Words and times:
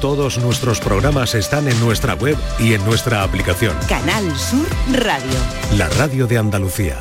Todos 0.00 0.36
nuestros 0.38 0.78
programas 0.78 1.34
están 1.34 1.68
en 1.68 1.80
nuestra 1.80 2.14
web 2.14 2.36
y 2.58 2.74
en 2.74 2.84
nuestra 2.84 3.22
aplicación. 3.22 3.74
Canal 3.88 4.24
Sur 4.36 4.66
Radio. 4.92 5.38
La 5.78 5.88
radio 5.88 6.26
de 6.26 6.36
Andalucía. 6.36 6.96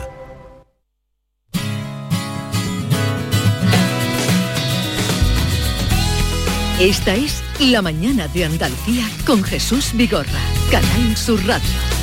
Esta 6.79 7.16
es 7.16 7.43
La 7.59 7.81
mañana 7.81 8.27
de 8.29 8.45
Andalucía 8.45 9.09
con 9.25 9.43
Jesús 9.43 9.91
Vigorra. 9.93 10.41
Canal 10.71 11.18
Sur 11.18 11.46
Radio. 11.46 11.95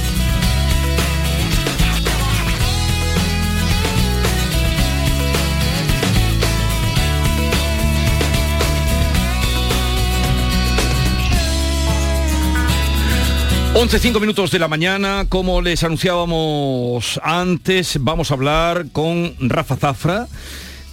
11, 13.74 13.98
5 14.00 14.20
minutos 14.20 14.50
de 14.50 14.58
la 14.58 14.68
mañana, 14.68 15.24
como 15.30 15.62
les 15.62 15.82
anunciábamos 15.82 17.18
antes, 17.24 17.96
vamos 18.02 18.30
a 18.30 18.34
hablar 18.34 18.86
con 18.92 19.34
Rafa 19.40 19.76
Zafra. 19.76 20.28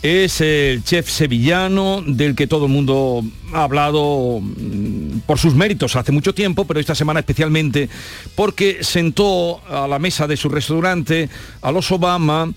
Es 0.02 0.40
el 0.40 0.82
chef 0.86 1.10
sevillano 1.10 2.02
del 2.08 2.36
que 2.36 2.48
todo 2.48 2.68
el 2.68 2.72
mundo 2.72 3.22
ha 3.54 3.64
hablado 3.64 4.40
mm, 4.42 5.20
por 5.28 5.38
sus 5.38 5.56
méritos 5.56 5.98
hace 5.98 6.14
mucho 6.14 6.34
tiempo, 6.34 6.66
pero 6.66 6.80
esta 6.80 6.96
semana 6.96 7.20
especialmente 7.20 7.90
porque 8.34 8.78
sentó 8.82 9.60
a 9.68 9.86
la 9.86 10.00
mesa 10.00 10.26
de 10.26 10.38
su 10.38 10.48
restaurante 10.48 11.30
a 11.62 11.74
los 11.74 11.92
Obama, 11.92 12.50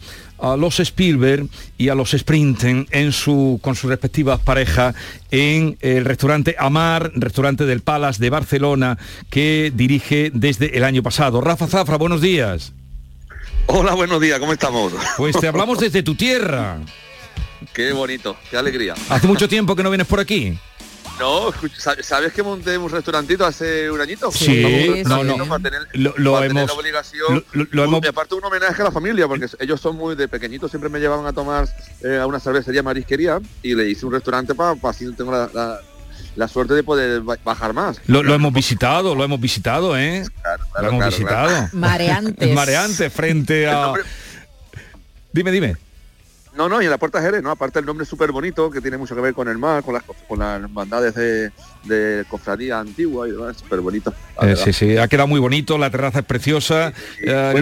a 0.43 0.57
los 0.57 0.81
Spielberg 0.81 1.47
y 1.79 1.89
a 1.89 1.95
los 1.95 2.11
Sprinten 2.11 2.87
en 2.91 3.13
su, 3.13 3.61
con 3.63 3.77
sus 3.77 3.89
respectivas 3.89 4.41
parejas 4.41 4.95
en 5.31 5.79
el 5.81 6.05
restaurante 6.05 6.57
Amar, 6.59 7.13
restaurante 7.15 7.65
del 7.65 7.81
Palace 7.81 8.21
de 8.21 8.29
Barcelona, 8.29 8.99
que 9.31 9.73
dirige 9.75 10.31
desde 10.35 10.77
el 10.77 10.85
año 10.85 11.03
pasado. 11.03 11.41
Rafa 11.41 11.69
Zafra, 11.69 11.97
buenos 11.97 12.21
días. 12.21 12.73
Hola, 13.67 13.95
buenos 13.95 14.21
días, 14.21 14.39
¿cómo 14.41 14.53
estamos? 14.53 14.93
Pues 15.17 15.39
te 15.39 15.47
hablamos 15.47 15.79
desde 15.79 16.03
tu 16.03 16.17
tierra. 16.17 16.79
Qué 17.73 17.93
bonito, 17.93 18.37
qué 18.51 18.57
alegría. 18.57 18.95
Hace 19.09 19.27
mucho 19.29 19.49
tiempo 19.49 19.77
que 19.77 19.85
no 19.85 19.91
vienes 19.91 20.09
por 20.09 20.19
aquí. 20.19 20.59
No, 21.19 21.53
¿sabes 22.03 22.33
que 22.33 22.43
monté 22.43 22.77
un 22.79 22.91
restaurantito 22.91 23.45
hace 23.45 23.91
un 23.91 24.01
añito? 24.01 24.31
Sí, 24.33 25.03
no, 25.07 25.23
no. 25.23 25.37
lo, 25.37 26.43
hemos, 26.43 26.71
obligación. 26.73 27.45
Lo, 27.53 27.97
aparte 27.97 28.35
un 28.35 28.45
homenaje 28.45 28.83
a 28.83 28.87
la 28.87 28.91
familia, 28.91 29.29
porque 29.29 29.47
ellos 29.61 29.81
son 29.81 29.97
muy 29.97 30.17
de 30.17 30.29
pequeñitos, 30.29 30.71
siempre 30.71 30.91
me 30.91 30.99
llevaban 30.99 31.27
a 31.27 31.33
tomar 31.33 31.69
eh, 32.03 32.19
a 32.21 32.27
una 32.27 32.41
cervecería 32.41 32.83
marisquería 32.83 33.41
y 33.63 33.75
le 33.75 33.89
hice 33.89 34.07
un 34.07 34.13
restaurante 34.13 34.55
para 34.55 34.77
así 34.83 35.13
tengo 35.15 35.33
la, 35.33 36.49
suerte 36.49 36.75
de 36.75 36.83
poder 36.83 37.21
bajar 37.21 37.73
más. 37.73 38.01
Lo, 38.07 38.21
hemos 38.35 38.53
visitado, 38.53 39.15
lo 39.15 39.23
hemos 39.23 39.41
visitado, 39.41 39.97
¿eh? 39.97 40.25
lo 40.81 40.89
hemos 40.89 41.07
visitado. 41.07 41.69
Mareantes. 41.73 42.51
Mareantes 42.55 43.13
frente 43.13 43.67
a... 43.71 43.93
Dime, 45.33 45.51
dime. 45.51 45.77
No, 46.55 46.69
no, 46.69 46.83
y 46.83 46.85
en 46.85 46.91
la 46.91 46.99
Puerta 46.99 47.23
Jerez, 47.23 47.43
¿no? 47.43 47.51
Aparte 47.51 47.79
el 47.79 47.87
nombre 47.87 48.03
es 48.03 48.09
súper 48.09 48.31
bonito, 48.31 48.71
que 48.71 48.83
tiene 48.83 48.99
mucho 48.99 49.15
que 49.15 49.23
ver 49.23 49.33
con 49.33 49.49
el 49.49 49.57
mar, 49.57 49.83
con 49.83 49.95
las, 49.95 50.03
con 50.29 50.39
las 50.39 50.61
hermandades 50.61 51.15
de, 51.15 51.51
de 51.85 52.25
cofradía 52.29 52.79
antigua 52.79 53.27
y 53.27 53.33
demás, 53.33 53.57
súper 53.57 53.81
bonito. 53.81 54.13
Eh, 54.43 54.55
sí, 54.57 54.73
sí, 54.73 54.99
ha 54.99 55.09
quedado 55.09 55.29
muy 55.29 55.41
bonito, 55.41 55.79
la 55.79 55.91
terraza 55.91 56.19
es 56.19 56.25
preciosa, 56.27 56.93
eh, 57.23 57.55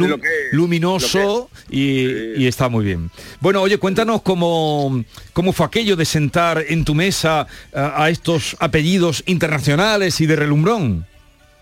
luminoso 0.53 1.51
y, 1.69 2.47
está 2.47 2.69
muy 2.69 2.85
bien. 2.85 3.11
Bueno, 3.39 3.63
oye, 3.63 3.79
cuéntanos 3.79 4.23
cómo, 4.23 5.05
cómo 5.33 5.53
fue 5.53 5.67
aquello 5.67 5.95
de 5.95 6.05
sentar 6.05 6.65
en 6.69 6.85
tu 6.85 6.95
mesa 6.97 7.47
eh, 7.73 7.93
a 7.95 8.11
estos 8.11 8.57
apellidos 8.59 9.23
internacionales 9.27 10.21
y 10.21 10.27
de 10.27 10.35
relumbrón. 10.35 11.07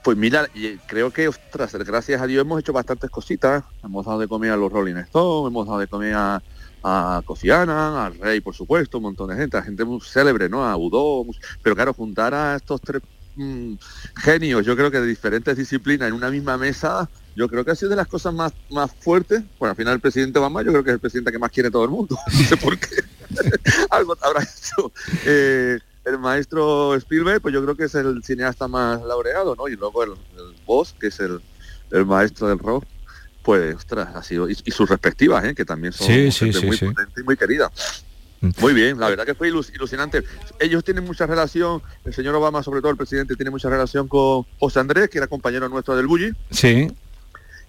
Pues 0.02 0.16
mira, 0.16 0.48
creo 0.86 1.10
que, 1.10 1.28
ostras, 1.28 1.74
gracias 1.74 2.22
a 2.22 2.26
Dios 2.26 2.40
hemos 2.40 2.60
hecho 2.60 2.72
bastantes 2.72 3.10
cositas. 3.10 3.64
Hemos 3.84 4.06
dado 4.06 4.18
de 4.18 4.28
comer 4.28 4.52
a 4.52 4.56
los 4.56 4.72
Rolling 4.72 4.96
Stones, 4.96 5.50
hemos 5.50 5.66
dado 5.66 5.80
de 5.80 5.86
comer 5.86 6.14
a 6.14 6.42
a 6.82 7.22
Kofi 7.24 7.50
al 7.50 8.18
Rey, 8.18 8.40
por 8.40 8.54
supuesto, 8.54 8.98
un 8.98 9.04
montón 9.04 9.30
de 9.30 9.36
gente, 9.36 9.56
a 9.56 9.62
gente 9.62 9.84
muy 9.84 10.00
célebre, 10.00 10.48
¿no? 10.48 10.64
A 10.64 10.76
Udo, 10.76 11.24
pero 11.62 11.74
claro, 11.74 11.92
juntar 11.92 12.34
a 12.34 12.56
estos 12.56 12.80
tres 12.80 13.02
mm, 13.36 13.74
genios, 14.16 14.64
yo 14.64 14.76
creo 14.76 14.90
que 14.90 15.00
de 15.00 15.06
diferentes 15.06 15.56
disciplinas 15.56 16.08
en 16.08 16.14
una 16.14 16.30
misma 16.30 16.56
mesa, 16.56 17.08
yo 17.36 17.48
creo 17.48 17.64
que 17.64 17.72
ha 17.72 17.74
sido 17.74 17.90
de 17.90 17.96
las 17.96 18.08
cosas 18.08 18.34
más, 18.34 18.52
más 18.70 18.90
fuertes. 19.00 19.42
Bueno, 19.58 19.70
al 19.70 19.76
final 19.76 19.94
el 19.94 20.00
presidente 20.00 20.38
Obama 20.38 20.62
yo 20.62 20.70
creo 20.70 20.84
que 20.84 20.90
es 20.90 20.94
el 20.94 21.00
presidente 21.00 21.32
que 21.32 21.38
más 21.38 21.50
quiere 21.50 21.70
todo 21.70 21.84
el 21.84 21.90
mundo, 21.90 22.16
no 22.26 22.44
sé 22.44 22.56
por 22.56 22.78
qué. 22.78 22.96
Algo 23.90 24.16
habrá 24.20 24.42
hecho. 24.42 24.92
Eh, 25.24 25.78
el 26.04 26.18
maestro 26.18 26.94
Spielberg, 26.94 27.42
pues 27.42 27.52
yo 27.52 27.62
creo 27.62 27.76
que 27.76 27.84
es 27.84 27.94
el 27.94 28.22
cineasta 28.24 28.66
más 28.66 29.02
laureado, 29.02 29.54
¿no? 29.54 29.68
Y 29.68 29.76
luego 29.76 30.04
el, 30.04 30.12
el 30.12 30.54
Boss, 30.64 30.94
que 30.98 31.08
es 31.08 31.20
el, 31.20 31.40
el 31.90 32.06
maestro 32.06 32.48
del 32.48 32.58
rock, 32.58 32.84
pues, 33.48 33.76
ostras, 33.76 34.14
ha 34.14 34.22
sido, 34.22 34.46
y, 34.50 34.54
sus 34.54 34.90
respectivas, 34.90 35.42
¿eh? 35.42 35.54
que 35.54 35.64
también 35.64 35.94
son 35.94 36.06
muy 36.06 36.28
y 37.16 37.22
muy 37.24 37.34
querida. 37.34 37.72
Mm. 38.42 38.50
Muy 38.60 38.74
bien, 38.74 39.00
la 39.00 39.08
verdad 39.08 39.24
que 39.24 39.34
fue 39.34 39.48
ilusionante. 39.48 40.22
Ellos 40.60 40.84
tienen 40.84 41.02
mucha 41.02 41.24
relación, 41.24 41.80
el 42.04 42.12
señor 42.12 42.34
Obama, 42.34 42.62
sobre 42.62 42.82
todo 42.82 42.90
el 42.90 42.98
presidente, 42.98 43.36
tiene 43.36 43.50
mucha 43.50 43.70
relación 43.70 44.06
con 44.06 44.44
José 44.58 44.80
Andrés, 44.80 45.08
que 45.08 45.16
era 45.16 45.28
compañero 45.28 45.66
nuestro 45.70 45.96
del 45.96 46.06
Bulli. 46.06 46.30
Sí. 46.50 46.92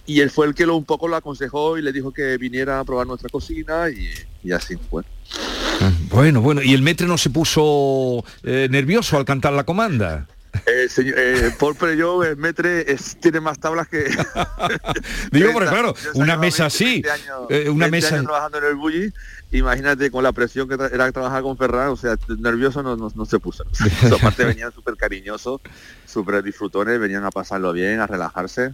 Y 0.06 0.20
él 0.20 0.30
fue 0.30 0.48
el 0.48 0.54
que 0.54 0.66
lo, 0.66 0.76
un 0.76 0.84
poco 0.84 1.08
lo 1.08 1.16
aconsejó 1.16 1.78
y 1.78 1.82
le 1.82 1.94
dijo 1.94 2.12
que 2.12 2.38
viniera 2.38 2.82
a 2.82 2.84
probar 2.84 3.08
nuestra 3.08 3.30
cocina 3.30 3.86
y, 3.90 4.52
así 4.52 4.76
fue. 4.90 5.04
Ah, 5.80 5.94
bueno, 6.10 6.42
bueno, 6.42 6.62
¿y 6.62 6.74
el 6.74 6.82
metre 6.82 7.08
no 7.08 7.18
se 7.18 7.30
puso 7.30 8.26
eh, 8.44 8.68
nervioso 8.70 9.16
al 9.16 9.24
cantar 9.24 9.54
la 9.54 9.64
comanda? 9.64 10.28
Eh, 10.66 10.90
señor, 10.90 11.16
eh, 11.18 11.96
yo, 11.98 12.24
el 12.24 12.38
metre 12.38 12.86
tiene 13.20 13.40
más 13.40 13.60
tablas 13.60 13.88
que... 13.88 14.06
Digo, 15.32 15.54
porque 15.54 15.70
claro, 15.70 15.94
una 16.16 16.38
mesa 16.38 16.68
así, 16.68 17.04
eh, 17.50 17.70
una 17.70 17.88
mesa... 17.88 18.22
trabajando 18.22 18.58
en 18.60 18.66
el 18.66 18.76
bully, 18.76 19.14
imagínate 19.52 20.12
con 20.12 20.24
la 20.24 20.32
presión 20.32 20.68
que 20.68 20.76
era 20.76 21.12
trabajar 21.12 21.44
con 21.44 21.58
Ferran, 21.58 21.90
o 21.90 21.96
sea, 21.96 22.16
nervioso 22.40 22.84
no, 22.84 22.96
no, 22.96 23.26
se 23.26 23.40
puso. 23.40 23.64
Aparte 24.20 24.46
venían 24.46 24.72
súper 24.72 24.96
cariñosos, 24.96 25.62
súper 26.06 26.44
disfrutones, 26.44 27.00
venían 27.00 27.26
a 27.26 27.32
pasarlo 27.32 27.74
bien, 27.74 28.00
a 28.00 28.08
relajarse 28.08 28.74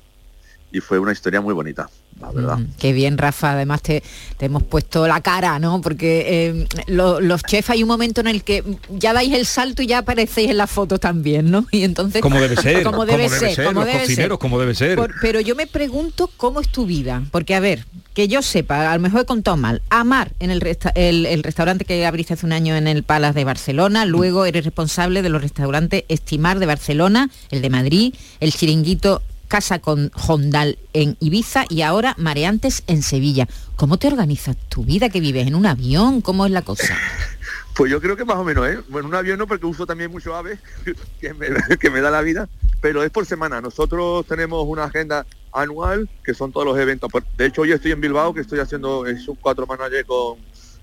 y 0.71 0.81
fue 0.81 0.99
una 0.99 1.11
historia 1.11 1.41
muy 1.41 1.53
bonita, 1.53 1.89
la 2.19 2.31
verdad. 2.31 2.57
Mm, 2.57 2.67
qué 2.79 2.93
bien, 2.93 3.17
Rafa, 3.17 3.51
además 3.51 3.81
te, 3.81 4.01
hemos 4.39 4.63
puesto 4.63 5.07
la 5.07 5.21
cara, 5.21 5.59
¿no? 5.59 5.81
Porque 5.81 6.25
eh, 6.27 6.67
los 6.87 7.43
chefs 7.43 7.69
hay 7.69 7.83
un 7.83 7.89
momento 7.89 8.21
en 8.21 8.27
el 8.27 8.43
que 8.43 8.63
ya 8.89 9.13
dais 9.13 9.33
el 9.33 9.45
salto 9.45 9.81
y 9.81 9.87
ya 9.87 9.99
aparecéis 9.99 10.51
en 10.51 10.57
las 10.57 10.71
fotos 10.71 10.99
también, 10.99 11.51
¿no? 11.51 11.65
Y 11.71 11.83
entonces... 11.83 12.21
Como 12.21 12.39
debe 12.39 12.55
ser, 12.55 12.83
como 12.83 13.05
debe, 13.05 13.29
ser, 13.29 13.65
como 13.65 13.85
debe 13.85 13.99
cocineros, 13.99 14.37
como 14.39 14.59
debe 14.59 14.75
ser. 14.75 14.99
pero 15.21 15.41
yo 15.41 15.55
me 15.55 15.67
pregunto 15.67 16.29
cómo 16.37 16.61
es 16.61 16.69
tu 16.69 16.85
vida, 16.85 17.23
porque 17.31 17.55
a 17.55 17.59
ver, 17.59 17.85
que 18.13 18.29
yo 18.29 18.41
sepa, 18.41 18.91
a 18.91 18.95
lo 18.95 19.01
mejor 19.01 19.21
he 19.21 19.25
contado 19.25 19.57
mal, 19.57 19.81
Amar, 19.89 20.31
en 20.39 20.49
el, 20.49 20.61
el, 20.95 21.43
restaurante 21.43 21.83
que 21.83 22.05
abriste 22.05 22.33
hace 22.33 22.45
un 22.45 22.53
año 22.53 22.75
en 22.77 22.87
el 22.87 23.03
Palace 23.03 23.37
de 23.39 23.43
Barcelona, 23.43 24.05
luego 24.05 24.45
eres 24.45 24.63
responsable 24.63 25.21
de 25.21 25.29
los 25.29 25.41
restaurantes 25.41 26.05
Estimar 26.07 26.59
de 26.59 26.65
Barcelona, 26.65 27.29
el 27.51 27.61
de 27.61 27.69
Madrid, 27.69 28.15
el 28.39 28.53
Chiringuito 28.53 29.21
casa 29.55 29.79
con 29.79 30.11
Hondal 30.27 30.77
en 30.91 31.15
Ibiza 31.21 31.63
y 31.69 31.81
ahora 31.81 32.13
Mareantes 32.17 32.83
en 32.87 33.01
Sevilla. 33.01 33.47
¿Cómo 33.77 33.97
te 33.97 34.07
organizas 34.07 34.57
tu 34.67 34.83
vida? 34.83 35.07
¿Que 35.07 35.21
vives 35.21 35.47
en 35.47 35.55
un 35.55 35.65
avión? 35.65 36.19
¿Cómo 36.19 36.45
es 36.45 36.51
la 36.51 36.61
cosa? 36.61 36.97
Pues 37.73 37.91
yo 37.91 37.99
creo 37.99 38.15
que 38.15 38.23
más 38.23 38.37
o 38.37 38.43
menos, 38.45 38.65
¿eh? 38.69 38.79
Bueno, 38.87 39.09
un 39.09 39.15
avión 39.15 39.37
no, 39.37 39.47
porque 39.47 39.65
uso 39.65 39.85
también 39.85 40.09
mucho 40.09 40.33
ave, 40.33 40.57
que 41.19 41.33
me, 41.33 41.99
da 41.99 42.09
la 42.09 42.21
vida, 42.21 42.47
pero 42.79 43.03
es 43.03 43.11
por 43.11 43.25
semana. 43.25 43.59
Nosotros 43.59 44.25
tenemos 44.25 44.65
una 44.65 44.85
agenda 44.85 45.25
anual, 45.51 46.09
que 46.23 46.33
son 46.33 46.53
todos 46.53 46.65
los 46.65 46.77
eventos. 46.77 47.09
De 47.37 47.45
hecho, 47.45 47.63
hoy 47.63 47.73
estoy 47.73 47.91
en 47.91 47.99
Bilbao, 47.99 48.33
que 48.33 48.39
estoy 48.39 48.59
haciendo 48.59 49.05
es 49.05 49.27
un 49.27 49.35
cuatro 49.35 49.67
manager 49.67 50.05
con 50.05 50.37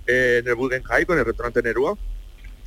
eh, 0.06 0.42
el 0.44 0.54
Guggenheim, 0.54 1.06
con 1.06 1.18
el 1.18 1.24
restaurante 1.24 1.62
Nerúa, 1.62 1.96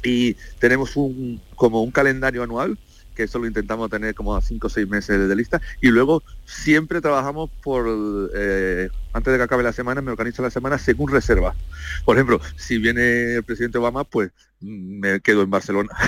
y 0.04 0.34
tenemos 0.58 0.96
un 0.96 1.40
como 1.56 1.84
un 1.84 1.92
calendario 1.92 2.42
anual 2.42 2.80
que 3.16 3.24
eso 3.24 3.40
lo 3.40 3.48
intentamos 3.48 3.90
tener 3.90 4.14
como 4.14 4.36
a 4.36 4.42
cinco 4.42 4.68
o 4.68 4.70
seis 4.70 4.88
meses 4.88 5.28
de 5.28 5.36
lista. 5.36 5.62
Y 5.82 5.88
luego 5.88 6.22
siempre 6.46 7.02
trabajamos 7.02 7.50
por, 7.64 7.88
eh, 8.36 8.90
antes 9.14 9.32
de 9.32 9.38
que 9.38 9.44
acabe 9.44 9.64
la 9.64 9.74
semana, 9.74 10.02
me 10.02 10.12
organizo 10.12 10.42
la 10.44 10.52
semana 10.52 10.78
según 10.78 11.12
reserva. 11.12 11.56
Por 12.04 12.18
ejemplo, 12.18 12.40
si 12.58 12.78
viene 12.78 13.36
el 13.36 13.44
presidente 13.44 13.78
Obama, 13.78 14.04
pues 14.04 14.32
me 14.60 15.20
quedo 15.22 15.42
en 15.42 15.50
Barcelona. 15.50 15.90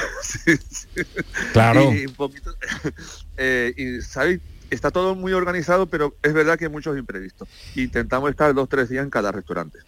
Claro. 1.53 1.93
y, 1.93 2.05
un 2.05 2.13
poquito, 2.13 2.53
eh, 3.37 3.73
y 3.75 4.01
¿sabes? 4.01 4.39
Está 4.69 4.91
todo 4.91 5.15
muy 5.15 5.33
organizado, 5.33 5.87
pero 5.87 6.15
es 6.21 6.33
verdad 6.33 6.57
que 6.57 6.65
hay 6.65 6.71
muchos 6.71 6.97
imprevistos. 6.97 7.47
Intentamos 7.75 8.29
estar 8.29 8.53
dos, 8.53 8.67
tres 8.67 8.89
días 8.89 9.03
en 9.03 9.09
cada 9.09 9.31
restaurante. 9.31 9.79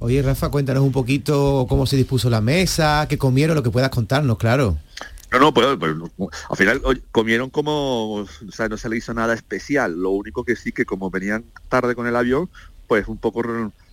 Oye, 0.00 0.22
Rafa, 0.22 0.48
cuéntanos 0.48 0.84
un 0.84 0.92
poquito 0.92 1.66
cómo 1.68 1.84
se 1.86 1.96
dispuso 1.96 2.30
la 2.30 2.40
mesa, 2.40 3.06
qué 3.08 3.18
comieron, 3.18 3.56
lo 3.56 3.64
que 3.64 3.70
puedas 3.70 3.90
contarnos, 3.90 4.38
claro. 4.38 4.78
No, 5.30 5.38
no, 5.38 5.52
pues, 5.52 5.76
pues, 5.78 5.94
al 6.48 6.56
final 6.56 6.82
comieron 7.12 7.50
como, 7.50 8.14
o 8.14 8.26
sea, 8.50 8.68
no 8.68 8.76
se 8.76 8.88
le 8.88 8.96
hizo 8.96 9.12
nada 9.12 9.34
especial. 9.34 10.00
Lo 10.00 10.10
único 10.10 10.44
que 10.44 10.56
sí 10.56 10.72
que 10.72 10.86
como 10.86 11.10
venían 11.10 11.44
tarde 11.68 11.94
con 11.94 12.06
el 12.06 12.16
avión, 12.16 12.48
pues 12.86 13.06
un 13.08 13.18
poco 13.18 13.42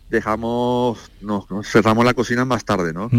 dejamos, 0.09 1.11
nos, 1.21 1.45
cerramos 1.67 2.05
la 2.05 2.13
cocina 2.13 2.45
más 2.45 2.63
tarde, 2.63 2.93
¿no? 2.93 3.09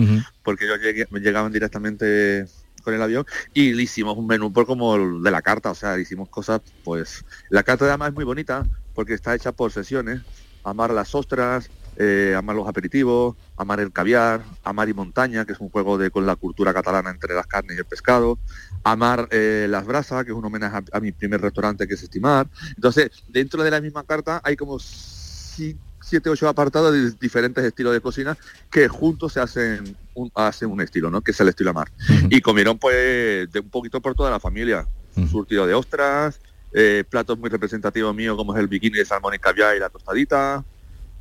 Porque 0.42 0.64
ellos 0.64 0.78
llegaban 1.10 1.52
directamente 1.52 2.46
con 2.82 2.94
el 2.94 3.02
avión 3.02 3.26
y 3.52 3.74
le 3.74 3.82
hicimos 3.82 4.16
un 4.16 4.26
menú 4.28 4.52
por 4.52 4.64
como 4.64 5.20
de 5.20 5.30
la 5.30 5.42
carta, 5.42 5.72
o 5.72 5.74
sea, 5.74 5.98
hicimos 5.98 6.28
cosas, 6.28 6.60
pues 6.84 7.24
la 7.50 7.64
carta 7.64 7.84
de 7.84 7.90
además 7.90 8.10
es 8.10 8.14
muy 8.14 8.24
bonita 8.24 8.64
porque 8.94 9.14
está 9.14 9.34
hecha 9.34 9.52
por 9.52 9.72
sesiones, 9.72 10.22
amar 10.62 10.92
las 10.92 11.14
ostras, 11.14 11.68
eh, 11.96 12.34
amar 12.36 12.56
los 12.56 12.68
aperitivos, 12.68 13.36
amar 13.56 13.80
el 13.80 13.92
caviar, 13.92 14.42
amar 14.64 14.88
y 14.88 14.94
montaña, 14.94 15.44
que 15.44 15.52
es 15.52 15.60
un 15.60 15.70
juego 15.70 15.98
de 15.98 16.10
con 16.10 16.26
la 16.26 16.36
cultura 16.36 16.72
catalana 16.74 17.10
entre 17.10 17.34
las 17.34 17.46
carnes 17.46 17.76
y 17.76 17.78
el 17.80 17.84
pescado, 17.86 18.38
amar 18.84 19.28
eh, 19.30 19.66
las 19.68 19.84
brasas, 19.86 20.24
que 20.24 20.30
es 20.30 20.36
un 20.36 20.44
homenaje 20.44 20.76
a, 20.76 20.96
a 20.96 21.00
mi 21.00 21.12
primer 21.12 21.40
restaurante 21.40 21.86
que 21.88 21.94
es 21.94 22.02
Estimar. 22.02 22.46
Entonces, 22.74 23.10
dentro 23.28 23.62
de 23.62 23.70
la 23.70 23.80
misma 23.80 24.04
carta 24.04 24.40
hay 24.44 24.56
como 24.56 24.78
si- 24.78 25.76
siete, 26.02 26.30
ocho 26.30 26.48
apartados 26.48 26.92
de 26.92 27.10
diferentes 27.20 27.64
estilos 27.64 27.92
de 27.92 28.00
cocina 28.00 28.38
que 28.70 28.86
juntos 28.86 29.32
se 29.32 29.40
hacen 29.40 29.96
un, 30.14 30.30
hacen 30.36 30.70
un 30.70 30.80
estilo, 30.80 31.10
¿no? 31.10 31.20
Que 31.20 31.32
es 31.32 31.40
el 31.40 31.48
estilo 31.48 31.70
amar. 31.70 31.90
Y 32.30 32.40
comieron 32.40 32.78
pues 32.78 33.50
de 33.50 33.58
un 33.60 33.70
poquito 33.70 34.00
por 34.00 34.14
toda 34.14 34.30
la 34.30 34.38
familia. 34.38 34.86
Un 35.16 35.28
surtido 35.28 35.66
de 35.66 35.74
ostras, 35.74 36.40
eh, 36.72 37.02
platos 37.08 37.36
muy 37.38 37.48
representativos 37.50 38.14
míos 38.14 38.36
como 38.36 38.54
es 38.54 38.60
el 38.60 38.68
bikini 38.68 38.98
de 38.98 39.04
salmón 39.04 39.34
y 39.34 39.38
caviar 39.38 39.74
y 39.74 39.80
la 39.80 39.88
tostadita, 39.88 40.62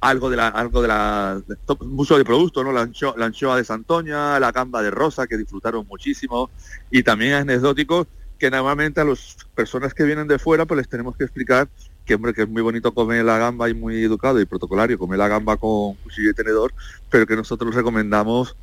algo 0.10 0.30
de 0.30 0.38
la, 0.38 0.48
algo 0.50 0.81
de 0.81 0.88
la, 0.88 1.42
mucho 1.81 2.18
de 2.18 2.24
producto, 2.25 2.63
¿no? 2.63 2.72
La, 2.72 2.84
ancho- 2.88 3.16
la 3.18 3.25
anchoa 3.25 3.57
de 3.57 3.63
Santoña, 3.63 4.40
la 4.40 4.52
gamba 4.52 4.81
de 4.81 4.92
rosa, 4.92 5.28
que 5.28 5.38
disfrutaron 5.38 5.86
muchísimo, 5.88 6.50
y 6.92 7.04
también 7.04 7.34
anecdóticos 7.34 8.07
que 8.38 8.52
normalmente 8.52 9.00
a 9.02 9.06
las 9.06 9.38
personas 9.56 9.94
que 9.94 10.04
vienen 10.04 10.28
de 10.28 10.38
fuera 10.38 10.66
pues 10.66 10.78
les 10.80 10.90
tenemos 10.90 11.16
que 11.16 11.24
explicar 11.24 11.69
que 12.06 12.16
hombre 12.16 12.34
que 12.34 12.42
es 12.42 12.50
muy 12.50 12.62
bonito 12.62 12.94
comer 12.94 13.24
la 13.24 13.38
gamba 13.38 13.69
y 13.69 13.74
muy 13.74 14.04
educado 14.04 14.40
y 14.42 14.46
protocolario 14.46 15.00
comer 15.00 15.18
la 15.19 15.28
gamba 15.30 15.56
con 15.57 15.96
cuchillo 16.04 16.31
y 16.31 16.34
tenedor, 16.34 16.74
pero 17.10 17.25
que 17.25 17.36
nosotros 17.38 17.74
recomendamos 17.74 18.56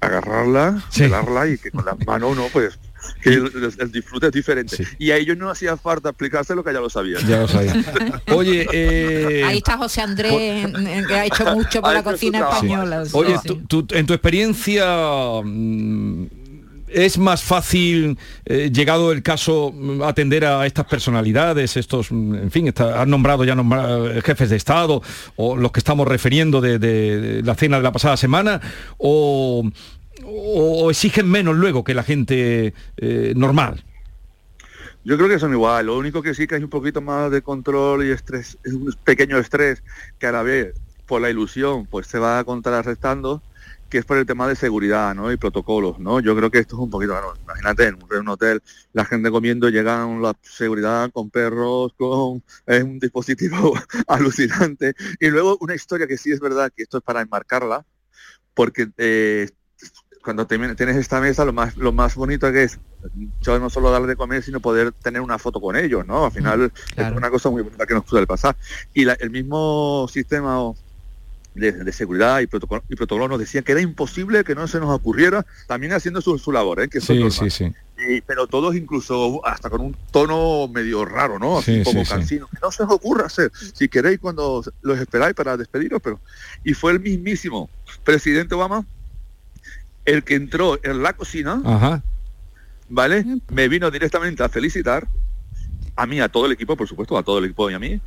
agarrarla, 0.00 0.82
Sí. 0.90 1.02
pelarla 1.02 1.48
y 1.48 1.58
que 1.58 1.70
con 1.70 1.84
las 1.84 1.96
manos 2.06 2.36
no, 2.36 2.46
pues 2.52 2.78
que 3.22 3.30
el, 3.30 3.46
el- 3.46 3.72
el 3.78 3.92
disfrute 3.92 4.26
es 4.26 4.32
diferente. 4.32 4.76
Sí. 4.76 4.84
Y 4.98 5.10
a 5.10 5.16
ellos 5.16 5.36
no 5.36 5.50
hacía 5.50 5.76
falta 5.76 6.10
explicárselo 6.10 6.62
que 6.64 6.72
ya 6.72 6.80
lo 6.80 6.90
sabían. 6.90 7.26
Ya 7.26 7.40
lo 7.40 7.48
sabía. 7.48 7.74
Oye, 8.34 8.66
eh, 8.72 9.42
Ahí 9.44 9.58
está 9.58 9.76
José 9.76 10.00
Andrés, 10.02 10.32
que 11.06 11.14
ha 11.14 11.24
hecho 11.26 11.44
mucho 11.54 11.80
por 11.82 11.92
la 11.92 12.02
cocina 12.02 12.40
española. 12.40 13.04
sí, 13.04 13.10
Oye, 13.14 13.36
sí. 13.42 13.48
tú- 13.48 13.82
tú- 13.84 13.94
en 13.96 14.06
tu 14.06 14.12
experiencia, 14.14 14.86
mm, 15.44 16.26
¿es 16.88 17.18
más 17.18 17.42
fácil, 17.42 18.16
eh, 18.44 18.70
llegado 18.72 19.10
el 19.12 19.22
caso, 19.22 19.72
mm, 19.74 20.02
atender 20.02 20.44
a 20.44 20.64
estas 20.66 20.86
personalidades, 20.86 21.76
estos, 21.76 22.10
mm, 22.12 22.34
en 22.36 22.50
fin, 22.50 22.68
está- 22.68 23.02
has 23.02 23.08
nombrado 23.08 23.44
ya 23.44 23.54
nombra- 23.54 24.16
eh, 24.16 24.22
jefes 24.24 24.50
de 24.50 24.56
Estado, 24.56 25.02
o 25.34 25.56
los 25.56 25.72
que 25.72 25.80
estamos 25.80 26.06
refiriendo 26.06 26.60
de, 26.60 26.78
de- 26.78 27.20
de 27.20 27.42
la 27.42 27.54
cena 27.56 27.78
de 27.78 27.82
la 27.82 27.92
pasada 27.92 28.16
semana, 28.16 28.60
o, 28.98 29.68
o- 30.24 30.90
exigen 30.90 31.28
menos 31.30 31.56
luego 31.56 31.84
que 31.84 31.94
la 31.94 32.02
gente 32.02 32.74
eh, 32.96 33.32
normal? 33.36 33.84
Yo 35.04 35.16
creo 35.16 35.28
que 35.28 35.38
son 35.38 35.52
igual, 35.52 35.86
lo 35.86 35.96
único 35.96 36.20
que 36.22 36.34
sí 36.34 36.46
que 36.46 36.56
hay 36.56 36.64
un 36.64 36.70
poquito 36.70 37.00
más 37.00 37.30
de 37.30 37.42
control 37.42 38.04
y 38.04 38.10
estrés, 38.10 38.58
es 38.64 38.72
un 38.72 38.92
pequeño 39.04 39.38
estrés 39.38 39.82
que 40.18 40.26
a 40.26 40.32
la 40.32 40.42
vez 40.42 40.74
por 41.06 41.20
la 41.20 41.30
ilusión 41.30 41.86
pues 41.86 42.08
se 42.08 42.18
va 42.18 42.42
contrarrestando, 42.42 43.40
que 43.88 43.98
es 43.98 44.04
por 44.04 44.16
el 44.16 44.26
tema 44.26 44.48
de 44.48 44.56
seguridad 44.56 45.14
¿no? 45.14 45.30
y 45.30 45.36
protocolos. 45.36 46.00
¿no? 46.00 46.18
Yo 46.18 46.34
creo 46.34 46.50
que 46.50 46.58
esto 46.58 46.74
es 46.74 46.80
un 46.80 46.90
poquito, 46.90 47.14
imagínate 47.44 47.86
en 47.86 47.98
un 48.18 48.28
hotel, 48.28 48.60
la 48.92 49.04
gente 49.04 49.30
comiendo, 49.30 49.68
llegan 49.68 50.20
la 50.20 50.34
seguridad 50.42 51.08
con 51.12 51.30
perros, 51.30 51.92
con 51.96 52.42
es 52.66 52.82
un 52.82 52.98
dispositivo 52.98 53.74
alucinante. 54.08 54.94
Y 55.20 55.28
luego 55.28 55.56
una 55.60 55.76
historia 55.76 56.08
que 56.08 56.18
sí 56.18 56.32
es 56.32 56.40
verdad, 56.40 56.72
que 56.74 56.82
esto 56.82 56.98
es 56.98 57.04
para 57.04 57.20
enmarcarla, 57.20 57.84
porque 58.54 58.88
eh, 58.98 59.50
cuando 60.26 60.46
te- 60.46 60.74
tienes 60.74 60.96
esta 60.96 61.20
mesa, 61.20 61.44
lo 61.44 61.52
más, 61.52 61.76
lo 61.76 61.92
más 61.92 62.16
bonito 62.16 62.50
que 62.50 62.64
es 62.64 62.78
yo 63.40 63.58
no 63.60 63.70
solo 63.70 63.92
darle 63.92 64.08
de 64.08 64.16
comer, 64.16 64.42
sino 64.42 64.58
poder 64.58 64.90
tener 64.90 65.20
una 65.22 65.38
foto 65.38 65.60
con 65.60 65.76
ellos, 65.76 66.04
¿no? 66.04 66.24
Al 66.26 66.32
final 66.32 66.72
claro. 66.96 67.12
es 67.12 67.16
una 67.16 67.30
cosa 67.30 67.48
muy 67.48 67.62
bonita 67.62 67.86
que 67.86 67.94
nos 67.94 68.04
suele 68.06 68.26
pasar. 68.26 68.56
Y 68.92 69.04
la- 69.04 69.14
el 69.14 69.30
mismo 69.30 70.08
sistema 70.12 70.60
o, 70.60 70.76
de, 71.54 71.70
de 71.72 71.92
seguridad 71.92 72.40
y 72.40 72.48
protocolo, 72.48 72.82
y 72.88 72.96
protocolo 72.96 73.28
nos 73.28 73.38
decía 73.38 73.62
que 73.62 73.70
era 73.72 73.80
imposible 73.80 74.42
que 74.44 74.54
no 74.56 74.66
se 74.66 74.80
nos 74.80 74.90
ocurriera, 74.90 75.46
también 75.68 75.92
haciendo 75.92 76.20
su, 76.20 76.36
su 76.38 76.50
labor, 76.50 76.80
¿eh? 76.80 76.88
que 76.88 77.00
Sí, 77.00 77.30
sí, 77.30 77.48
sí. 77.48 77.72
Y- 77.96 78.20
pero 78.22 78.46
todos 78.48 78.74
incluso 78.74 79.40
hasta 79.46 79.70
con 79.70 79.80
un 79.80 79.96
tono 80.10 80.68
medio 80.68 81.04
raro, 81.04 81.38
¿no? 81.38 81.58
Así 81.58 81.76
Sí, 81.76 81.82
poco 81.84 82.04
sí. 82.22 82.38
Que 82.40 82.58
no 82.60 82.70
se 82.72 82.82
os 82.82 82.90
ocurra 82.90 83.26
hacer, 83.26 83.50
si 83.74 83.88
queréis 83.88 84.18
cuando 84.18 84.62
los 84.82 84.98
esperáis 84.98 85.34
para 85.34 85.56
despediros, 85.56 86.00
pero... 86.02 86.20
Y 86.64 86.74
fue 86.74 86.92
el 86.92 87.00
mismísimo 87.00 87.70
presidente 88.04 88.54
Obama 88.56 88.84
el 90.06 90.22
que 90.24 90.36
entró 90.36 90.78
en 90.82 91.02
la 91.02 91.12
cocina, 91.12 91.60
Ajá. 91.64 92.02
¿vale? 92.88 93.24
Me 93.50 93.68
vino 93.68 93.90
directamente 93.90 94.42
a 94.42 94.48
felicitar, 94.48 95.06
a 95.96 96.06
mí, 96.06 96.20
a 96.20 96.28
todo 96.28 96.46
el 96.46 96.52
equipo, 96.52 96.76
por 96.76 96.88
supuesto, 96.88 97.18
a 97.18 97.22
todo 97.22 97.38
el 97.38 97.46
equipo 97.46 97.70
y 97.70 97.74
a 97.74 97.78
mí, 97.78 98.00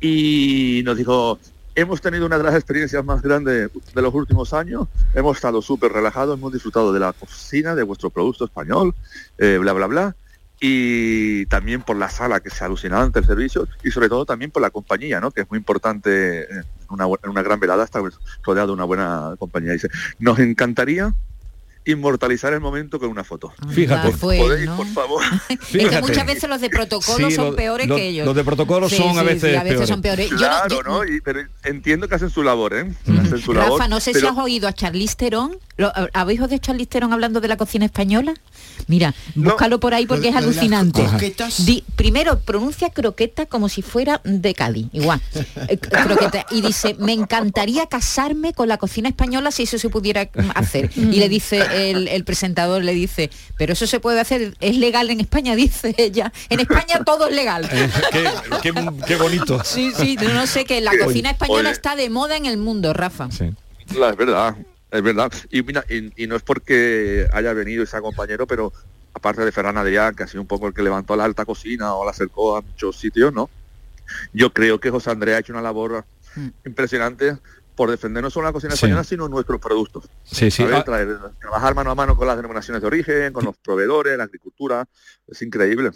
y 0.00 0.82
nos 0.84 0.96
dijo, 0.96 1.38
hemos 1.74 2.00
tenido 2.00 2.26
una 2.26 2.38
de 2.38 2.44
las 2.44 2.54
experiencias 2.54 3.04
más 3.04 3.22
grandes 3.22 3.70
de 3.94 4.02
los 4.02 4.14
últimos 4.14 4.52
años, 4.52 4.88
hemos 5.14 5.36
estado 5.36 5.62
súper 5.62 5.92
relajados, 5.92 6.38
hemos 6.38 6.52
disfrutado 6.52 6.92
de 6.92 7.00
la 7.00 7.12
cocina, 7.12 7.74
de 7.74 7.82
vuestro 7.82 8.10
producto 8.10 8.44
español, 8.44 8.94
eh, 9.38 9.58
bla, 9.58 9.72
bla, 9.72 9.86
bla, 9.86 10.16
y 10.60 11.46
también 11.46 11.82
por 11.82 11.96
la 11.96 12.08
sala, 12.08 12.40
que 12.40 12.48
es 12.48 12.62
alucinante 12.62 13.18
el 13.18 13.26
servicio, 13.26 13.68
y 13.82 13.90
sobre 13.90 14.08
todo 14.08 14.24
también 14.24 14.50
por 14.50 14.62
la 14.62 14.70
compañía, 14.70 15.20
¿no? 15.20 15.30
Que 15.30 15.42
es 15.42 15.50
muy 15.50 15.58
importante 15.58 16.50
en 16.50 16.64
una, 16.88 17.04
en 17.04 17.30
una 17.30 17.42
gran 17.42 17.60
velada 17.60 17.84
estar 17.84 18.02
rodeado 18.42 18.68
de 18.68 18.72
una 18.72 18.84
buena 18.84 19.34
compañía. 19.38 19.72
Dice, 19.72 19.88
nos 20.18 20.38
encantaría 20.38 21.14
inmortalizar 21.86 22.52
el 22.52 22.60
momento 22.60 22.98
con 22.98 23.08
una 23.08 23.24
foto. 23.24 23.52
Fíjate. 23.70 24.08
Anda, 24.08 24.16
fue, 24.18 24.38
¿Podéis, 24.38 24.66
¿no? 24.66 24.76
por 24.76 24.86
favor? 24.88 25.22
Es 25.48 25.58
que 25.58 25.78
Fíjate. 25.78 26.00
muchas 26.02 26.26
veces 26.26 26.48
los 26.50 26.60
de 26.60 26.68
protocolo 26.70 27.30
Sí, 27.30 27.34
son 27.36 27.46
lo- 27.46 27.56
peores 27.56 27.86
lo- 27.88 27.96
que 27.96 28.08
ellos. 28.08 28.26
los 28.26 28.34
de 28.36 28.44
protocolo 28.44 28.88
Sí, 28.88 28.96
son 28.96 29.16
a 29.18 29.20
sí, 29.22 29.26
veces 29.26 29.50
sí, 29.50 29.56
a 29.56 29.62
veces 29.62 29.70
peores. 29.72 29.88
son 29.88 30.02
peores. 30.02 30.26
Yo 30.28 30.32
no- 30.34 30.38
Claro, 30.38 30.68
yo- 30.76 30.82
¿no? 30.82 31.04
Y- 31.04 31.20
pero 31.20 31.40
entiendo 31.64 32.08
que 32.08 32.14
hacen 32.16 32.30
su 32.30 32.42
labor, 32.42 32.74
¿eh? 32.74 32.92
Hacen 33.22 33.38
su 33.38 33.52
labor. 33.54 33.72
Rafa, 33.78 33.88
no 33.88 34.00
sé 34.00 34.12
si 34.14 34.26
has 34.26 34.36
oído 34.36 34.68
a 34.68 34.72
Charlize 34.72 35.14
Theron. 35.16 35.56
¿Lo- 35.76 35.92
¿Habéis 36.14 36.40
oído 36.40 36.56
a 36.56 36.58
Charlize 36.58 36.88
Theron 36.90 37.12
hablando 37.12 37.40
de 37.40 37.48
la 37.48 37.56
cocina 37.56 37.84
española? 37.84 38.34
Mira, 38.86 39.14
No. 39.34 39.50
búscalo 39.50 39.80
por 39.80 39.94
ahí 39.94 40.06
porque 40.06 40.30
Lo 40.30 40.30
es 40.30 40.36
alucinante. 40.36 41.06
Di- 41.64 41.84
primero, 41.96 42.38
pronuncia 42.40 42.90
croqueta 42.90 43.46
como 43.46 43.68
si 43.68 43.82
fuera 43.82 44.20
de 44.24 44.54
Cádiz, 44.54 44.86
igual. 44.92 45.20
Eh, 45.68 45.78
croqueta. 45.78 46.46
Y 46.50 46.60
dice, 46.60 46.94
me 46.98 47.12
encantaría 47.12 47.86
casarme 47.86 48.52
con 48.52 48.68
la 48.68 48.76
cocina 48.78 49.08
española 49.08 49.50
si 49.50 49.64
eso 49.64 49.78
se 49.78 49.88
pudiera 49.90 50.24
mm, 50.24 50.50
hacer. 50.54 50.90
Y 50.96 51.16
le 51.18 51.28
dice, 51.28 51.90
el, 51.90 52.08
el 52.08 52.24
presentador 52.24 52.82
le 52.84 52.92
dice, 52.94 53.30
pero 53.56 53.72
eso 53.72 53.86
se 53.86 54.00
puede 54.00 54.20
hacer, 54.20 54.56
es 54.60 54.76
legal 54.76 55.10
en 55.10 55.20
España, 55.20 55.54
dice 55.56 55.94
ella. 55.98 56.32
En 56.48 56.60
España 56.60 57.02
todo 57.04 57.28
es 57.28 57.34
legal. 57.34 57.68
qué, 58.12 58.28
qué- 58.62 58.74
qué 59.06 59.16
bonito. 59.16 59.62
Sí, 59.64 59.90
sí, 59.96 60.16
no 60.16 60.46
sé 60.46 60.64
que 60.64 60.80
la 60.80 60.92
cocina 61.02 61.30
española 61.30 61.70
oye. 61.70 61.70
está 61.76 61.96
de 61.96 62.10
moda 62.10 62.36
en 62.36 62.46
el 62.46 62.56
mundo, 62.56 62.92
Rafa. 62.92 63.28
Sí. 63.30 63.50
La- 63.98 64.10
es 64.10 64.16
verdad, 64.16 64.56
es 64.96 65.02
verdad. 65.02 65.32
Y 65.50 65.62
mira, 65.62 65.84
y, 65.88 66.22
y 66.22 66.26
no 66.26 66.36
es 66.36 66.42
porque 66.42 67.26
haya 67.32 67.52
venido 67.52 67.84
ese 67.84 68.00
compañero, 68.00 68.46
pero 68.46 68.72
aparte 69.14 69.44
de 69.44 69.52
Ferran 69.52 69.76
Adrià, 69.76 70.14
que 70.14 70.24
ha 70.24 70.26
sido 70.26 70.40
un 70.42 70.46
poco 70.46 70.66
el 70.66 70.74
que 70.74 70.82
levantó 70.82 71.16
la 71.16 71.24
alta 71.24 71.44
cocina 71.44 71.94
o 71.94 72.04
la 72.04 72.10
acercó 72.10 72.56
a 72.56 72.62
muchos 72.62 72.98
sitios, 72.98 73.32
¿no? 73.32 73.48
Yo 74.32 74.52
creo 74.52 74.78
que 74.78 74.90
José 74.90 75.10
Andrés 75.10 75.36
ha 75.36 75.38
hecho 75.40 75.52
una 75.52 75.62
labor 75.62 76.04
Mm. 76.36 76.48
impresionante 76.66 77.38
por 77.74 77.90
defender 77.90 78.22
no 78.22 78.28
solo 78.30 78.46
la 78.46 78.52
cocina 78.52 78.72
Sí. 78.72 78.76
española, 78.76 79.04
sino 79.04 79.26
nuestros 79.28 79.58
productos. 79.60 80.04
Sí, 80.24 80.50
sí. 80.50 80.62
Ah, 80.64 80.84
Traer- 80.84 81.18
trabajar 81.40 81.74
mano 81.74 81.90
a 81.90 81.94
mano 81.94 82.14
con 82.16 82.26
las 82.26 82.36
denominaciones 82.36 82.82
de 82.82 82.86
origen, 82.86 83.32
con 83.32 83.44
los 83.44 83.56
proveedores, 83.56 84.16
la 84.18 84.24
agricultura, 84.24 84.86
es 85.26 85.40
increíble. 85.42 85.90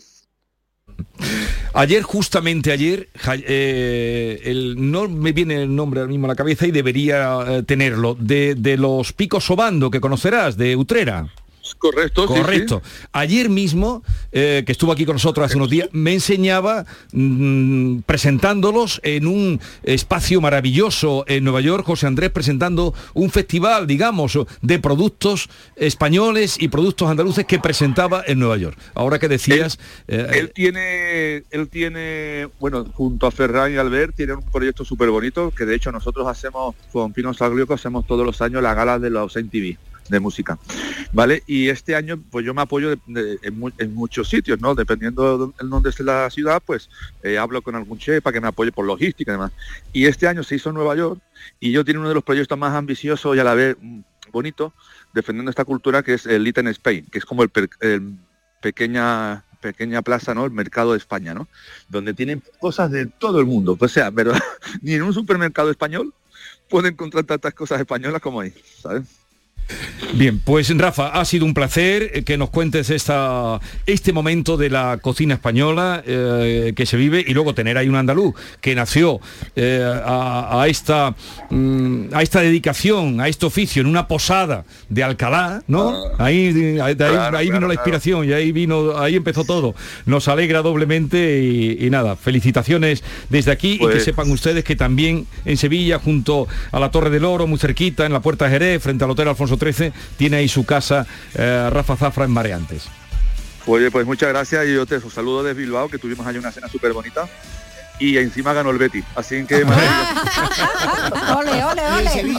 Ayer, 1.75 2.03
justamente 2.03 2.73
ayer, 2.73 3.09
eh, 3.47 4.41
el- 4.45 4.91
no 4.91 5.09
me 5.09 5.33
viene 5.33 5.63
el 5.63 5.75
nombre 5.75 6.01
ahora 6.01 6.11
mismo 6.11 6.27
a 6.27 6.29
la 6.29 6.35
cabeza 6.35 6.67
y 6.67 6.71
debería 6.71 7.39
eh, 7.47 7.63
tenerlo, 7.63 8.17
de, 8.19 8.55
de 8.57 8.77
los 8.77 9.13
picos 9.13 9.45
sobando 9.45 9.91
que 9.91 10.01
conocerás, 10.01 10.57
de 10.57 10.77
Utrera. 10.77 11.29
Correcto, 11.79 12.27
sí, 12.27 12.35
sí. 12.35 12.41
Correcto. 12.41 12.83
Ayer 13.13 13.49
mismo, 13.49 14.03
eh, 14.33 14.63
que 14.67 14.73
estuvo 14.73 14.93
aquí 14.93 15.05
con 15.05 15.15
nosotros 15.15 15.47
hace 15.47 15.57
unos 15.57 15.71
días, 15.71 15.89
me 15.93 16.13
enseñaba 16.13 16.85
mm, 17.13 18.01
presentándolos 18.01 19.01
en 19.03 19.27
un 19.27 19.61
espacio 19.83 20.41
maravilloso 20.41 21.25
en 21.27 21.45
Nueva 21.45 21.61
York, 21.61 21.87
José 21.87 22.07
Andrés 22.07 22.31
presentando 22.31 22.95
un 23.15 23.31
festival, 23.31 23.87
digamos, 23.87 24.39
de 24.63 24.79
productos 24.79 25.49
españoles 25.77 26.57
y 26.61 26.69
productos 26.69 27.09
andaluces 27.09 27.47
que 27.47 27.59
presentaba 27.59 28.23
en 28.27 28.39
Nueva 28.39 28.57
York. 28.57 28.79
Ahora 28.95 29.19
que 29.19 29.29
decías... 29.29 29.79
eh, 30.09 30.27
Él 30.33 30.53
tiene, 30.55 31.45
él 31.51 31.69
tiene, 31.69 32.49
bueno, 32.59 32.85
junto 32.95 33.27
a 33.27 33.31
Ferran 33.31 33.73
y 33.73 33.77
Albert, 33.77 34.17
tienen 34.17 34.37
un 34.37 34.51
proyecto 34.51 34.85
súper 34.85 35.11
bonito 35.11 35.51
que 35.51 35.65
de 35.65 35.75
hecho 35.75 35.93
nosotros 35.93 36.27
hacemos 36.27 36.75
con 36.93 37.13
Pino 37.13 37.33
Saglioco, 37.35 37.75
hacemos 37.75 38.07
todos 38.07 38.25
los 38.27 38.41
años 38.41 38.63
la 38.63 38.75
gala 38.75 38.99
de 38.99 39.11
los 39.11 39.37
MTV 39.37 39.77
de 40.11 40.21
música, 40.21 40.59
¿vale? 41.13 41.43
Y 41.47 41.69
este 41.69 41.95
año, 41.95 42.21
pues 42.31 42.45
yo 42.45 42.53
me 42.53 42.63
apoyo 42.63 42.93
en, 42.93 43.59
mu- 43.59 43.71
en 43.79 43.95
muchos 43.95 44.29
sitios, 44.29 44.61
¿no? 44.61 44.75
Dependiendo 44.75 45.47
de 45.47 45.53
dónde 45.67 45.91
esté 45.91 46.03
la 46.05 46.29
ciudad, 46.31 46.63
pues 46.65 46.91
eh, 47.23 47.39
hablo 47.39 47.63
con 47.63 47.75
algún 47.77 47.99
chef 47.99 48.23
para 48.23 48.35
que 48.35 48.41
me 48.41 48.49
apoye 48.49 48.73
por 48.73 48.85
logística 48.85 49.31
y 49.31 49.35
demás. 49.35 49.53
Y 49.93 50.07
este 50.07 50.27
año 50.27 50.43
se 50.43 50.57
hizo 50.57 50.71
en 50.71 50.75
Nueva 50.75 50.97
York 50.97 51.21
y 51.61 51.71
yo 51.73 51.85
tiene 51.85 52.01
uno 52.01 52.09
de 52.09 52.15
los 52.15 52.25
proyectos 52.25 52.59
más 52.59 52.75
ambiciosos 52.75 53.37
y 53.37 53.39
a 53.41 53.45
la 53.45 53.55
vez 53.55 53.77
mm, 53.81 54.01
bonito 54.33 54.73
defendiendo 55.15 55.51
esta 55.51 55.65
cultura 55.65 56.03
que 56.03 56.15
es 56.15 56.27
el 56.27 56.43
Little 56.45 56.71
Spain, 56.71 57.07
que 57.11 57.19
es 57.19 57.25
como 57.25 57.43
el, 57.43 57.51
pequeña 58.61 59.45
pequeña 59.61 60.01
plaza, 60.01 60.35
¿no? 60.35 60.47
El 60.47 60.53
mercado 60.53 60.93
de 60.93 60.99
España, 60.99 61.35
¿no? 61.35 61.47
Donde 61.89 62.15
tienen 62.15 62.43
cosas 62.61 62.91
de 62.91 63.05
todo 63.07 63.41
el 63.41 63.47
mundo. 63.47 63.77
O 63.79 63.89
sea, 63.89 64.11
pero 64.11 64.33
ni 64.83 64.95
en 64.95 65.03
un 65.03 65.13
supermercado 65.13 65.71
español 65.71 66.15
pueden 66.71 66.95
encontrar 66.95 67.25
tantas 67.25 67.53
cosas 67.53 67.79
españolas 67.79 68.23
como 68.23 68.41
ahí, 68.41 68.55
¿sabes? 68.81 69.03
Bien, 70.13 70.41
pues 70.41 70.77
Rafa, 70.77 71.09
ha 71.09 71.25
sido 71.25 71.45
un 71.45 71.55
placer 71.55 72.11
eh, 72.15 72.23
que 72.25 72.37
nos 72.37 72.51
cuentes 72.51 72.91
esta, 72.91 73.61
este 73.87 74.13
momento 74.13 74.57
de 74.57 74.69
la 74.69 74.99
cocina 75.01 75.35
española 75.35 76.03
eh, 76.05 76.73
que 76.75 76.85
se 76.85 76.97
vive 76.97 77.25
y 77.27 77.33
luego 77.33 77.55
tener 77.55 77.79
ahí 77.79 77.89
un 77.89 77.95
andaluz 77.95 78.35
que 78.61 78.75
nació 78.75 79.21
eh, 79.55 79.83
a, 80.05 80.65
esta, 80.69 81.15
mm, 81.51 82.13
a 82.13 82.23
esta 82.23 82.41
dedicación, 82.41 83.21
a 83.21 83.29
este 83.29 83.47
oficio 83.47 83.83
en 83.83 83.87
una 83.87 84.09
posada 84.09 84.65
de 84.89 85.05
Alcalá, 85.05 85.63
¿no? 85.69 85.91
Ah. 86.19 86.25
ahí, 86.27 86.79
ahí, 86.81 87.51
vino 87.51 87.69
la 87.69 87.75
inspiración 87.75 88.29
y 88.29 88.33
ahí 88.33 88.51
vino, 88.51 88.99
ahí 88.99 89.15
empezó 89.15 89.45
todo. 89.45 89.75
Nos 90.07 90.27
alegra 90.29 90.63
doblemente 90.63 91.43
y, 91.81 91.89
nada, 91.91 92.17
felicitaciones 92.17 93.05
desde 93.29 93.53
aquí 93.53 93.75
y 93.75 93.79
que 93.79 93.85
pues 93.85 94.05
sepan 94.05 94.31
ustedes 94.31 94.65
que 94.65 94.77
también 94.77 95.27
en 95.45 95.57
Sevilla, 95.57 95.99
junto 95.99 96.49
a 96.73 96.81
la 96.81 96.91
Torre 96.91 97.11
del 97.11 97.25
Oro, 97.25 97.47
muy 97.47 97.59
cerquita, 97.59 98.07
en 98.07 98.13
la 98.13 98.21
Puerta 98.21 98.47
de 98.47 98.53
Jerez, 98.53 98.83
frente 98.83 99.05
al 99.05 99.11
Hotel 99.11 99.29
Alfonso 99.29 99.57
13, 99.61 99.93
tiene 100.17 100.39
ahí 100.39 100.49
su 100.49 100.67
casa 100.67 101.07
eh, 101.35 101.69
Rafa 101.71 101.97
Zafra 101.97 102.25
en 102.25 102.33
Mareantes. 102.33 102.89
Oye, 103.67 103.91
pues 103.93 104.07
muchas 104.07 104.31
gracias 104.31 104.67
y 104.67 104.75
yo 104.75 104.87
te 104.87 104.99
saludo 105.01 105.45
desde 105.45 105.61
Bilbao, 105.61 105.89
que 105.89 105.99
tuvimos 105.99 106.27
allí 106.27 106.39
una 106.39 106.51
cena 106.51 106.67
súper 106.67 106.93
bonita 106.93 107.29
y 108.01 108.17
encima 108.17 108.53
ganó 108.53 108.71
el 108.71 108.79
Betty. 108.79 109.05
Así 109.15 109.45
que 109.45 109.57
ole, 109.63 109.75
ole, 111.65 111.83
ole. 111.93 112.37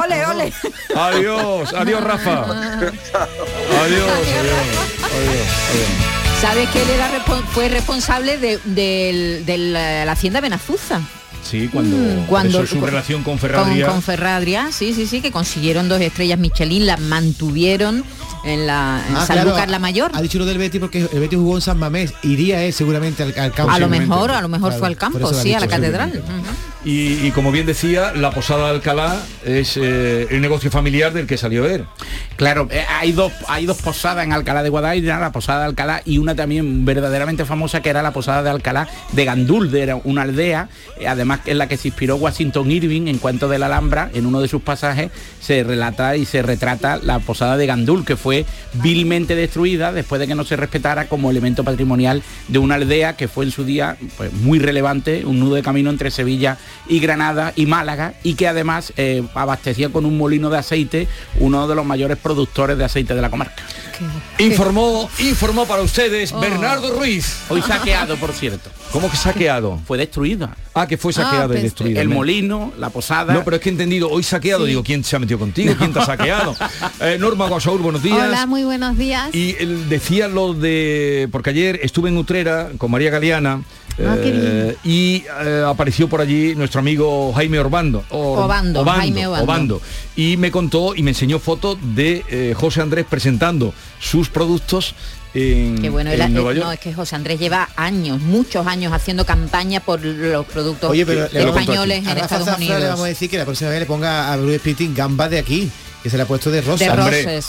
ole, 0.00 0.26
ole. 0.26 0.52
Adiós, 0.94 1.74
adiós 1.74 2.04
Rafa. 2.04 2.44
adiós, 2.44 2.94
adiós, 3.82 4.12
adiós, 5.02 5.42
¿Sabes 6.40 6.68
que 6.70 6.82
él 6.82 6.90
era, 6.90 7.10
fue 7.52 7.68
responsable 7.68 8.38
de, 8.38 8.58
de 8.64 10.04
la 10.04 10.12
Hacienda 10.12 10.40
Benazuza? 10.40 11.00
Sí, 11.42 11.68
cuando, 11.68 11.96
mm, 11.96 12.26
cuando 12.26 12.66
su 12.66 12.80
relación 12.80 13.22
con 13.22 13.38
Ferradria. 13.38 13.86
Con, 13.86 14.02
Ferradria, 14.02 14.70
sí, 14.72 14.94
sí, 14.94 15.06
sí, 15.06 15.20
que 15.20 15.30
consiguieron 15.30 15.88
dos 15.88 16.00
estrellas 16.00 16.38
Michelin, 16.38 16.86
las 16.86 17.00
mantuvieron 17.00 18.04
en 18.44 18.66
la 18.66 19.02
en 19.08 19.16
ah, 19.16 19.26
San 19.26 19.70
la 19.70 19.78
Mayor. 19.78 20.10
Ha 20.14 20.22
dicho 20.22 20.38
lo 20.38 20.46
del 20.46 20.58
Betty 20.58 20.78
porque 20.78 21.08
el 21.12 21.20
Betty 21.20 21.36
jugó 21.36 21.56
en 21.56 21.62
San 21.62 21.78
Mamés, 21.78 22.12
iría 22.22 22.62
él 22.62 22.72
seguramente 22.72 23.22
al, 23.22 23.32
campo. 23.52 23.70
A 23.70 23.78
lo 23.78 23.88
mejor, 23.88 24.30
a 24.30 24.40
lo 24.40 24.48
mejor 24.48 24.72
fue 24.72 24.88
al 24.88 24.96
campo, 24.96 25.32
sí, 25.32 25.54
a 25.54 25.60
la 25.60 25.68
catedral. 25.68 26.22
Y, 26.84 27.30
como 27.30 27.52
bien 27.52 27.64
decía, 27.64 28.12
la 28.12 28.32
Posada 28.32 28.66
de 28.66 28.74
Alcalá 28.74 29.22
es 29.44 29.76
eh, 29.76 30.26
el 30.30 30.40
negocio 30.40 30.68
familiar 30.68 31.12
del 31.12 31.28
que 31.28 31.36
salió 31.36 31.64
él. 31.64 31.84
Claro, 32.34 32.66
eh, 32.72 32.84
hay, 32.88 33.12
dos, 33.12 33.32
hay 33.46 33.66
dos 33.66 33.80
posadas 33.80 34.24
en 34.24 34.32
Alcalá 34.32 34.64
de 34.64 34.68
Guadaira, 34.68 35.20
la 35.20 35.30
Posada 35.30 35.60
de 35.60 35.66
Alcalá 35.66 36.02
y 36.04 36.18
una 36.18 36.34
también 36.34 36.84
verdaderamente 36.84 37.44
famosa 37.44 37.82
que 37.82 37.90
era 37.90 38.02
la 38.02 38.10
Posada 38.10 38.42
de 38.42 38.50
Alcalá 38.50 38.88
de 39.12 39.24
Gandul, 39.24 39.70
de 39.70 39.82
era 39.82 39.96
una 40.02 40.22
aldea, 40.22 40.68
eh, 40.98 41.06
además 41.06 41.40
en 41.46 41.58
la 41.58 41.68
que 41.68 41.76
se 41.76 41.88
inspiró 41.88 42.16
Washington 42.16 42.68
Irving 42.68 43.06
en 43.06 43.18
Cuento 43.18 43.48
de 43.48 43.60
la 43.60 43.66
Alhambra, 43.66 44.10
en 44.12 44.26
uno 44.26 44.40
de 44.40 44.48
sus 44.48 44.62
pasajes 44.62 45.12
se 45.40 45.62
relata 45.62 46.16
y 46.16 46.24
se 46.24 46.42
retrata 46.42 46.96
la 46.96 47.20
Posada 47.20 47.56
de 47.56 47.66
Gandul, 47.66 48.04
que 48.04 48.16
fue 48.16 48.31
vilmente 48.74 49.34
destruida 49.34 49.92
después 49.92 50.20
de 50.20 50.26
que 50.26 50.34
no 50.34 50.44
se 50.44 50.56
respetara 50.56 51.08
como 51.08 51.30
elemento 51.30 51.64
patrimonial 51.64 52.22
de 52.48 52.58
una 52.58 52.76
aldea 52.76 53.16
que 53.16 53.28
fue 53.28 53.44
en 53.44 53.50
su 53.50 53.64
día 53.64 53.96
pues, 54.16 54.32
muy 54.32 54.58
relevante, 54.58 55.24
un 55.24 55.40
nudo 55.40 55.54
de 55.54 55.62
camino 55.62 55.90
entre 55.90 56.10
Sevilla 56.10 56.58
y 56.88 57.00
Granada 57.00 57.52
y 57.56 57.66
Málaga 57.66 58.14
y 58.22 58.34
que 58.34 58.48
además 58.48 58.92
eh, 58.96 59.22
abastecía 59.34 59.90
con 59.90 60.04
un 60.04 60.16
molino 60.16 60.50
de 60.50 60.58
aceite 60.58 61.08
uno 61.38 61.66
de 61.68 61.74
los 61.74 61.84
mayores 61.84 62.18
productores 62.18 62.78
de 62.78 62.84
aceite 62.84 63.14
de 63.14 63.22
la 63.22 63.30
comarca. 63.30 63.62
Informó, 64.38 65.08
informó 65.18 65.66
para 65.66 65.82
ustedes 65.82 66.32
oh. 66.32 66.40
Bernardo 66.40 66.98
Ruiz. 66.98 67.36
Hoy 67.48 67.62
saqueado, 67.62 68.16
por 68.16 68.32
cierto. 68.32 68.70
¿Cómo 68.92 69.10
que 69.10 69.16
saqueado? 69.16 69.80
Fue 69.86 69.98
destruido. 69.98 70.48
Ah, 70.74 70.86
que 70.86 70.96
fue 70.96 71.12
saqueado 71.12 71.54
y 71.54 71.58
ah, 71.58 71.62
destruido. 71.62 72.00
El 72.00 72.08
molino, 72.08 72.72
la 72.78 72.88
posada. 72.90 73.34
No, 73.34 73.44
pero 73.44 73.56
es 73.56 73.62
que 73.62 73.68
he 73.68 73.72
entendido, 73.72 74.08
hoy 74.08 74.22
saqueado, 74.22 74.64
digo, 74.64 74.82
¿quién 74.82 75.04
se 75.04 75.16
ha 75.16 75.18
metido 75.18 75.38
contigo? 75.38 75.74
¿Quién 75.76 75.92
te 75.92 75.98
ha 75.98 76.06
saqueado? 76.06 76.54
Eh, 77.00 77.16
Norma 77.18 77.48
Guasaur, 77.48 77.80
buenos 77.80 78.02
días. 78.02 78.28
Hola, 78.28 78.46
muy 78.46 78.62
buenos 78.64 78.96
días. 78.96 79.34
Y 79.34 79.56
él 79.58 79.88
decía 79.88 80.28
lo 80.28 80.54
de. 80.54 81.28
Porque 81.32 81.50
ayer 81.50 81.80
estuve 81.82 82.10
en 82.10 82.16
Utrera 82.16 82.70
con 82.78 82.90
María 82.90 83.10
Galeana 83.10 83.62
Ah, 83.98 84.16
eh, 84.18 84.76
y 84.84 85.24
eh, 85.44 85.64
apareció 85.66 86.08
por 86.08 86.20
allí 86.20 86.54
nuestro 86.54 86.80
amigo 86.80 87.32
Jaime 87.34 87.58
Orbando, 87.58 88.04
Obando, 88.10 88.84
Jaime 88.84 89.26
Obando. 89.26 89.82
Y 90.16 90.36
me 90.38 90.50
contó 90.50 90.94
y 90.94 91.02
me 91.02 91.10
enseñó 91.10 91.38
fotos 91.38 91.76
de 91.94 92.24
eh, 92.28 92.54
José 92.56 92.80
Andrés 92.80 93.06
presentando 93.08 93.74
sus 94.00 94.28
productos 94.28 94.94
en, 95.34 95.92
bueno, 95.92 96.10
Nueva 96.28 96.52
York. 96.52 96.64
No, 96.64 96.72
es 96.72 96.80
que 96.80 96.92
José 96.92 97.16
Andrés 97.16 97.40
lleva 97.40 97.68
años, 97.76 98.20
muchos 98.20 98.66
años 98.66 98.92
haciendo 98.92 99.24
campaña 99.24 99.80
por 99.80 100.04
los 100.04 100.46
productos 100.46 100.94
españoles 100.94 102.06
en 102.06 102.18
Estados 102.18 102.56
Unidos. 102.56 102.80
Le 102.80 102.88
vamos 102.88 103.04
a 103.04 103.08
decir 103.08 103.30
que 103.30 103.38
la 103.38 103.44
próxima 103.44 103.70
vez 103.70 103.80
le 103.80 103.86
ponga 103.86 104.32
a 104.32 104.36
Bruce 104.36 104.60
Pitting 104.60 104.94
gambas 104.94 105.30
de 105.30 105.38
aquí 105.38 105.70
que 106.02 106.10
se 106.10 106.16
le 106.16 106.24
ha 106.24 106.26
puesto 106.26 106.50
de 106.50 106.60
rosa. 106.60 106.84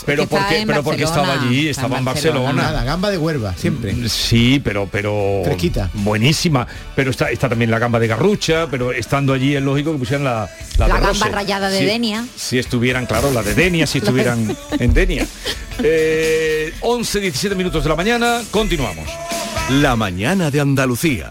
pero 0.06 0.26
porque, 0.26 0.64
pero 0.66 0.82
porque 0.82 1.04
estaba 1.04 1.32
allí, 1.32 1.68
estaba 1.68 1.98
en 1.98 2.04
Barcelona. 2.04 2.52
Nada, 2.52 2.84
gamba 2.84 3.10
de 3.10 3.18
huerva, 3.18 3.54
siempre. 3.56 3.92
Mm, 3.92 4.08
sí, 4.08 4.60
pero 4.62 4.88
pero 4.90 5.42
fresquita. 5.44 5.90
Buenísima. 5.94 6.66
Pero 6.94 7.10
está, 7.10 7.30
está 7.30 7.48
también 7.48 7.70
la 7.70 7.78
gamba 7.78 7.98
de 7.98 8.06
garrucha, 8.06 8.68
pero 8.70 8.92
estando 8.92 9.32
allí 9.32 9.56
es 9.56 9.62
lógico 9.62 9.92
que 9.92 9.98
pusieran 9.98 10.24
la 10.24 10.48
la, 10.78 10.88
gamba 10.88 11.28
rayada 11.28 11.68
de 11.70 11.84
Denia. 11.84 12.26
Si 12.36 12.58
estuvieran, 12.58 13.06
claro, 13.06 13.30
la 13.32 13.42
de 13.42 13.54
Denia, 13.54 13.86
si 13.86 13.98
estuvieran 14.04 14.56
en 14.78 14.94
Denia. 14.94 15.26
Eh, 15.82 16.72
11, 16.80 17.20
17 17.20 17.56
minutos 17.56 17.82
de 17.82 17.88
la 17.88 17.96
mañana, 17.96 18.42
continuamos. 18.50 19.08
La 19.70 19.96
mañana 19.96 20.50
de 20.50 20.60
Andalucía. 20.60 21.30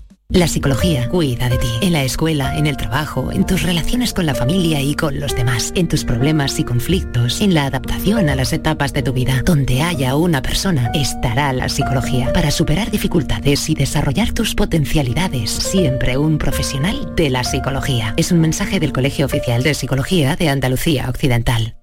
La 0.33 0.47
psicología 0.47 1.09
cuida 1.09 1.49
de 1.49 1.57
ti, 1.57 1.67
en 1.81 1.91
la 1.91 2.03
escuela, 2.03 2.57
en 2.57 2.65
el 2.65 2.77
trabajo, 2.77 3.33
en 3.33 3.45
tus 3.45 3.63
relaciones 3.63 4.13
con 4.13 4.25
la 4.25 4.33
familia 4.33 4.79
y 4.79 4.95
con 4.95 5.19
los 5.19 5.35
demás, 5.35 5.73
en 5.75 5.89
tus 5.89 6.05
problemas 6.05 6.57
y 6.57 6.63
conflictos, 6.63 7.41
en 7.41 7.53
la 7.53 7.65
adaptación 7.65 8.29
a 8.29 8.35
las 8.35 8.53
etapas 8.53 8.93
de 8.93 9.03
tu 9.03 9.11
vida. 9.11 9.41
Donde 9.43 9.81
haya 9.81 10.15
una 10.15 10.41
persona, 10.41 10.89
estará 10.93 11.51
la 11.51 11.67
psicología 11.67 12.31
para 12.31 12.49
superar 12.49 12.89
dificultades 12.91 13.69
y 13.69 13.75
desarrollar 13.75 14.31
tus 14.31 14.55
potencialidades. 14.55 15.51
Siempre 15.51 16.15
un 16.15 16.37
profesional 16.37 17.13
de 17.17 17.29
la 17.29 17.43
psicología. 17.43 18.13
Es 18.15 18.31
un 18.31 18.39
mensaje 18.39 18.79
del 18.79 18.93
Colegio 18.93 19.25
Oficial 19.25 19.63
de 19.63 19.73
Psicología 19.73 20.37
de 20.37 20.47
Andalucía 20.47 21.09
Occidental. 21.09 21.75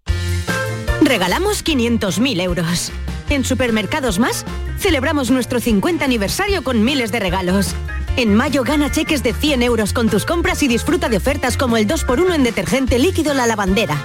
Regalamos 1.02 1.62
500.000 1.62 2.40
euros. 2.40 2.92
En 3.28 3.44
Supermercados 3.44 4.18
Más, 4.18 4.46
celebramos 4.78 5.30
nuestro 5.30 5.60
50 5.60 6.02
aniversario 6.02 6.64
con 6.64 6.82
miles 6.82 7.12
de 7.12 7.20
regalos. 7.20 7.74
En 8.18 8.34
mayo 8.34 8.64
gana 8.64 8.90
cheques 8.90 9.22
de 9.22 9.32
100 9.32 9.62
euros 9.62 9.92
con 9.92 10.08
tus 10.08 10.26
compras 10.26 10.60
y 10.64 10.66
disfruta 10.66 11.08
de 11.08 11.18
ofertas 11.18 11.56
como 11.56 11.76
el 11.76 11.86
2x1 11.86 12.34
en 12.34 12.42
detergente 12.42 12.98
líquido 12.98 13.32
La 13.32 13.46
Lavandera. 13.46 13.96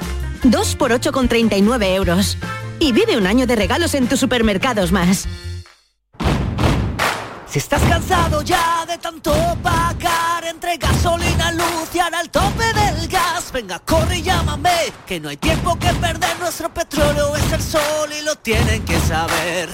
2x8 0.44 1.10
con 1.10 1.28
39 1.28 1.96
euros. 1.96 2.38
Y 2.78 2.92
vive 2.92 3.18
un 3.18 3.26
año 3.26 3.48
de 3.48 3.56
regalos 3.56 3.96
en 3.96 4.08
tus 4.08 4.20
supermercados 4.20 4.92
más. 4.92 5.28
Si 7.48 7.58
estás 7.58 7.82
cansado 7.90 8.44
ya 8.44 8.86
de 8.86 9.00
tanto 9.00 9.34
pagar 9.64 10.46
entre 10.46 10.78
gasolina, 10.78 11.52
luz 11.54 11.90
y 11.96 11.98
ahora 11.98 12.22
el 12.22 12.30
tope 12.30 12.66
del 12.66 13.08
gas, 13.08 13.52
Venga, 13.52 13.80
corre 13.80 14.20
y 14.20 14.22
llámame, 14.22 14.94
que 15.08 15.20
no 15.20 15.30
hay 15.30 15.38
tiempo 15.38 15.76
que 15.80 15.92
perder. 15.94 16.38
Nuestro 16.40 16.72
petróleo 16.72 17.36
es 17.36 17.52
el 17.52 17.62
sol 17.64 18.10
y 18.16 18.24
lo 18.24 18.36
tienen 18.36 18.86
que 18.86 19.00
saber. 19.00 19.70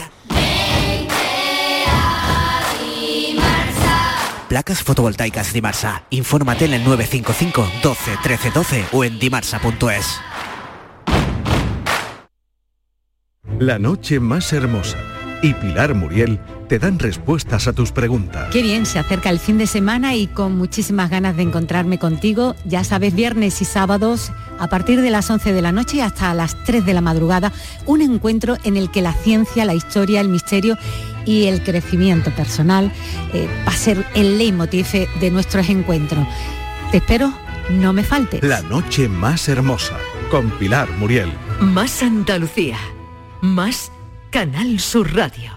Placas 4.50 4.82
fotovoltaicas 4.82 5.54
Dimarsa. 5.54 6.04
Infórmate 6.10 6.66
en 6.66 6.74
el 6.74 6.84
955 6.84 7.68
12 7.84 8.12
13 8.24 8.52
12 8.52 8.86
o 8.94 9.04
en 9.04 9.20
dimarsa.es. 9.20 10.20
La 13.60 13.78
noche 13.78 14.20
más 14.20 14.52
hermosa 14.52 14.98
y 15.44 15.54
Pilar 15.54 15.94
Muriel 15.94 16.40
te 16.68 16.80
dan 16.80 17.00
respuestas 17.00 17.68
a 17.68 17.74
tus 17.74 17.92
preguntas. 17.92 18.50
Qué 18.52 18.62
bien, 18.62 18.86
se 18.86 19.00
acerca 19.00 19.30
el 19.30 19.40
fin 19.40 19.58
de 19.58 19.68
semana 19.68 20.16
y 20.16 20.28
con 20.28 20.58
muchísimas 20.58 21.10
ganas 21.10 21.36
de 21.38 21.44
encontrarme 21.44 21.98
contigo. 21.98 22.56
Ya 22.66 22.84
sabes, 22.84 23.14
viernes 23.14 23.62
y 23.62 23.66
sábados, 23.66 24.32
a 24.60 24.68
partir 24.68 25.02
de 25.02 25.10
las 25.10 25.30
11 25.30 25.54
de 25.54 25.62
la 25.62 25.72
noche 25.72 26.02
hasta 26.02 26.34
las 26.34 26.56
3 26.66 26.86
de 26.86 26.94
la 26.94 27.02
madrugada, 27.02 27.52
un 27.86 28.02
encuentro 28.02 28.58
en 28.64 28.78
el 28.78 28.92
que 28.92 29.02
la 29.02 29.14
ciencia, 29.14 29.66
la 29.66 29.74
historia, 29.74 30.22
el 30.22 30.30
misterio 30.30 30.78
y 31.30 31.46
el 31.46 31.62
crecimiento 31.62 32.32
personal 32.32 32.92
eh, 33.34 33.48
va 33.68 33.72
a 33.72 33.76
ser 33.76 34.04
el 34.16 34.40
leitmotiv 34.40 34.88
de 35.20 35.30
nuestros 35.30 35.70
encuentros. 35.70 36.26
Te 36.90 36.98
espero, 36.98 37.32
no 37.70 37.94
me 37.94 38.04
faltes. 38.04 38.42
La 38.44 38.64
noche 38.64 39.08
más 39.08 39.48
hermosa 39.48 39.96
con 40.32 40.50
Pilar 40.50 40.90
Muriel. 40.98 41.32
Más 41.60 42.02
Andalucía. 42.02 42.78
Más 43.42 43.92
Canal 44.32 44.80
Sur 44.80 45.16
Radio. 45.16 45.52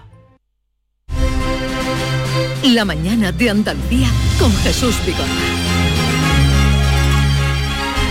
La 2.64 2.85
mañana 2.85 3.33
de 3.33 3.49
Andalucía 3.49 4.09
con 4.38 4.52
Jesús 4.59 4.95
Vigorra. 5.07 5.72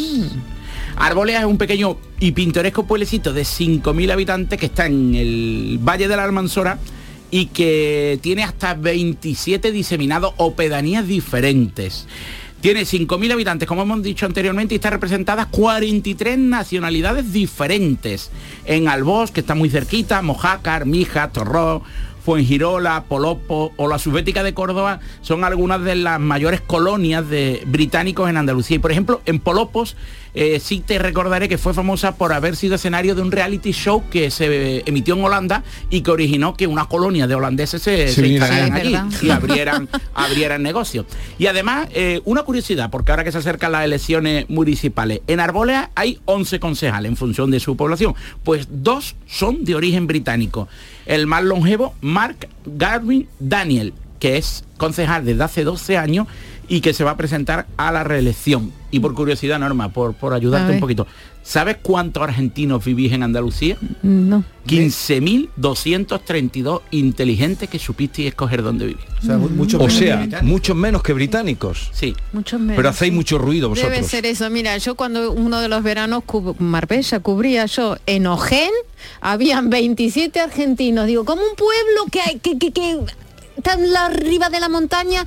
Arboleas 0.98 1.42
es 1.42 1.46
un 1.46 1.58
pequeño 1.58 1.96
y 2.18 2.32
pintoresco 2.32 2.84
pueblecito 2.84 3.32
de 3.32 3.42
5.000 3.42 4.10
habitantes 4.12 4.58
que 4.58 4.66
está 4.66 4.86
en 4.86 5.14
el 5.14 5.78
Valle 5.80 6.08
de 6.08 6.16
la 6.16 6.24
Almanzora 6.24 6.78
y 7.30 7.46
que 7.46 8.18
tiene 8.20 8.42
hasta 8.42 8.74
27 8.74 9.70
diseminados 9.70 10.34
o 10.38 10.54
pedanías 10.54 11.06
diferentes. 11.06 12.08
Tiene 12.60 12.80
5.000 12.80 13.32
habitantes, 13.32 13.68
como 13.68 13.82
hemos 13.82 14.02
dicho 14.02 14.26
anteriormente, 14.26 14.74
y 14.74 14.76
está 14.76 14.90
representadas 14.90 15.46
43 15.46 16.36
nacionalidades 16.36 17.32
diferentes. 17.32 18.32
En 18.64 18.88
Albós, 18.88 19.30
que 19.30 19.40
está 19.40 19.54
muy 19.54 19.70
cerquita, 19.70 20.20
Mojácar, 20.22 20.84
Mija, 20.84 21.30
Torró, 21.30 21.84
Fuengirola, 22.28 23.04
Polopo 23.04 23.72
o 23.76 23.88
la 23.88 23.98
Subbética 23.98 24.42
de 24.42 24.52
Córdoba 24.52 25.00
son 25.22 25.44
algunas 25.44 25.82
de 25.82 25.94
las 25.94 26.20
mayores 26.20 26.60
colonias 26.60 27.26
de 27.26 27.62
británicos 27.66 28.28
en 28.28 28.36
Andalucía. 28.36 28.76
Y 28.76 28.80
por 28.80 28.92
ejemplo, 28.92 29.22
en 29.24 29.38
Polopos 29.38 29.96
eh, 30.34 30.60
sí 30.60 30.80
te 30.80 30.98
recordaré 30.98 31.48
que 31.48 31.58
fue 31.58 31.74
famosa 31.74 32.16
por 32.16 32.32
haber 32.32 32.56
sido 32.56 32.74
escenario 32.74 33.14
de 33.14 33.22
un 33.22 33.32
reality 33.32 33.72
show 33.72 34.04
que 34.10 34.30
se 34.30 34.82
emitió 34.86 35.14
en 35.14 35.24
Holanda 35.24 35.62
y 35.90 36.02
que 36.02 36.10
originó 36.10 36.56
que 36.56 36.66
una 36.66 36.86
colonia 36.86 37.26
de 37.26 37.34
holandeses 37.34 37.82
se, 37.82 38.06
vinieran 38.22 38.52
instalaran 38.52 38.72
allí 38.72 38.92
verdad. 38.92 39.22
y 39.22 39.30
abrieran, 39.30 39.88
abrieran 40.14 40.62
negocios. 40.62 41.06
Y 41.38 41.46
además, 41.46 41.88
eh, 41.92 42.20
una 42.24 42.42
curiosidad, 42.42 42.90
porque 42.90 43.12
ahora 43.12 43.24
que 43.24 43.32
se 43.32 43.38
acercan 43.38 43.72
las 43.72 43.84
elecciones 43.84 44.48
municipales, 44.48 45.20
en 45.26 45.40
Arbolea 45.40 45.90
hay 45.94 46.18
11 46.24 46.60
concejales 46.60 47.10
en 47.10 47.16
función 47.16 47.50
de 47.50 47.60
su 47.60 47.76
población, 47.76 48.14
pues 48.44 48.68
dos 48.70 49.16
son 49.26 49.64
de 49.64 49.74
origen 49.74 50.06
británico. 50.06 50.68
El 51.06 51.26
más 51.26 51.42
longevo, 51.42 51.94
Mark 52.00 52.48
Garvin 52.66 53.28
Daniel, 53.38 53.94
que 54.18 54.36
es 54.36 54.64
concejal 54.76 55.24
desde 55.24 55.42
hace 55.44 55.64
12 55.64 55.96
años 55.96 56.26
y 56.68 56.80
que 56.82 56.92
se 56.92 57.02
va 57.04 57.12
a 57.12 57.16
presentar 57.16 57.66
a 57.76 57.90
la 57.92 58.02
reelección. 58.04 58.72
Y 58.90 59.00
por 59.00 59.14
curiosidad, 59.14 59.58
Norma, 59.58 59.90
por, 59.92 60.12
por 60.14 60.32
ayudarte 60.34 60.72
un 60.74 60.80
poquito, 60.80 61.06
¿sabes 61.42 61.76
cuántos 61.82 62.22
argentinos 62.22 62.84
vivís 62.84 63.12
en 63.12 63.22
Andalucía? 63.22 63.76
No. 64.02 64.44
15.232 64.66 66.80
inteligentes 66.90 67.68
que 67.68 67.78
supisteis 67.78 68.28
escoger 68.28 68.62
dónde 68.62 68.86
vivir. 68.86 69.04
O 69.22 69.26
sea, 69.26 69.36
mu- 69.38 69.48
mucho 69.50 69.76
O 69.78 69.86
menos 69.86 69.94
sea, 69.94 70.40
muchos 70.42 70.76
menos 70.76 71.02
que 71.02 71.12
británicos. 71.12 71.90
Sí. 71.92 72.14
Mucho 72.32 72.58
menos. 72.58 72.76
Pero 72.76 72.88
hacéis 72.88 73.10
sí. 73.12 73.16
mucho 73.16 73.38
ruido 73.38 73.68
vosotros. 73.68 73.92
Debe 73.94 74.06
ser 74.06 74.26
eso. 74.26 74.48
Mira, 74.50 74.76
yo 74.78 74.94
cuando 74.94 75.32
uno 75.32 75.60
de 75.60 75.68
los 75.68 75.82
veranos 75.82 76.22
cub- 76.24 76.56
Marbella 76.60 77.20
cubría 77.20 77.66
yo 77.66 77.96
en 78.06 78.26
Ojén, 78.26 78.70
habían 79.20 79.70
27 79.70 80.40
argentinos. 80.40 81.06
Digo, 81.06 81.24
como 81.24 81.42
un 81.42 81.56
pueblo 81.56 82.06
que 82.10 82.20
hay 82.20 82.38
que, 82.38 82.58
que, 82.58 82.72
que 82.72 82.98
está 83.56 83.74
en 83.74 83.92
la 83.92 84.06
arriba 84.06 84.48
de 84.50 84.60
la 84.60 84.68
montaña. 84.68 85.24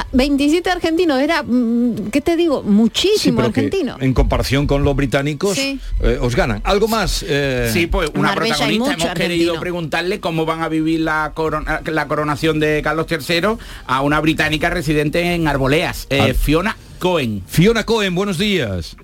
Ah, 0.00 0.06
27 0.12 0.70
argentinos, 0.70 1.20
era, 1.20 1.42
mm, 1.42 2.10
¿qué 2.10 2.20
te 2.20 2.36
digo? 2.36 2.62
Muchísimo 2.62 3.40
argentino. 3.42 3.96
en 4.00 4.12
comparación 4.14 4.66
con 4.66 4.84
los 4.84 4.96
británicos 4.96 5.56
Sí. 5.56 5.78
eh, 6.00 6.18
os 6.20 6.34
ganan. 6.36 6.60
¿Algo 6.64 6.88
más? 6.88 7.24
eh? 7.28 7.70
Sí, 7.72 7.86
pues 7.86 8.10
una 8.14 8.28
Marbella 8.30 8.54
protagonista. 8.56 8.92
Hemos 8.94 9.14
querido 9.14 9.60
preguntarle 9.60 10.20
cómo 10.20 10.44
van 10.46 10.62
a 10.62 10.68
vivir 10.68 11.00
la, 11.00 11.32
corona- 11.34 11.80
la 11.84 12.06
coronación 12.08 12.60
de 12.60 12.80
Carlos 12.82 13.06
III 13.10 13.56
a 13.86 14.00
una 14.02 14.20
británica 14.20 14.70
residente 14.70 15.34
en 15.34 15.46
Arboleas, 15.48 16.06
eh, 16.10 16.28
Ah. 16.30 16.34
Fiona 16.34 16.76
Cohen. 16.98 17.42
Fiona 17.46 17.84
Cohen, 17.84 18.14
buenos 18.14 18.38
días. 18.38 18.96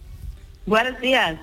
Buenos 0.67 1.01
días. 1.01 1.39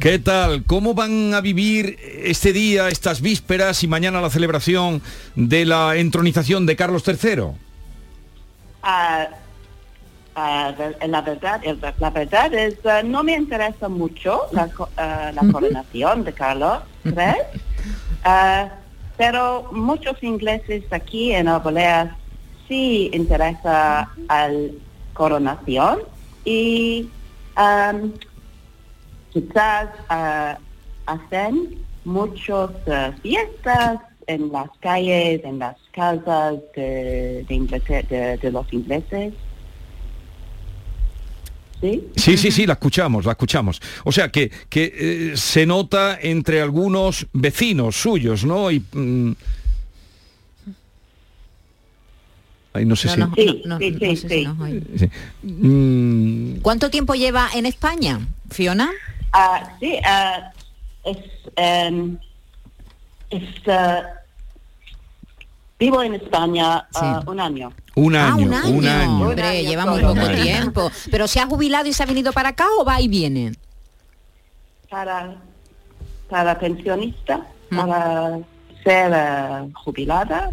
¿Qué 0.00 0.18
tal? 0.18 0.64
¿Cómo 0.64 0.92
van 0.92 1.34
a 1.34 1.40
vivir 1.40 1.96
este 2.24 2.52
día, 2.52 2.88
estas 2.88 3.20
vísperas 3.20 3.84
y 3.84 3.86
mañana 3.86 4.20
la 4.20 4.28
celebración 4.28 5.02
de 5.36 5.64
la 5.64 5.94
entronización 5.96 6.66
de 6.66 6.74
Carlos 6.74 7.04
III? 7.06 7.42
Ah, 8.88 10.72
de- 10.78 11.08
la 11.08 11.22
verdad, 11.22 11.60
la 11.98 12.10
verdad 12.10 12.52
es 12.54 12.78
ah, 12.84 13.02
no 13.02 13.24
me 13.24 13.32
interesa 13.34 13.88
mucho 13.88 14.42
la, 14.52 14.70
ah, 14.98 15.32
la 15.34 15.42
coronación 15.50 16.22
de 16.24 16.32
Carlos 16.34 16.82
III. 17.04 17.14
Ah, 18.22 18.70
pero 19.16 19.68
muchos 19.72 20.22
ingleses 20.22 20.84
aquí 20.92 21.32
en 21.32 21.48
Arboleas 21.48 22.14
sí 22.68 23.10
interesa 23.14 24.12
al 24.28 24.72
coronación 25.14 26.00
y 26.44 27.08
am, 27.54 28.12
quizás 29.30 29.88
hacen 31.06 31.86
muchas 32.04 32.70
fiestas 33.22 33.98
en 34.26 34.52
las 34.52 34.68
calles, 34.80 35.40
en 35.44 35.58
las 35.58 35.76
casas 35.96 36.56
de, 36.76 37.44
de 37.48 37.54
de- 38.08 38.36
de 38.36 38.50
los 38.52 38.70
ingleses. 38.72 39.32
¿Sí? 41.80 42.02
Sí, 42.16 42.36
sí, 42.36 42.50
sí, 42.50 42.66
la 42.66 42.74
escuchamos, 42.74 43.24
la 43.24 43.32
escuchamos. 43.32 43.80
O 44.04 44.12
sea 44.12 44.30
que, 44.30 44.50
que 44.68 44.92
eh, 45.32 45.36
se 45.36 45.66
nota 45.66 46.18
entre 46.20 46.60
algunos 46.62 47.26
vecinos 47.32 47.96
suyos, 47.96 48.44
¿no? 48.44 48.70
Y, 48.70 48.80
mm, 48.92 49.32
ay, 52.74 52.84
no 52.84 52.96
sé 52.96 53.08
No, 53.16 53.32
si... 53.34 53.44
no, 53.64 53.78
no, 53.78 53.78
sí, 53.78 53.94
sí, 54.00 54.16
sé. 54.16 55.10
Mm, 55.42 56.56
¿Cuánto 56.60 56.90
tiempo 56.90 57.14
lleva 57.14 57.48
en 57.54 57.66
España, 57.66 58.20
Fiona? 58.50 58.90
Ah, 59.32 59.76
sí, 59.80 59.96
ah, 60.04 60.52
es, 61.04 61.18
es, 63.30 63.68
ah, 63.68 64.15
vivo 65.78 66.02
en 66.02 66.14
España 66.14 66.86
ah, 66.94 67.22
un 67.26 67.40
año. 67.40 67.72
un 67.94 68.16
ah, 68.16 68.28
año, 68.34 68.46
un 68.46 68.54
año. 68.54 68.68
un 68.78 68.86
año. 68.86 69.20
Hombre, 69.28 69.34
Un 69.34 69.40
año 69.48 69.68
lleva 69.68 69.86
muy 69.86 70.00
poco 70.00 70.20
año. 70.20 70.42
tiempo. 70.42 70.90
¿Pero 71.10 71.28
se 71.28 71.40
ha 71.40 71.46
jubilado 71.46 71.88
y 71.88 71.92
se 71.92 72.02
ha 72.02 72.06
venido 72.06 72.32
para 72.32 72.50
acá 72.50 72.66
o 72.78 72.84
va 72.84 73.00
y 73.00 73.08
viene? 73.08 73.52
para, 74.90 75.36
para 76.28 76.58
pensionista, 76.58 77.40
Mm. 77.70 77.76
para 77.76 78.38
ser 78.84 79.12
ah, 79.12 79.66
jubilada 79.74 80.50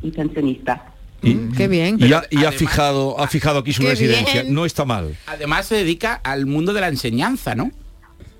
y 0.00 0.10
pensionista. 0.12 0.92
Y, 1.22 1.34
Qué 1.56 1.66
bien. 1.66 1.96
y 1.98 2.04
ha, 2.12 2.22
y 2.30 2.36
ha 2.36 2.40
Además- 2.40 2.54
fijado, 2.54 3.18
ha 3.20 3.26
fijado 3.26 3.58
aquí 3.58 3.72
su 3.72 3.82
residencia. 3.82 4.42
bien. 4.42 4.54
No 4.54 4.64
está 4.64 4.84
mal. 4.84 5.16
Además 5.26 5.66
se 5.66 5.74
dedica 5.74 6.20
al 6.22 6.46
mundo 6.46 6.72
de 6.72 6.80
la 6.80 6.88
enseñanza, 6.88 7.56
¿no? 7.56 7.72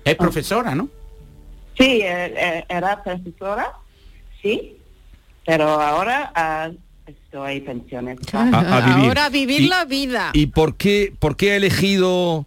Es 0.05 0.15
profesora, 0.15 0.73
¿no? 0.73 0.87
Sí, 1.77 1.99
eh, 2.01 2.33
eh, 2.37 2.65
era 2.69 3.03
profesora, 3.03 3.73
sí, 4.41 4.77
pero 5.47 5.69
ahora 5.81 6.29
ah, 6.35 6.69
estoy 7.07 7.61
pensionista. 7.61 8.37
A- 8.41 8.77
a 8.77 8.81
vivir. 8.81 9.07
Ahora 9.07 9.25
a 9.25 9.29
vivir 9.29 9.61
Y- 9.61 9.67
la 9.69 9.85
vida. 9.85 10.29
¿Y 10.33 10.47
por 10.47 10.75
qué, 10.75 11.13
por 11.17 11.37
qué 11.37 11.53
ha 11.53 11.55
elegido 11.55 12.45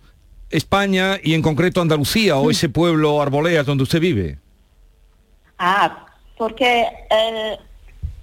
España 0.51 1.17
y 1.23 1.33
en 1.33 1.41
concreto 1.41 1.81
Andalucía 1.81 2.37
o 2.37 2.51
ese 2.51 2.69
pueblo 2.69 3.23
Arboleas 3.23 3.65
donde 3.65 3.85
usted 3.85 4.01
vive? 4.01 4.39
Ah, 5.59 6.05
porque 6.37 6.85
eh, 7.11 7.57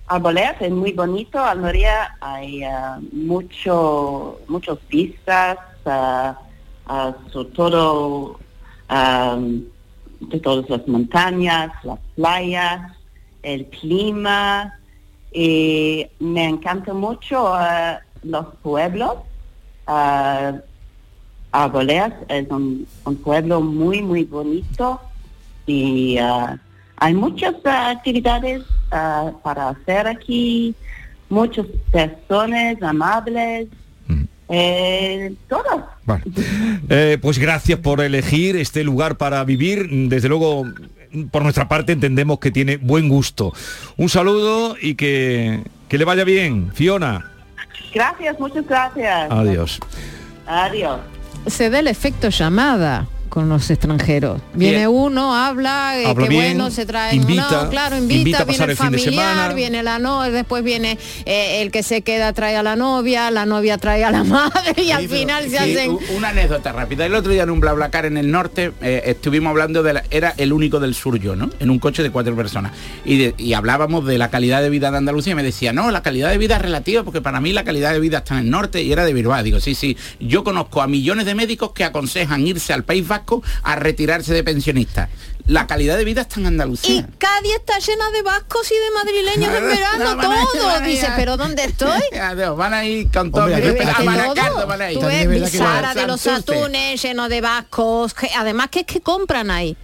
Arboleas 0.08 0.62
es 0.62 0.72
muy 0.72 0.92
bonito, 0.92 1.44
Almería 1.44 2.16
hay 2.22 2.64
ah, 2.64 3.00
mucho, 3.12 4.40
muchos 4.48 4.78
vistas, 4.90 5.58
ah, 5.88 6.38
sobre 7.34 7.50
todo 7.50 8.40
de 10.20 10.40
todas 10.40 10.70
las 10.70 10.88
montañas, 10.88 11.72
las 11.84 12.00
playas, 12.16 12.92
el 13.54 13.66
clima, 13.68 14.74
y 15.32 16.06
me 16.20 16.46
encanta 16.46 16.94
mucho 16.94 17.54
ah, 17.54 18.00
los 18.24 18.46
pueblos. 18.62 19.16
ah, 19.88 20.54
Arboleas 21.52 22.14
es 22.28 22.50
un, 22.50 22.86
un 23.06 23.16
pueblo 23.16 23.62
muy, 23.62 24.02
muy 24.02 24.26
bonito 24.26 25.00
y 25.66 26.18
ah, 26.18 26.60
hay 26.98 27.14
muchas 27.14 27.56
actividades 27.64 28.64
ah, 28.92 29.32
para 29.44 29.70
hacer 29.70 30.08
aquí, 30.08 30.76
muchas 31.30 31.66
personas 31.92 32.82
amables, 32.82 33.68
eh, 34.50 35.34
todas. 35.50 35.86
Vale. 36.06 36.24
Eh, 36.90 37.18
pues 37.22 37.38
gracias 37.38 37.80
por 37.80 38.00
elegir 38.02 38.56
este 38.56 38.84
lugar 38.84 39.18
para 39.18 39.44
vivir. 39.44 39.90
Desde 40.10 40.30
luego, 40.30 40.66
por 41.32 41.44
nuestra 41.44 41.68
parte 41.68 41.94
entendemos 41.94 42.40
que 42.40 42.52
tiene 42.52 42.78
buen 42.78 43.10
gusto. 43.10 43.54
Un 43.98 44.10
saludo 44.10 44.76
y 44.82 44.96
que, 44.96 45.64
que 45.88 45.98
le 45.98 46.06
vaya 46.06 46.24
bien, 46.24 46.72
Fiona. 46.74 47.32
Gracias, 47.94 48.40
muchas 48.40 48.66
gracias. 48.68 49.32
Adiós. 49.32 49.80
Adiós. 50.46 51.00
Se 51.48 51.70
da 51.70 51.80
el 51.80 51.88
efecto 51.88 52.30
llamada 52.30 53.08
con 53.38 53.50
los 53.50 53.70
extranjeros. 53.70 54.42
Viene 54.56 54.78
Bien. 54.78 54.90
uno, 54.90 55.36
habla, 55.36 56.00
eh, 56.00 56.08
Habla 56.08 56.24
que 56.24 56.30
bien, 56.30 56.58
bueno, 56.58 56.72
se 56.72 56.88
trae 56.88 57.16
invita, 57.16 57.66
no, 57.66 57.70
claro, 57.70 57.96
invita, 57.96 58.18
invita 58.20 58.42
a 58.42 58.46
viene 58.46 58.64
el 58.64 58.70
el 58.72 58.76
familiar, 58.78 59.54
viene 59.54 59.84
la 59.84 60.00
novia, 60.00 60.32
después 60.32 60.64
viene 60.64 60.98
eh, 61.26 61.62
el 61.62 61.70
que 61.70 61.84
se 61.84 62.02
queda 62.02 62.34
trae 62.34 62.56
a 62.56 62.64
la 62.64 62.76
novia, 62.76 63.30
la 63.30 63.46
novia 63.46 63.78
trae 63.78 64.04
a 64.04 64.10
la 64.10 64.24
madre 64.24 64.82
y 64.82 64.90
al 64.90 65.08
final 65.08 65.44
se 65.44 65.50
Sí, 65.50 65.56
hacen 65.78 66.00
una 66.16 66.30
anécdota 66.30 66.72
rápida. 66.72 67.06
El 67.06 67.14
otro 67.14 67.32
día 67.32 67.44
en 67.44 67.52
un 67.52 67.60
BlaBlaCar 67.60 68.08
en 68.08 68.18
el 68.18 68.32
norte 68.32 68.72
eh, 68.82 69.04
estuvimos 69.06 69.52
hablando 69.52 69.84
de 69.84 69.94
la, 69.94 70.04
era 70.10 70.34
el 70.38 70.52
único 70.52 70.80
del 70.80 70.96
sur 70.96 71.20
yo, 71.20 71.36
¿no? 71.36 71.52
En 71.60 71.70
un 71.70 71.78
coche 71.78 72.02
de 72.02 72.10
cuatro 72.10 72.36
personas. 72.36 72.72
Y, 73.06 73.18
de- 73.20 73.36
y 73.38 73.54
hablábamos 73.54 74.04
de 74.08 74.18
la 74.18 74.32
calidad 74.32 74.64
de 74.64 74.72
vida 74.72 74.90
de 74.90 74.98
Andalucía 74.98 75.34
y 75.34 75.36
me 75.36 75.44
decía, 75.44 75.74
no, 75.74 75.92
la 75.92 76.02
calidad 76.02 76.32
de 76.32 76.40
vida 76.40 76.56
es 76.56 76.62
relativa 76.64 77.04
porque 77.04 77.22
para 77.22 77.40
mí 77.40 77.54
la 77.54 77.64
calidad 77.64 77.94
de 77.94 78.00
vida 78.00 78.18
está 78.18 78.34
en 78.40 78.46
el 78.46 78.50
norte 78.50 78.82
y 78.82 78.92
era 78.92 79.06
de 79.06 79.14
Bilbao. 79.14 79.44
Digo, 79.44 79.60
sí, 79.60 79.76
sí, 79.76 79.96
yo 80.20 80.44
conozco 80.44 80.82
a 80.82 80.88
millones 80.88 81.28
de 81.28 81.36
médicos 81.36 81.72
que 81.74 81.84
aconsejan 81.84 82.48
irse 82.48 82.74
al 82.74 82.84
País 82.84 83.08
Vasco 83.08 83.27
a 83.64 83.76
retirarse 83.76 84.34
de 84.34 84.44
pensionistas. 84.44 85.10
La 85.46 85.66
calidad 85.66 85.96
de 85.98 86.04
vida 86.04 86.22
está 86.22 86.36
en 86.40 86.44
y 86.44 86.48
Andalucía. 86.48 87.08
Cádiz 87.18 87.54
está 87.56 87.80
llena 87.80 88.10
de 88.12 88.22
vascos 88.22 88.70
y 88.70 88.76
de 88.76 88.92
madrileños 88.92 89.56
en 89.56 89.64
verano, 89.68 90.16
No, 90.16 90.22
todo. 90.52 90.82
Dice, 90.82 91.08
pero 91.16 91.38
¿dónde 91.38 91.64
estoy? 91.64 92.02
Adiós, 92.22 92.58
van 92.58 92.74
a 92.74 92.84
ir 92.86 93.10
con 93.12 93.32
todo. 93.32 93.44
Hombre, 93.44 93.56
a 93.56 94.66
van 94.66 94.82
a 94.82 94.92
ir. 94.92 95.00
Tú 95.00 95.06
ves 95.06 95.28
de 95.96 96.08
los 96.08 96.28
atunes 96.28 97.02
lleno 97.02 97.30
de 97.30 97.40
vascos, 97.42 98.14
que- 98.14 98.30
además 98.36 98.68
que 98.70 98.80
es 98.82 98.86
que 98.86 99.00
compran 99.00 99.50
ahí. 99.52 99.78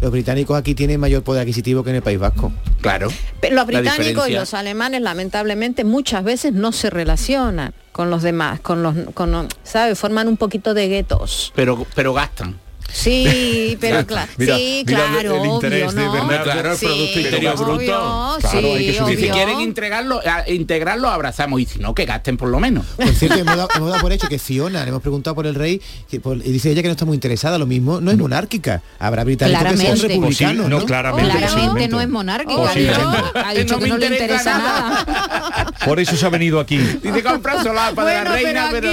Los 0.00 0.10
británicos 0.10 0.58
aquí 0.58 0.74
tienen 0.74 1.00
mayor 1.00 1.22
poder 1.22 1.42
adquisitivo 1.42 1.82
que 1.82 1.88
en 1.90 1.96
el 1.96 2.02
País 2.02 2.18
Vasco. 2.18 2.52
Claro. 2.82 3.08
Pero 3.40 3.54
los 3.54 3.66
británicos 3.66 4.28
y 4.28 4.32
los 4.32 4.52
alemanes 4.54 5.00
lamentablemente 5.00 5.84
muchas 5.84 6.22
veces 6.22 6.52
no 6.52 6.72
se 6.72 6.90
relacionan 6.90 7.72
con 7.92 8.10
los 8.10 8.22
demás, 8.22 8.60
con 8.60 8.82
los, 8.82 8.94
con 9.14 9.30
los- 9.32 9.46
¿sabes? 9.62 9.98
Forman 9.98 10.28
un 10.28 10.36
poquito 10.36 10.74
de 10.74 10.88
guetos. 10.88 11.52
Pero, 11.54 11.86
pero 11.94 12.12
gastan. 12.12 12.58
Sí, 12.92 13.76
pero 13.80 14.06
claro, 14.06 14.30
Mira, 14.36 14.56
sí, 14.56 14.82
mira 14.86 15.04
el- 15.04 15.10
claro, 15.12 15.36
el 15.44 15.50
interés 15.50 15.92
obvio, 15.92 16.00
de 16.00 16.06
¿no? 16.06 16.12
Bernardo. 16.12 16.44
Claro, 16.44 16.70
el 16.72 16.76
Sí, 16.78 16.86
Producto 16.86 17.20
Interior 17.20 17.54
obvio, 17.54 17.66
Bruto. 17.66 18.36
Claro, 18.40 18.50
sí, 18.50 18.56
hay 18.66 18.86
que 18.86 18.94
subir. 18.98 19.20
Si 19.20 19.28
quieren 19.28 19.60
integrarlo, 19.60 20.20
a- 20.24 20.48
integrarlo 20.50 21.08
abrazamos 21.08 21.60
y 21.60 21.66
si 21.66 21.78
no, 21.78 21.94
que 21.94 22.04
gasten 22.06 22.36
por 22.36 22.48
lo 22.48 22.58
menos. 22.60 22.86
Por 22.96 23.08
cierto, 23.14 23.38
hemos 23.38 23.56
dado, 23.56 23.68
hemos 23.76 23.90
dado 23.90 24.00
por 24.00 24.12
hecho 24.12 24.28
que 24.28 24.38
Fiona, 24.38 24.82
le 24.84 24.88
hemos 24.90 25.02
preguntado 25.02 25.34
por 25.34 25.46
el 25.46 25.54
rey, 25.54 25.80
que 26.10 26.20
por- 26.20 26.36
y 26.38 26.50
dice 26.52 26.70
ella 26.70 26.82
que 26.82 26.88
no 26.88 26.92
está 26.92 27.04
muy 27.04 27.14
interesada, 27.14 27.58
lo 27.58 27.66
mismo, 27.66 28.00
no 28.00 28.10
es 28.10 28.16
monárquica. 28.18 28.82
Habrá 28.98 29.24
británicos 29.24 29.62
que 29.62 29.68
sean 29.76 29.78
Claramente. 29.96 30.08
republicanos, 30.14 30.68
no, 30.70 30.78
¿no? 30.80 30.84
claramente, 30.86 31.30
Claramente 31.30 31.54
posiblemente. 31.56 31.88
no 31.94 32.00
es 32.00 32.08
monárquica. 32.08 32.56
Posiblemente. 32.56 33.06
Ha 33.06 33.22
dicho, 33.22 33.32
ha 33.46 33.54
dicho 33.54 33.74
No 33.74 33.78
que 33.78 33.84
me 33.84 33.88
no 33.90 33.98
le 33.98 34.06
interesa 34.06 34.24
interesa 34.42 34.58
nada. 34.58 35.04
nada. 35.06 35.72
Por 35.84 36.00
eso 36.00 36.16
se 36.16 36.24
ha 36.26 36.28
venido 36.30 36.60
aquí. 36.60 36.78
Dice 36.78 37.22
comprar 37.22 37.62
solapa 37.62 38.04
de 38.04 38.14
la 38.14 38.20
Bueno, 38.30 38.34
reina, 38.34 38.68
pero 38.72 38.90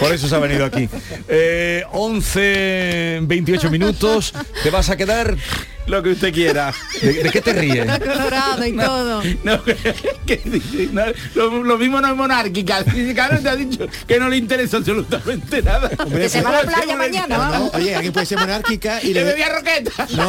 Por 0.00 0.12
eso 0.12 0.28
se 0.28 0.34
ha 0.34 0.38
venido 0.38 0.64
aquí. 0.64 0.88
Eh, 1.28 1.84
11, 1.92 3.11
28 3.20 3.70
minutos. 3.70 4.32
Te 4.62 4.70
vas 4.70 4.88
a 4.90 4.96
quedar 4.96 5.36
Lo 5.86 6.02
que 6.02 6.10
usted 6.10 6.32
quiera. 6.32 6.72
¿De, 7.00 7.12
de 7.24 7.30
qué 7.30 7.40
te 7.40 7.52
ríes? 7.52 7.86
Colorado 7.98 8.64
y 8.66 8.72
todo. 8.76 9.22
No, 9.42 9.62
que 10.26 10.40
dice, 10.44 10.88
no, 10.92 11.02
lo, 11.34 11.62
lo 11.64 11.76
mismo 11.78 12.00
no 12.00 12.08
es 12.08 12.16
monárquica. 12.16 12.84
Claro, 13.14 13.38
te 13.40 13.48
ha 13.48 13.56
dicho 13.56 13.86
que 14.06 14.18
no 14.18 14.28
le 14.28 14.36
interesa 14.36 14.76
absolutamente 14.78 15.60
nada. 15.62 15.90
Hombre, 15.98 16.22
Que 16.22 16.28
se 16.28 16.40
va 16.40 16.50
a 16.50 16.62
la 16.62 16.68
playa 16.70 16.96
mañana, 16.96 17.36
No, 17.58 17.70
oye, 17.74 17.94
alguien 17.94 18.12
puede 18.12 18.26
ser 18.26 18.38
monárquica 18.38 18.98
y 19.02 19.08
Que 19.08 19.14
le... 19.14 19.24
bebía 19.24 19.48
roqueta. 19.48 20.06
No, 20.16 20.28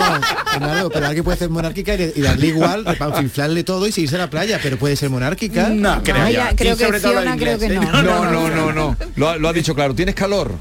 Bernardo, 0.51 0.89
pero 0.89 1.05
alguien 1.07 1.23
puede 1.23 1.37
ser 1.37 1.49
monárquica 1.49 1.93
y, 1.93 1.97
le- 1.97 2.13
y 2.15 2.21
darle 2.21 2.47
igual, 2.47 2.83
para 2.97 3.21
inflarle 3.21 3.63
todo 3.63 3.87
y 3.87 3.91
seguirse 3.91 4.15
a 4.15 4.19
la 4.19 4.29
playa, 4.29 4.59
pero 4.61 4.77
puede 4.77 4.95
ser 4.95 5.09
monárquica. 5.09 5.69
No, 5.69 6.01
creo, 6.03 6.15
Ah, 6.23 6.31
ya, 6.31 6.55
creo 6.55 6.75
que 6.77 6.85
todo 6.99 7.11
Fiona 7.11 7.37
creo 7.37 7.57
que 7.59 7.69
no. 7.69 7.81
No, 8.01 8.31
no, 8.31 8.49
no, 8.49 8.71
no. 8.73 8.97
Lo, 9.15 9.37
lo 9.37 9.49
ha 9.49 9.53
dicho 9.53 9.73
claro. 9.75 9.93
¿Tienes 9.95 10.15
calor? 10.15 10.51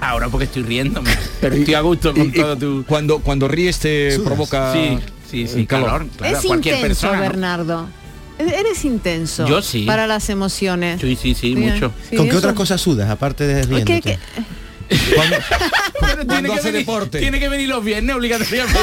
Ahora 0.00 0.28
porque 0.28 0.44
estoy 0.44 0.62
riéndome. 0.62 1.10
Pero 1.40 1.54
estoy 1.56 1.74
a 1.74 1.80
gusto 1.80 2.12
con 2.14 2.26
Y- 2.26 2.28
y 2.28 2.32
todo 2.32 2.56
tu... 2.56 2.84
Cuando, 2.86 3.20
cuando 3.20 3.48
ríes 3.48 3.78
te 3.78 4.12
Sudas. 4.12 4.26
provoca 4.26 4.72
Sí, 4.72 4.98
sí, 5.30 5.46
sí, 5.48 5.60
el 5.60 5.66
calor. 5.66 5.88
calor. 5.90 6.06
claro, 6.16 6.36
es 6.38 6.44
cualquier 6.44 6.74
intenso, 6.76 7.00
persona. 7.08 7.20
Bernardo. 7.20 7.88
E- 8.38 8.60
Eres 8.60 8.84
intenso. 8.84 9.46
Yo 9.46 9.62
sí. 9.62 9.84
Para 9.86 10.06
las 10.06 10.28
emociones. 10.28 11.00
Sí, 11.00 11.16
sí, 11.20 11.34
sí, 11.34 11.56
mucho. 11.56 11.92
Sí, 12.10 12.16
¿Con 12.16 12.26
qué 12.26 12.30
eso- 12.30 12.38
otras 12.38 12.54
cosas 12.54 12.80
sudas, 12.80 13.08
aparte 13.08 13.46
de 13.46 13.62
riéndote? 13.62 14.18
Pero 14.88 16.26
tiene, 16.26 16.48
que 16.48 16.54
hace 16.54 16.70
venir, 16.72 16.86
deporte. 16.86 17.18
tiene 17.18 17.38
que 17.40 17.48
venir 17.48 17.68
los 17.68 17.84
viernes 17.84 18.14
obligatoriamente. 18.16 18.78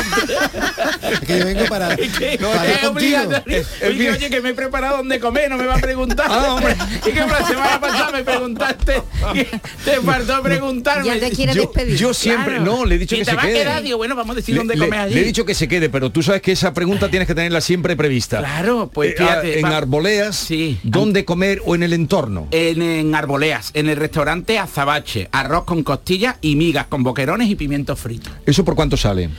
Es 1.12 1.20
que 1.22 1.40
yo 1.40 1.46
vengo 1.46 1.66
para, 1.66 1.94
Es 1.94 2.12
que 2.18 2.38
para 2.40 2.72
es 2.72 2.84
obligatorio. 2.84 3.42
Que, 3.80 4.12
oye, 4.12 4.30
que 4.30 4.42
me 4.42 4.50
he 4.50 4.54
preparado 4.54 4.98
donde 4.98 5.20
comer, 5.20 5.50
no 5.50 5.58
me 5.58 5.66
va 5.66 5.76
a 5.76 5.80
preguntar. 5.80 6.26
Ah, 6.30 6.54
hombre. 6.56 6.76
Y 7.06 7.12
que 7.12 7.20
la 7.20 7.46
semana 7.46 7.80
pasada 7.82 8.12
me 8.12 8.24
preguntaste, 8.24 9.02
te 9.86 10.02
faltó 10.02 10.42
preguntarme. 10.42 11.06
Ya 11.06 11.20
te 11.20 11.32
quiere 11.36 11.54
Yo, 11.54 11.62
despedir. 11.64 11.98
yo 11.98 12.14
siempre, 12.14 12.56
Claro. 12.58 12.78
no, 12.78 12.86
le 12.86 12.96
he 12.96 12.98
dicho 12.98 13.16
Y 13.16 13.20
que 13.20 13.26
te 13.26 13.32
se 13.32 13.36
va 13.38 13.44
a 13.44 13.46
quede. 13.46 13.60
quedar, 13.60 13.84
digo, 13.84 13.98
bueno, 13.98 14.16
vamos 14.16 14.34
a 14.34 14.38
decir 14.38 14.54
Le- 14.56 14.60
dónde 14.60 14.76
le- 14.76 14.86
comes 14.86 15.00
allí. 15.00 15.16
le 15.16 15.22
he 15.22 15.24
dicho 15.24 15.46
que 15.46 15.54
se 15.56 15.68
quede, 15.68 15.90
pero 15.90 16.12
tú 16.12 16.22
sabes 16.24 16.42
que 16.42 16.52
esa 16.52 16.74
pregunta 16.74 17.10
tienes 17.10 17.28
que 17.28 17.36
tenerla 17.36 17.62
siempre 17.62 17.96
prevista. 17.96 18.40
Claro, 18.40 18.90
pues 18.94 19.12
Eh, 19.12 19.16
fíjate, 19.18 19.54
ah, 19.56 19.58
en 19.60 19.66
va- 19.66 19.78
arboleas, 19.78 20.36
Sí. 20.36 20.80
¿dónde 20.84 21.26
comer 21.26 21.62
o 21.66 21.76
en 21.76 21.84
el 21.84 21.94
entorno? 21.94 22.48
En, 22.52 22.82
en 22.82 23.14
Arboleas, 23.16 23.72
en 23.74 23.90
el 23.90 23.98
restaurante 23.98 24.58
Azabache, 24.60 25.30
arroz 25.32 25.64
con 25.66 25.84
costillas 25.98 26.36
y 26.42 26.56
migas 26.56 26.88
con 26.88 27.04
boquerones 27.04 27.50
y 27.50 27.56
pimientos 27.56 28.00
fritos. 28.00 28.34
¿Eso 28.46 28.66
por 28.66 28.74
cuánto 28.76 28.98
sale? 28.98 29.30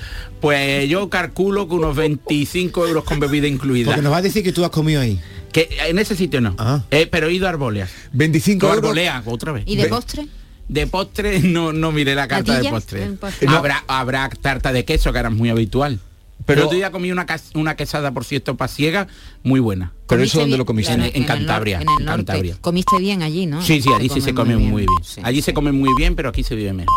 Pues 0.40 0.88
yo 0.88 1.08
calculo 1.10 1.68
que 1.68 1.74
unos 1.74 1.96
25 1.96 2.86
euros 2.86 3.04
con 3.04 3.18
bebida 3.18 3.48
incluida. 3.48 3.86
Porque 3.86 4.02
nos 4.02 4.12
vas 4.12 4.20
a 4.20 4.22
decir 4.22 4.44
que 4.44 4.52
tú 4.52 4.64
has 4.64 4.70
comido 4.70 5.00
ahí. 5.00 5.20
Que 5.52 5.68
en 5.86 5.98
ese 5.98 6.14
sitio 6.14 6.40
no. 6.40 6.54
Ah. 6.58 6.82
Eh, 6.90 7.08
pero 7.10 7.26
he 7.28 7.32
ido 7.32 7.46
a 7.46 7.50
Arboleas. 7.50 7.90
25 8.12 8.66
O 8.66 8.68
euros. 8.70 8.84
Arbolea, 8.84 9.22
otra 9.26 9.52
vez. 9.52 9.64
¿Y 9.66 9.76
de 9.76 9.84
Ve- 9.84 9.88
postre? 9.88 10.26
De 10.68 10.86
postre 10.86 11.40
no, 11.40 11.72
no 11.72 11.90
miré 11.92 12.14
la 12.14 12.28
carta 12.28 12.58
de 12.60 12.68
postre. 12.70 13.02
El 13.04 13.14
postre. 13.14 13.48
No. 13.48 13.56
Habrá, 13.56 13.84
habrá 13.88 14.28
tarta 14.28 14.72
de 14.72 14.84
queso, 14.84 15.12
que 15.12 15.18
era 15.18 15.30
muy 15.30 15.50
habitual. 15.50 15.98
Pero- 16.46 16.60
el 16.60 16.66
otro 16.66 16.76
día 16.76 16.90
comí 16.90 17.10
una, 17.10 17.26
una 17.54 17.76
quesada 17.76 18.12
por 18.12 18.24
cierto 18.24 18.56
pasiega 18.56 19.06
muy 19.42 19.60
buena. 19.60 19.92
¿Pero 20.06 20.22
eso 20.22 20.32
¿Comiste 20.32 20.40
dónde 20.40 20.56
lo 20.58 20.66
comiste? 20.66 20.92
En- 20.92 21.24
Cantabria, 21.24 21.78
nor- 21.78 21.82
en 21.82 21.88
el 21.88 21.98
en 22.00 22.04
norte. 22.06 22.24
Cantabria. 22.26 22.56
Comiste 22.60 22.98
bien 22.98 23.22
allí, 23.22 23.46
¿no? 23.46 23.62
Sí, 23.62 23.80
sí, 23.80 23.88
allí 23.96 24.08
sí 24.10 24.20
se 24.20 24.34
come 24.34 24.56
muy 24.56 24.82
bien. 24.82 25.04
Sí, 25.04 25.20
allí 25.24 25.38
sí. 25.38 25.46
se 25.46 25.54
come 25.54 25.72
muy 25.72 25.90
bien, 25.96 26.14
pero 26.14 26.28
aquí 26.28 26.42
se 26.42 26.54
vive 26.54 26.72
mejor. 26.72 26.94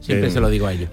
Siempre 0.00 0.28
Eh, 0.28 0.30
se 0.30 0.40
lo 0.40 0.48
digo 0.50 0.66
a 0.66 0.72
ellos. 0.72 0.90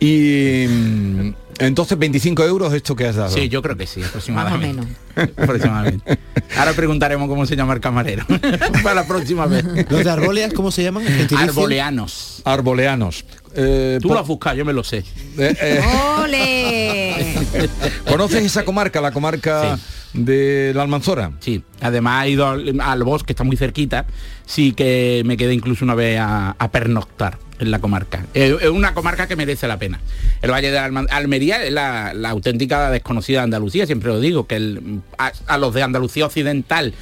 Y 0.00 0.66
mm, 0.68 1.34
entonces 1.60 1.96
25 1.96 2.44
euros 2.44 2.72
esto 2.74 2.96
que 2.96 3.06
has 3.06 3.14
dado. 3.14 3.30
Sí, 3.30 3.48
yo 3.48 3.62
creo 3.62 3.76
que 3.76 3.86
sí, 3.86 4.00
Más 4.00 4.06
o 4.06 4.10
aproximadamente. 4.10 4.66
menos. 4.66 4.86
aproximadamente. 5.36 6.18
Ahora 6.56 6.72
preguntaremos 6.72 7.28
cómo 7.28 7.46
se 7.46 7.54
llama 7.56 7.74
el 7.74 7.80
camarero 7.80 8.26
para 8.82 8.94
la 8.96 9.06
próxima 9.06 9.46
vez. 9.46 9.64
Los 9.88 10.04
de 10.04 10.10
Arboleas, 10.10 10.52
¿cómo 10.52 10.70
se 10.72 10.82
llaman? 10.82 11.04
Arboleanos. 11.38 12.42
Arboleanos. 12.44 13.24
Eh, 13.56 13.98
Tú 14.02 14.08
lo 14.08 14.18
has 14.18 14.26
buscado, 14.26 14.56
yo 14.56 14.64
me 14.64 14.72
lo 14.72 14.82
sé. 14.84 14.98
eh, 15.38 15.56
eh, 15.60 15.80
¡Ole! 16.22 17.34
¿Conoces 18.08 18.44
esa 18.44 18.64
comarca, 18.64 19.00
la 19.00 19.12
comarca 19.12 19.78
de 20.12 20.72
la 20.74 20.82
Almanzora? 20.82 21.32
Sí, 21.40 21.62
además 21.80 22.26
he 22.26 22.30
ido 22.30 22.48
al, 22.48 22.80
al 22.80 23.02
bosque, 23.04 23.32
está 23.32 23.44
muy 23.44 23.56
cerquita, 23.56 24.06
sí 24.46 24.72
que 24.72 25.22
me 25.24 25.36
quedé 25.36 25.54
incluso 25.54 25.84
una 25.84 25.94
vez 25.94 26.18
a, 26.20 26.56
a 26.58 26.70
pernoctar 26.70 27.38
en 27.60 27.70
la 27.70 27.78
comarca. 27.78 28.26
Eh, 28.34 28.56
Es 28.60 28.68
una 28.68 28.94
comarca 28.94 29.26
que 29.28 29.36
merece 29.36 29.68
la 29.68 29.78
pena. 29.78 30.00
El 30.42 30.50
Valle 30.50 30.70
de 30.70 30.78
Almería 30.78 31.64
es 31.64 31.72
la, 31.72 32.12
la 32.14 32.30
auténtica 32.30 32.90
desconocida 32.90 33.38
de 33.38 33.44
Andalucía, 33.44 33.86
siempre 33.86 34.10
lo 34.10 34.20
digo, 34.20 34.46
que 34.46 34.56
el- 34.56 35.00
a, 35.18 35.32
a 35.46 35.58
los 35.58 35.72
de 35.74 35.82
Andalucía 35.82 36.26
Occidental, 36.26 36.94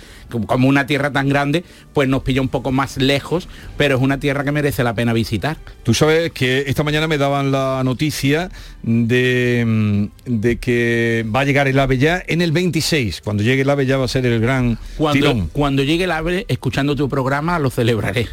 como- 0.47 0.69
una 0.69 0.87
tierra 0.87 1.11
tan 1.13 1.29
grande, 1.29 1.65
pues 1.93 2.09
nos 2.09 2.23
pilla 2.23 2.41
un 2.41 2.49
poco 2.49 2.73
más 2.73 2.97
lejos, 2.97 3.49
pero 3.77 3.97
es 3.97 4.03
una 4.03 4.19
tierra 4.19 4.45
que 4.45 4.53
merece 4.53 4.83
la 4.85 4.95
pena 4.95 5.13
visitar. 5.13 5.57
Tú 5.83 5.93
sabes 5.95 6.33
que 6.33 6.65
esta 6.67 6.83
mañana 6.83 7.07
me 7.09 7.19
daban 7.19 7.51
la 7.53 7.83
noticia 7.85 8.51
de, 8.83 9.65
mm, 9.67 10.05
de 10.41 10.57
que 10.57 11.25
va 11.35 11.41
a 11.41 11.45
llegar 11.45 11.69
el 11.69 11.79
AVE 11.79 11.99
ya 11.99 12.23
en 12.27 12.43
el 12.43 12.53
26. 12.53 13.21
Cuando 13.23 13.43
llegue 13.43 13.63
el 13.63 13.71
AVE 13.71 13.87
ya 13.87 13.97
va 13.97 14.05
a 14.05 14.09
ser 14.09 14.25
el 14.27 14.41
gran 14.41 14.79
Cuando, 14.97 15.19
tirón. 15.33 15.49
cuando 15.53 15.83
llegue 15.83 16.05
el 16.05 16.11
AVE, 16.11 16.45
escuchando 16.49 16.95
tu 16.97 17.09
programa, 17.09 17.59
lo 17.59 17.71
celebraré. 17.71 18.29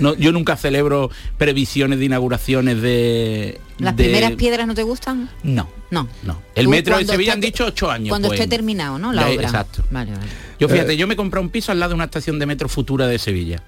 No, 0.00 0.14
yo 0.14 0.32
nunca 0.32 0.56
celebro 0.56 1.10
previsiones 1.38 1.98
de 1.98 2.04
inauguraciones 2.06 2.80
de... 2.80 3.60
¿Las 3.78 3.96
de- 3.96 4.04
primeras 4.04 4.32
piedras 4.32 4.66
no 4.66 4.74
te 4.74 4.82
gustan? 4.84 5.28
No, 5.42 5.68
No. 5.90 6.08
no. 6.22 6.40
El 6.54 6.68
metro 6.68 6.96
de 6.98 7.04
Sevilla 7.04 7.32
han 7.32 7.40
dicho 7.40 7.66
ocho 7.66 7.90
años. 7.90 8.08
Cuando 8.10 8.28
pues. 8.28 8.40
esté 8.40 8.48
terminado, 8.48 8.98
¿no? 8.98 9.12
La 9.12 9.28
obra. 9.28 9.42
exacto. 9.42 9.84
Vale, 9.90 10.12
vale. 10.12 10.24
Yo 10.60 10.68
fíjate, 10.68 10.92
Eh, 10.92 10.96
yo 10.96 11.06
me 11.06 11.16
compré 11.16 11.40
un 11.40 11.48
piso 11.50 11.72
al 11.72 11.80
lado 11.80 11.90
de 11.90 11.94
una 11.96 12.04
estación 12.04 12.38
de 12.38 12.46
metro 12.46 12.68
futura 12.68 13.06
de 13.06 13.18
Sevilla. 13.18 13.62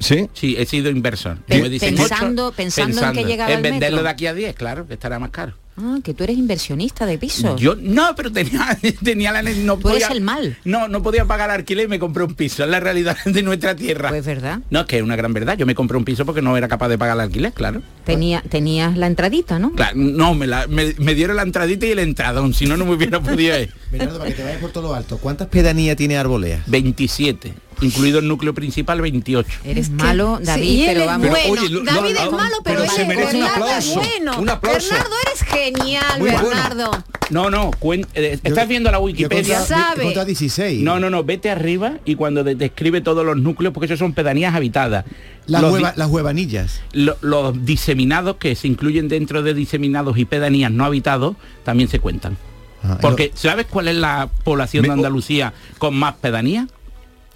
¿Sí? 0.00 0.28
Sí, 0.32 0.54
he 0.58 0.64
sido 0.66 0.90
inversor. 0.90 1.38
Pe- 1.38 1.60
Me 1.62 1.68
dicen 1.68 1.96
pensando- 1.96 2.46
ocho, 2.48 2.56
pensando 2.56 3.02
en 3.04 3.12
que 3.12 3.24
llegaba 3.24 3.50
En 3.52 3.62
venderlo 3.62 3.96
metro. 3.96 4.04
de 4.04 4.10
aquí 4.10 4.26
a 4.26 4.34
10, 4.34 4.54
claro, 4.54 4.86
que 4.86 4.94
estará 4.94 5.18
más 5.18 5.30
caro. 5.30 5.54
Ah, 5.80 5.98
que 6.02 6.12
tú 6.12 6.24
eres 6.24 6.36
inversionista 6.36 7.06
de 7.06 7.18
pisos. 7.18 7.60
Yo 7.60 7.76
no, 7.80 8.14
pero 8.16 8.32
tenía, 8.32 8.76
tenía 9.04 9.30
la 9.32 9.42
no 9.42 9.76
Tú 9.78 9.90
eres 9.90 10.02
podía- 10.04 10.08
el 10.16 10.20
mal. 10.20 10.56
No, 10.64 10.88
no 10.88 11.02
podía 11.02 11.24
pagar 11.24 11.50
alquiler 11.50 11.84
y 11.86 11.88
me 11.88 11.98
compré 12.00 12.24
un 12.24 12.34
piso. 12.34 12.64
Es 12.64 12.68
la 12.70 12.80
realidad 12.80 13.16
de 13.24 13.42
nuestra 13.42 13.76
tierra. 13.76 14.08
Pues 14.08 14.26
verdad. 14.26 14.60
No, 14.70 14.80
es 14.80 14.86
que 14.86 14.96
es 14.96 15.02
una 15.02 15.14
gran 15.16 15.32
verdad. 15.32 15.56
Yo 15.56 15.66
me 15.66 15.74
compré 15.76 15.96
un 15.96 16.04
piso 16.04 16.26
porque 16.26 16.42
no 16.42 16.56
era 16.56 16.66
capaz 16.68 16.88
de 16.88 16.98
pagar 16.98 17.14
el 17.16 17.20
alquiler, 17.22 17.52
claro. 17.52 17.80
Tenía, 18.04 18.42
tenías 18.48 18.96
la 18.96 19.06
entradita, 19.06 19.58
¿no? 19.58 19.70
Claro, 19.72 19.92
no, 19.96 20.34
me, 20.34 20.46
la- 20.46 20.66
me- 20.66 20.94
me 20.98 21.14
dieron 21.14 21.36
la 21.36 21.42
entradita 21.42 21.86
y 21.86 21.90
el 21.92 22.00
entradón, 22.00 22.54
si 22.54 22.66
no, 22.66 22.76
no 22.76 22.84
me 22.84 22.94
hubiera 22.94 23.20
podido 23.20 23.58
ir. 23.60 23.72
Bernardo, 23.92 24.18
para 24.18 24.30
que 24.30 24.36
te 24.36 24.42
vayas 24.44 24.60
por 24.60 24.70
todo 24.72 24.88
lo 24.88 24.94
alto. 24.94 25.18
¿Cuántas 25.18 25.48
pedanías 25.48 25.96
tiene 25.96 26.16
Arboleas? 26.18 26.62
27, 26.66 27.54
incluido 27.80 28.18
el 28.18 28.28
núcleo 28.28 28.52
principal 28.54 29.00
28. 29.00 29.48
Eres 29.64 29.90
malo, 29.90 30.38
David, 30.42 30.64
Sí, 30.68 30.84
pero 30.86 31.06
vamos. 31.06 31.28
Pero, 31.28 31.38
bueno. 31.48 31.62
oye, 31.62 31.70
lo- 31.70 31.80
David 31.84 32.16
es 32.16 32.24
lo- 32.24 32.32
malo, 32.32 32.56
pero, 32.64 32.80
pero 32.80 32.92
se 32.92 33.04
merece 33.06 33.36
un 33.38 33.44
aplauso, 33.44 33.94
bueno. 33.94 34.38
un 34.40 34.48
aplauso. 34.50 34.88
Bernardo, 34.90 35.14
eres 35.26 35.42
genial, 35.76 36.18
Muy 36.18 36.30
bueno. 36.30 36.48
Bernardo. 36.48 36.90
No, 37.30 37.50
no, 37.50 37.70
cuen- 37.72 38.06
eh, 38.14 38.38
estás 38.42 38.66
viendo 38.68 38.90
la 38.90 38.98
Yo 38.98 39.04
Wikipedia. 39.04 39.58
contra, 39.58 39.76
Sabe. 39.76 40.02
contra 40.04 40.24
16. 40.24 40.82
No, 40.82 40.98
no, 40.98 41.10
no, 41.10 41.24
vete 41.24 41.50
arriba 41.50 41.98
y 42.04 42.14
cuando 42.14 42.42
te 42.44 42.54
describe 42.54 43.00
todos 43.00 43.24
los 43.26 43.36
núcleos, 43.36 43.74
porque 43.74 43.86
esos 43.86 43.98
son 43.98 44.12
pedanías 44.14 44.54
habitadas. 44.54 45.04
Las, 45.46 45.62
los, 45.62 45.72
hueva- 45.74 45.92
di- 45.92 45.98
las 45.98 46.08
huevanillas. 46.10 46.80
lo- 46.92 47.16
los 47.20 47.64
diseminados 47.66 48.36
que 48.36 48.54
se 48.54 48.66
incluyen 48.68 49.08
dentro 49.08 49.42
de 49.42 49.54
diseminados 49.54 50.16
y 50.18 50.24
pedanías 50.24 50.70
no 50.70 50.84
habitados 50.84 51.36
también 51.64 51.88
se 51.88 51.98
cuentan. 52.00 52.36
Ah, 52.82 52.96
Porque, 53.00 53.32
¿sabes 53.34 53.66
cuál 53.66 53.88
es 53.88 53.96
la 53.96 54.28
población 54.44 54.82
Me- 54.82 54.88
de 54.88 54.94
Andalucía 54.94 55.52
con 55.78 55.94
más 55.96 56.14
pedanías? 56.14 56.68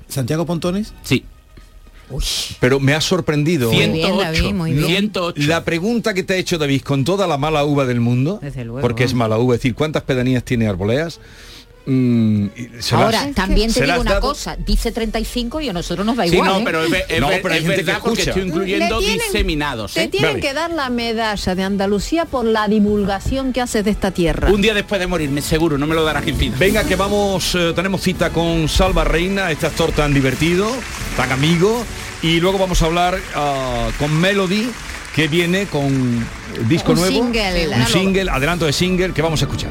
¿Santiago 0.08 0.46
Pontones? 0.46 0.94
Sí. 1.02 1.24
Pero 2.60 2.80
me 2.80 2.94
ha 2.94 3.00
sorprendido. 3.00 3.68
Muy 3.70 3.78
bien, 3.78 3.92
108. 3.92 4.22
David, 4.22 4.54
muy 4.54 4.72
bien. 4.72 4.86
108. 4.86 5.42
La 5.46 5.64
pregunta 5.64 6.14
que 6.14 6.22
te 6.22 6.34
ha 6.34 6.36
hecho 6.36 6.58
David 6.58 6.82
con 6.82 7.04
toda 7.04 7.26
la 7.26 7.38
mala 7.38 7.64
uva 7.64 7.86
del 7.86 8.00
mundo, 8.00 8.38
Desde 8.42 8.64
luego, 8.64 8.80
porque 8.80 9.04
es 9.04 9.14
mala 9.14 9.38
uva, 9.38 9.54
es 9.54 9.60
decir, 9.60 9.74
¿cuántas 9.74 10.02
pedanías 10.02 10.44
tiene 10.44 10.66
Arboleas? 10.68 11.20
Mm, 11.84 12.46
las- 12.76 12.92
Ahora, 12.92 13.28
también 13.34 13.68
te 13.68 13.74
¿se 13.74 13.86
las 13.86 13.96
digo 13.96 14.02
una 14.02 14.10
dado? 14.12 14.28
cosa, 14.28 14.56
dice 14.56 14.92
35 14.92 15.60
y 15.60 15.68
a 15.68 15.72
nosotros 15.72 16.06
nos 16.06 16.16
da 16.16 16.24
Sí, 16.26 16.34
igual. 16.34 16.48
no, 16.48 16.58
¿eh? 16.58 16.62
pero 16.64 16.84
es, 16.84 16.90
No, 16.90 16.96
pero 17.42 17.54
es 17.54 17.62
que 17.64 17.92
porque 18.02 18.22
estoy 18.22 18.42
incluyendo 18.42 18.98
tienen- 19.00 19.18
diseminados. 19.18 19.94
Te 19.94 20.04
¿eh? 20.04 20.08
tienen 20.08 20.30
Vale. 20.32 20.40
que 20.40 20.54
dar 20.54 20.70
la 20.70 20.90
medalla 20.90 21.54
de 21.54 21.62
Andalucía 21.62 22.24
por 22.24 22.44
la 22.44 22.68
divulgación 22.68 23.52
que 23.52 23.60
haces 23.60 23.84
de 23.84 23.90
esta 23.90 24.10
tierra. 24.12 24.50
Un 24.52 24.62
día 24.62 24.74
después 24.74 25.00
de 25.00 25.06
morirme, 25.06 25.42
seguro, 25.42 25.76
no 25.78 25.86
me 25.86 25.94
lo 25.94 26.04
darás 26.04 26.24
vida. 26.24 26.56
Venga, 26.58 26.84
que 26.84 26.96
vamos, 26.96 27.54
eh, 27.54 27.72
tenemos 27.74 28.00
cita 28.00 28.30
con 28.30 28.68
Salva 28.68 29.04
Reina, 29.04 29.50
este 29.50 29.66
actor 29.66 29.92
tan 29.92 30.14
divertido, 30.14 30.70
tan 31.16 31.32
amigo, 31.32 31.84
y 32.22 32.38
luego 32.40 32.58
vamos 32.58 32.80
a 32.82 32.86
hablar 32.86 33.18
ah, 33.34 33.88
con 33.98 34.18
Melody, 34.20 34.70
que 35.16 35.26
viene 35.28 35.66
con 35.66 36.26
disco 36.68 36.92
Un 36.92 36.98
nuevo, 37.00 37.14
single, 37.16 37.68
un 37.68 37.86
single, 37.86 38.30
adelanto 38.30 38.66
de 38.66 38.72
single 38.72 39.12
que 39.12 39.20
vamos 39.20 39.42
a 39.42 39.44
escuchar. 39.46 39.70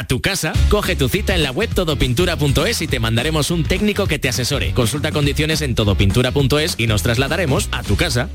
a 0.00 0.04
tu 0.04 0.20
casa. 0.20 0.52
Coge 0.70 0.96
tu 0.96 1.08
cita 1.08 1.34
en 1.34 1.42
la 1.42 1.50
web 1.50 1.68
todopintura.es 1.74 2.80
y 2.80 2.86
te 2.86 3.00
mandaremos 3.00 3.50
un 3.50 3.64
técnico 3.64 4.06
que 4.06 4.18
te 4.18 4.28
asesore. 4.28 4.72
Consulta 4.72 5.12
condiciones 5.12 5.60
en 5.60 5.74
todopintura.es 5.74 6.74
y 6.78 6.86
nos 6.86 7.02
trasladaremos 7.02 7.68
a 7.70 7.82
tu 7.82 7.96
casa. 7.96 8.28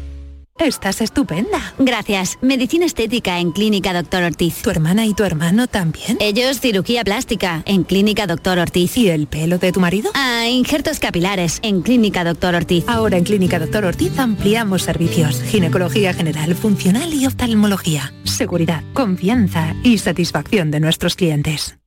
Estás 0.57 1.01
estupenda. 1.01 1.73
Gracias. 1.77 2.39
Medicina 2.41 2.85
estética 2.85 3.39
en 3.39 3.51
Clínica 3.51 3.91
Doctor 3.91 4.23
Ortiz. 4.23 4.61
¿Tu 4.61 4.69
hermana 4.69 5.05
y 5.05 5.13
tu 5.13 5.25
hermano 5.25 5.67
también? 5.67 6.17
Ellos 6.21 6.61
cirugía 6.61 7.03
plástica 7.03 7.61
en 7.65 7.83
Clínica 7.83 8.25
Doctor 8.25 8.59
Ortiz. 8.59 8.97
¿Y 8.97 9.09
el 9.09 9.27
pelo 9.27 9.57
de 9.57 9.73
tu 9.73 9.81
marido? 9.81 10.11
Ah, 10.13 10.47
injertos 10.47 10.99
capilares 10.99 11.59
en 11.61 11.81
Clínica 11.81 12.23
Doctor 12.23 12.55
Ortiz. 12.55 12.85
Ahora 12.87 13.17
en 13.17 13.25
Clínica 13.25 13.59
Doctor 13.59 13.83
Ortiz 13.83 14.17
ampliamos 14.17 14.83
servicios. 14.83 15.41
Ginecología 15.41 16.13
general, 16.13 16.55
funcional 16.55 17.13
y 17.13 17.27
oftalmología. 17.27 18.13
Seguridad, 18.23 18.81
confianza 18.93 19.75
y 19.83 19.97
satisfacción 19.97 20.71
de 20.71 20.79
nuestros 20.79 21.17
clientes. 21.17 21.77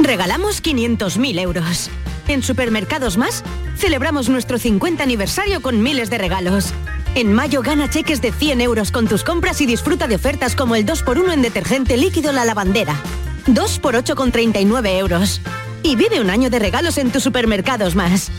Regalamos 0.00 0.62
500.000 0.62 1.40
euros. 1.40 1.88
En 2.28 2.42
Supermercados 2.42 3.16
Más, 3.16 3.42
celebramos 3.78 4.28
nuestro 4.28 4.58
50 4.58 5.02
aniversario 5.02 5.62
con 5.62 5.82
miles 5.82 6.10
de 6.10 6.18
regalos. 6.18 6.74
En 7.16 7.32
mayo 7.32 7.62
gana 7.62 7.88
cheques 7.88 8.20
de 8.20 8.32
100 8.32 8.60
euros 8.60 8.90
con 8.90 9.06
tus 9.06 9.22
compras 9.22 9.60
y 9.60 9.66
disfruta 9.66 10.08
de 10.08 10.16
ofertas 10.16 10.56
como 10.56 10.74
el 10.74 10.84
2x1 10.84 11.32
en 11.32 11.42
detergente 11.42 11.96
líquido 11.96 12.32
La 12.32 12.44
Lavandera. 12.44 12.96
2x8 13.46 14.14
con 14.16 14.32
39 14.32 14.98
euros. 14.98 15.40
Y 15.84 15.94
vive 15.94 16.20
un 16.20 16.28
año 16.28 16.50
de 16.50 16.58
regalos 16.58 16.98
en 16.98 17.12
tus 17.12 17.22
supermercados 17.22 17.94
más. 17.94 18.32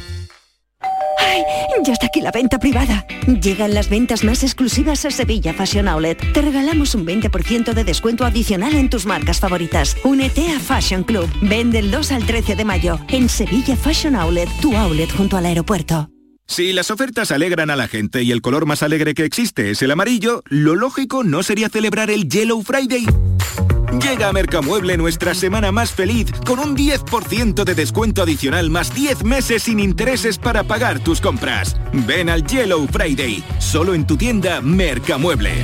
¡Ay! 1.20 1.44
Ya 1.86 1.94
está 1.94 2.08
aquí 2.08 2.20
la 2.20 2.32
venta 2.32 2.60
privada. 2.60 3.06
Llegan 3.42 3.74
las 3.74 3.90
ventas 3.90 4.26
más 4.26 4.44
exclusivas 4.44 5.06
a 5.06 5.12
Sevilla 5.12 5.54
Fashion 5.54 5.88
Outlet. 5.88 6.34
Te 6.34 6.42
regalamos 6.42 6.96
un 6.96 7.06
20% 7.06 7.74
de 7.74 7.84
descuento 7.86 8.26
adicional 8.26 8.76
en 8.76 8.90
tus 8.90 9.06
marcas 9.06 9.40
favoritas. 9.40 9.96
Únete 10.04 10.52
a 10.52 10.60
Fashion 10.60 11.04
Club. 11.04 11.30
Vende 11.42 11.80
el 11.80 11.92
2 11.92 12.12
al 12.12 12.26
13 12.26 12.56
de 12.56 12.66
mayo 12.66 13.00
en 13.08 13.30
Sevilla 13.30 13.78
Fashion 13.78 14.16
Outlet, 14.16 14.50
tu 14.60 14.76
outlet 14.76 15.12
junto 15.16 15.38
al 15.38 15.46
aeropuerto. 15.46 16.10
Si 16.48 16.74
las 16.74 16.92
ofertas 16.92 17.32
alegran 17.32 17.70
a 17.70 17.76
la 17.76 17.88
gente 17.88 18.24
y 18.24 18.32
el 18.32 18.42
color 18.42 18.66
más 18.66 18.84
alegre 18.84 19.14
que 19.14 19.26
existe 19.26 19.72
es 19.72 19.82
el 19.82 19.92
amarillo, 19.92 20.44
lo 20.48 20.76
lógico 20.76 21.24
no 21.24 21.44
sería 21.44 21.70
celebrar 21.70 22.10
el 22.10 22.30
Yellow 22.30 22.62
Friday. 22.62 23.06
Llega 24.02 24.30
a 24.30 24.34
Mercamueble 24.34 24.98
nuestra 24.98 25.34
semana 25.34 25.72
más 25.72 25.92
feliz 25.92 26.32
con 26.46 26.60
un 26.60 26.76
10% 26.76 27.64
de 27.64 27.76
descuento 27.76 28.22
adicional 28.22 28.70
más 28.70 28.94
10 28.94 29.24
meses 29.24 29.64
sin 29.64 29.80
intereses 29.80 30.38
para 30.38 30.64
pagar 30.64 31.00
tus 31.00 31.20
compras. 31.20 31.78
Ven 31.94 32.30
al 32.30 32.46
Yellow 32.46 32.88
Friday, 32.88 33.44
solo 33.60 33.94
en 33.94 34.06
tu 34.06 34.16
tienda 34.16 34.62
Mercamueble. 34.62 35.64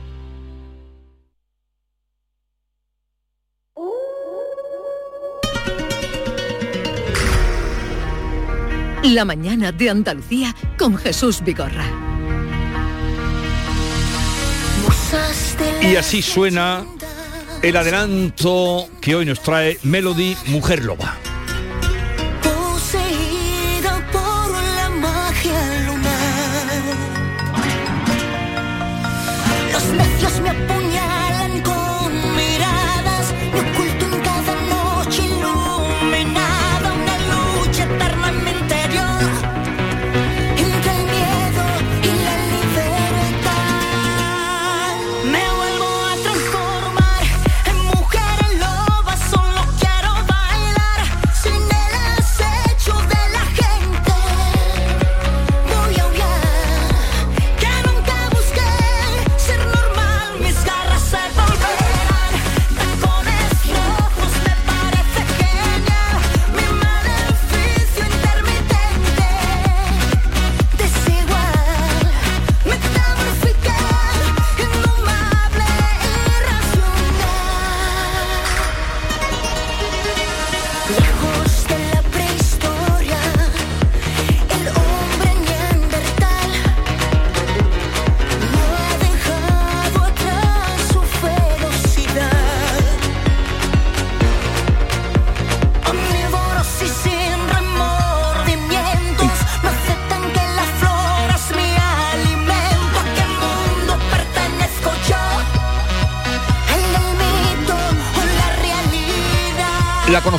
La 9.11 9.25
mañana 9.25 9.73
de 9.73 9.89
Andalucía 9.89 10.55
con 10.77 10.95
Jesús 10.95 11.41
Vigorra. 11.43 11.83
Y 15.81 15.97
así 15.97 16.21
suena 16.21 16.85
el 17.61 17.75
adelanto 17.75 18.87
que 19.01 19.15
hoy 19.15 19.25
nos 19.25 19.41
trae 19.41 19.77
Melody 19.83 20.37
Mujer 20.47 20.85
Loba. 20.85 21.30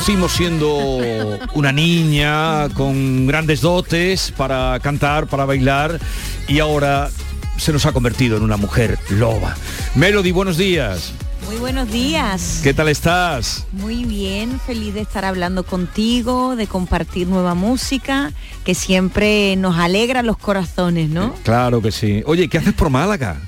Conocimos 0.02 0.32
siendo 0.32 1.38
una 1.54 1.70
niña 1.70 2.68
con 2.70 3.28
grandes 3.28 3.60
dotes 3.60 4.32
para 4.36 4.80
cantar, 4.80 5.28
para 5.28 5.44
bailar 5.44 6.00
y 6.48 6.58
ahora 6.58 7.08
se 7.56 7.72
nos 7.72 7.86
ha 7.86 7.92
convertido 7.92 8.36
en 8.36 8.42
una 8.42 8.56
mujer 8.56 8.98
loba. 9.10 9.54
Melody, 9.94 10.32
buenos 10.32 10.56
días. 10.56 11.12
Muy 11.46 11.54
buenos 11.58 11.88
días. 11.88 12.62
¿Qué 12.64 12.74
tal 12.74 12.88
estás? 12.88 13.64
Muy 13.70 14.04
bien, 14.04 14.58
feliz 14.66 14.92
de 14.92 15.02
estar 15.02 15.24
hablando 15.24 15.62
contigo, 15.62 16.56
de 16.56 16.66
compartir 16.66 17.28
nueva 17.28 17.54
música, 17.54 18.32
que 18.64 18.74
siempre 18.74 19.54
nos 19.54 19.78
alegra 19.78 20.24
los 20.24 20.36
corazones, 20.36 21.10
¿no? 21.10 21.32
Claro 21.44 21.80
que 21.80 21.92
sí. 21.92 22.24
Oye, 22.26 22.48
¿qué 22.48 22.58
haces 22.58 22.74
por 22.74 22.90
Málaga? 22.90 23.40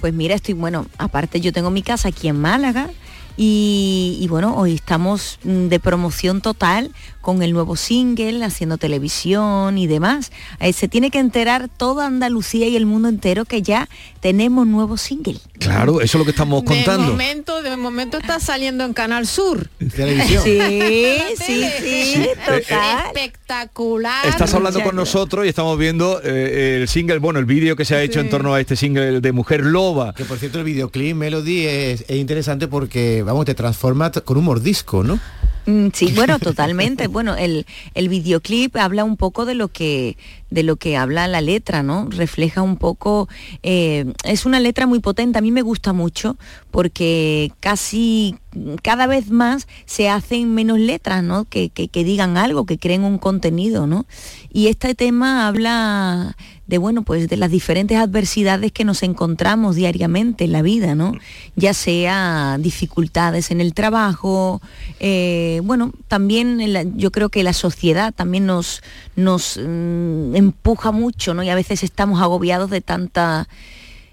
Pues 0.00 0.14
mira, 0.14 0.36
estoy, 0.36 0.54
bueno, 0.54 0.86
aparte 0.98 1.40
yo 1.40 1.52
tengo 1.52 1.72
mi 1.72 1.82
casa 1.82 2.10
aquí 2.10 2.28
en 2.28 2.40
Málaga 2.40 2.90
y, 3.36 4.18
y 4.20 4.28
bueno, 4.28 4.56
hoy 4.56 4.74
estamos 4.74 5.38
mm, 5.44 5.66
de 5.68 5.80
promoción 5.80 6.40
total 6.40 6.90
con 7.20 7.42
el 7.42 7.52
nuevo 7.52 7.74
single, 7.74 8.44
haciendo 8.44 8.78
televisión 8.78 9.78
y 9.78 9.88
demás. 9.88 10.30
Eh, 10.60 10.72
se 10.72 10.86
tiene 10.86 11.10
que 11.10 11.18
enterar 11.18 11.68
toda 11.68 12.06
Andalucía 12.06 12.68
y 12.68 12.76
el 12.76 12.86
mundo 12.86 13.08
entero 13.08 13.44
que 13.44 13.62
ya 13.62 13.88
tenemos 14.20 14.64
nuevo 14.66 14.96
single. 14.96 15.38
Claro, 15.58 16.00
eso 16.00 16.18
es 16.18 16.20
lo 16.20 16.24
que 16.24 16.30
estamos 16.30 16.62
De 16.62 16.68
contando. 16.68 17.08
momento, 17.08 17.62
de 17.62 17.76
momento 17.76 18.18
está 18.18 18.38
saliendo 18.38 18.84
en 18.84 18.92
Canal 18.92 19.26
Sur. 19.26 19.68
Televisión. 19.96 20.44
Sí, 20.44 21.18
sí, 21.44 21.64
sí, 21.82 22.26
total. 22.44 23.06
Espectacular. 23.06 24.24
Estás 24.26 24.54
hablando 24.54 24.80
con 24.82 24.94
nosotros 24.94 25.46
y 25.46 25.48
estamos 25.48 25.76
viendo 25.78 26.20
eh, 26.22 26.78
el 26.80 26.88
single, 26.88 27.18
bueno, 27.18 27.40
el 27.40 27.44
vídeo 27.44 27.74
que 27.74 27.84
se 27.84 27.96
ha 27.96 28.02
hecho 28.02 28.20
en 28.20 28.30
torno 28.30 28.54
a 28.54 28.60
este 28.60 28.76
single 28.76 29.20
de 29.20 29.32
Mujer 29.32 29.64
Loba. 29.64 30.14
Que 30.14 30.24
por 30.24 30.38
cierto 30.38 30.58
el 30.58 30.64
videoclip 30.64 31.16
Melody 31.16 31.66
es, 31.66 32.04
es 32.06 32.16
interesante 32.16 32.68
porque, 32.68 33.22
vamos, 33.32 33.44
te 33.44 33.54
transforma 33.54 34.10
con 34.10 34.36
un 34.38 34.44
mordisco, 34.44 35.02
¿no? 35.02 35.18
Mm, 35.66 35.88
Sí, 35.92 36.12
bueno, 36.14 36.38
totalmente. 36.38 37.08
Bueno, 37.16 37.34
el, 37.36 37.66
el 37.94 38.08
videoclip 38.08 38.76
habla 38.76 39.04
un 39.04 39.16
poco 39.16 39.44
de 39.46 39.54
lo 39.54 39.68
que 39.68 40.16
de 40.50 40.62
lo 40.62 40.76
que 40.76 40.96
habla 40.96 41.26
la 41.28 41.40
letra, 41.40 41.82
¿no? 41.82 42.08
Refleja 42.10 42.62
un 42.62 42.76
poco, 42.76 43.28
eh, 43.62 44.12
es 44.24 44.46
una 44.46 44.60
letra 44.60 44.86
muy 44.86 45.00
potente, 45.00 45.38
a 45.38 45.42
mí 45.42 45.50
me 45.50 45.62
gusta 45.62 45.92
mucho 45.92 46.36
porque 46.70 47.52
casi 47.60 48.36
cada 48.82 49.06
vez 49.06 49.30
más 49.30 49.66
se 49.84 50.08
hacen 50.08 50.54
menos 50.54 50.78
letras, 50.78 51.22
¿no? 51.22 51.44
Que, 51.44 51.68
que- 51.70 51.88
digan 52.06 52.36
algo, 52.36 52.66
que 52.66 52.78
creen 52.78 53.02
un 53.04 53.18
contenido, 53.18 53.86
¿no? 53.86 54.06
Y 54.52 54.68
este 54.68 54.94
tema 54.94 55.48
habla 55.48 56.36
de 56.66 56.78
bueno 56.78 57.02
pues 57.02 57.28
de 57.28 57.36
las 57.36 57.50
diferentes 57.50 57.96
adversidades 57.96 58.72
que 58.72 58.84
nos 58.84 59.02
encontramos 59.04 59.76
diariamente 59.76 60.44
en 60.44 60.52
la 60.52 60.62
vida, 60.62 60.94
¿no? 60.94 61.12
Ya 61.56 61.74
sea 61.74 62.56
dificultades 62.60 63.50
en 63.50 63.60
el 63.60 63.72
trabajo, 63.74 64.60
eh, 65.00 65.60
bueno, 65.64 65.92
también 66.08 66.60
yo 66.96 67.10
creo 67.12 67.28
que 67.28 67.42
la 67.42 67.52
sociedad 67.52 68.12
también 68.14 68.46
nos, 68.46 68.82
nos 69.16 69.58
mm, 69.58 70.34
empuja 70.46 70.90
mucho, 70.92 71.34
¿no? 71.34 71.42
Y 71.42 71.48
a 71.50 71.54
veces 71.54 71.82
estamos 71.82 72.20
agobiados 72.20 72.70
de 72.70 72.80
tanta 72.80 73.46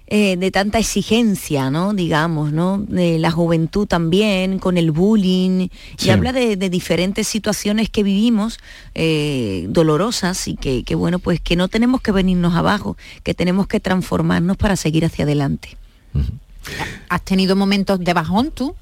eh, 0.06 0.36
de 0.36 0.50
tanta 0.50 0.78
exigencia, 0.78 1.70
¿no? 1.70 1.94
Digamos, 1.94 2.52
¿no? 2.52 2.76
De 2.78 3.18
la 3.18 3.30
juventud 3.30 3.86
también, 3.86 4.58
con 4.58 4.76
el 4.76 4.90
bullying, 4.90 5.68
Sí. 5.96 6.08
y 6.08 6.10
habla 6.10 6.30
de, 6.32 6.56
de 6.56 6.68
diferentes 6.68 7.26
situaciones 7.26 7.88
que 7.88 8.02
vivimos, 8.02 8.58
eh, 8.94 9.64
dolorosas, 9.70 10.46
y 10.46 10.56
que, 10.56 10.84
que, 10.84 10.94
bueno, 10.94 11.18
pues 11.20 11.40
que 11.40 11.56
no 11.56 11.68
tenemos 11.68 12.02
que 12.02 12.12
venirnos 12.12 12.54
abajo, 12.54 12.98
que 13.22 13.32
tenemos 13.32 13.66
que 13.66 13.80
transformarnos 13.80 14.58
para 14.58 14.76
seguir 14.76 15.06
hacia 15.06 15.24
adelante. 15.24 15.78
¿Has 17.08 17.22
tenido 17.22 17.56
momentos 17.56 17.98
de 17.98 18.12
bajón 18.12 18.50
tú? 18.50 18.74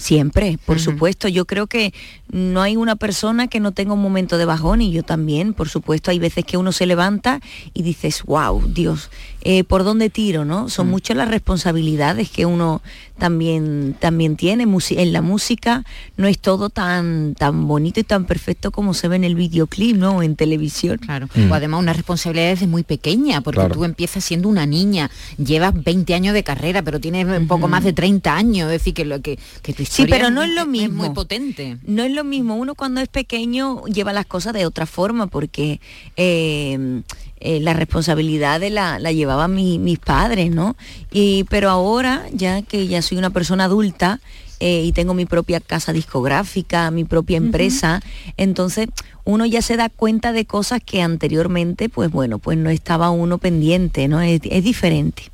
Siempre, 0.00 0.58
por 0.64 0.80
supuesto. 0.80 1.28
Yo 1.28 1.44
creo 1.44 1.66
que 1.66 1.92
no 2.32 2.62
hay 2.62 2.76
una 2.76 2.96
persona 2.96 3.48
que 3.48 3.60
no 3.60 3.72
tenga 3.72 3.92
un 3.92 4.00
momento 4.00 4.38
de 4.38 4.46
bajón 4.46 4.80
y 4.80 4.90
yo 4.92 5.02
también, 5.02 5.52
por 5.52 5.68
supuesto. 5.68 6.10
Hay 6.10 6.18
veces 6.18 6.46
que 6.46 6.56
uno 6.56 6.72
se 6.72 6.86
levanta 6.86 7.40
y 7.74 7.82
dices, 7.82 8.22
wow, 8.22 8.62
Dios, 8.66 9.10
eh, 9.42 9.62
¿por 9.62 9.84
dónde 9.84 10.08
tiro? 10.08 10.46
¿no? 10.46 10.70
Son 10.70 10.88
muchas 10.88 11.18
las 11.18 11.28
responsabilidades 11.28 12.30
que 12.30 12.46
uno 12.46 12.80
también, 13.18 13.94
también 14.00 14.36
tiene. 14.36 14.64
En 14.64 15.12
la 15.12 15.20
música 15.20 15.84
no 16.16 16.28
es 16.28 16.38
todo 16.38 16.70
tan, 16.70 17.34
tan 17.34 17.68
bonito 17.68 18.00
y 18.00 18.04
tan 18.04 18.24
perfecto 18.24 18.70
como 18.70 18.94
se 18.94 19.06
ve 19.06 19.16
en 19.16 19.24
el 19.24 19.34
videoclip, 19.34 19.96
¿no? 19.96 20.16
O 20.16 20.22
en 20.22 20.34
televisión. 20.34 20.96
Claro. 20.96 21.28
Mm. 21.34 21.52
O 21.52 21.54
además 21.54 21.80
una 21.80 21.92
responsabilidad 21.92 22.48
desde 22.48 22.66
muy 22.66 22.84
pequeña, 22.84 23.42
porque 23.42 23.60
Claro. 23.60 23.74
tú 23.74 23.84
empiezas 23.84 24.24
siendo 24.24 24.48
una 24.48 24.64
niña, 24.64 25.10
llevas 25.36 25.74
20 25.74 26.14
años 26.14 26.32
de 26.32 26.42
carrera, 26.42 26.80
pero 26.80 27.00
tienes 27.00 27.26
un 27.26 27.46
poco 27.46 27.68
más 27.68 27.84
de 27.84 27.92
30 27.92 28.34
años, 28.34 28.66
es 28.72 28.78
decir, 28.78 28.94
que, 28.94 29.04
lo, 29.04 29.20
que, 29.20 29.38
que 29.62 29.74
tu 29.74 29.82
Sí, 29.90 30.06
pero 30.06 30.30
no 30.30 30.42
es 30.42 30.50
lo 30.54 30.66
muy 30.66 30.78
mismo. 30.88 31.12
potente. 31.14 31.76
No 31.84 32.02
es 32.04 32.12
lo 32.12 32.22
mismo. 32.22 32.54
Uno 32.54 32.74
cuando 32.76 33.00
es 33.00 33.08
pequeño 33.08 33.84
lleva 33.86 34.12
las 34.12 34.24
cosas 34.26 34.52
de 34.52 34.64
otra 34.64 34.86
forma 34.86 35.26
porque 35.26 35.80
eh, 36.16 37.02
eh, 37.40 37.58
la 37.60 37.72
responsabilidad 37.74 38.60
de 38.60 38.70
la, 38.70 38.98
la 39.00 39.10
llevaban 39.12 39.54
mi- 39.54 39.78
mis 39.80 39.98
padres, 39.98 40.50
¿no? 40.52 40.76
Y, 41.10 41.44
pero 41.50 41.70
ahora, 41.70 42.24
ya 42.32 42.62
que 42.62 42.86
ya 42.86 43.02
soy 43.02 43.18
una 43.18 43.30
persona 43.30 43.64
adulta, 43.64 44.20
eh, 44.60 44.84
y 44.84 44.92
tengo 44.92 45.14
mi 45.14 45.24
propia 45.24 45.58
casa 45.58 45.92
discográfica, 45.92 46.90
mi 46.90 47.04
propia 47.04 47.38
empresa, 47.38 48.02
entonces 48.36 48.88
uno 49.24 49.46
ya 49.46 49.62
se 49.62 49.76
da 49.78 49.88
cuenta 49.88 50.32
de 50.32 50.44
cosas 50.44 50.80
que 50.84 51.00
anteriormente, 51.02 51.88
pues 51.88 52.10
bueno, 52.10 52.38
pues 52.38 52.58
no 52.58 52.68
estaba 52.70 53.08
uno 53.10 53.38
pendiente, 53.38 54.06
¿no? 54.06 54.20
Es, 54.20 54.40
es 54.44 54.62
diferente. 54.62 55.30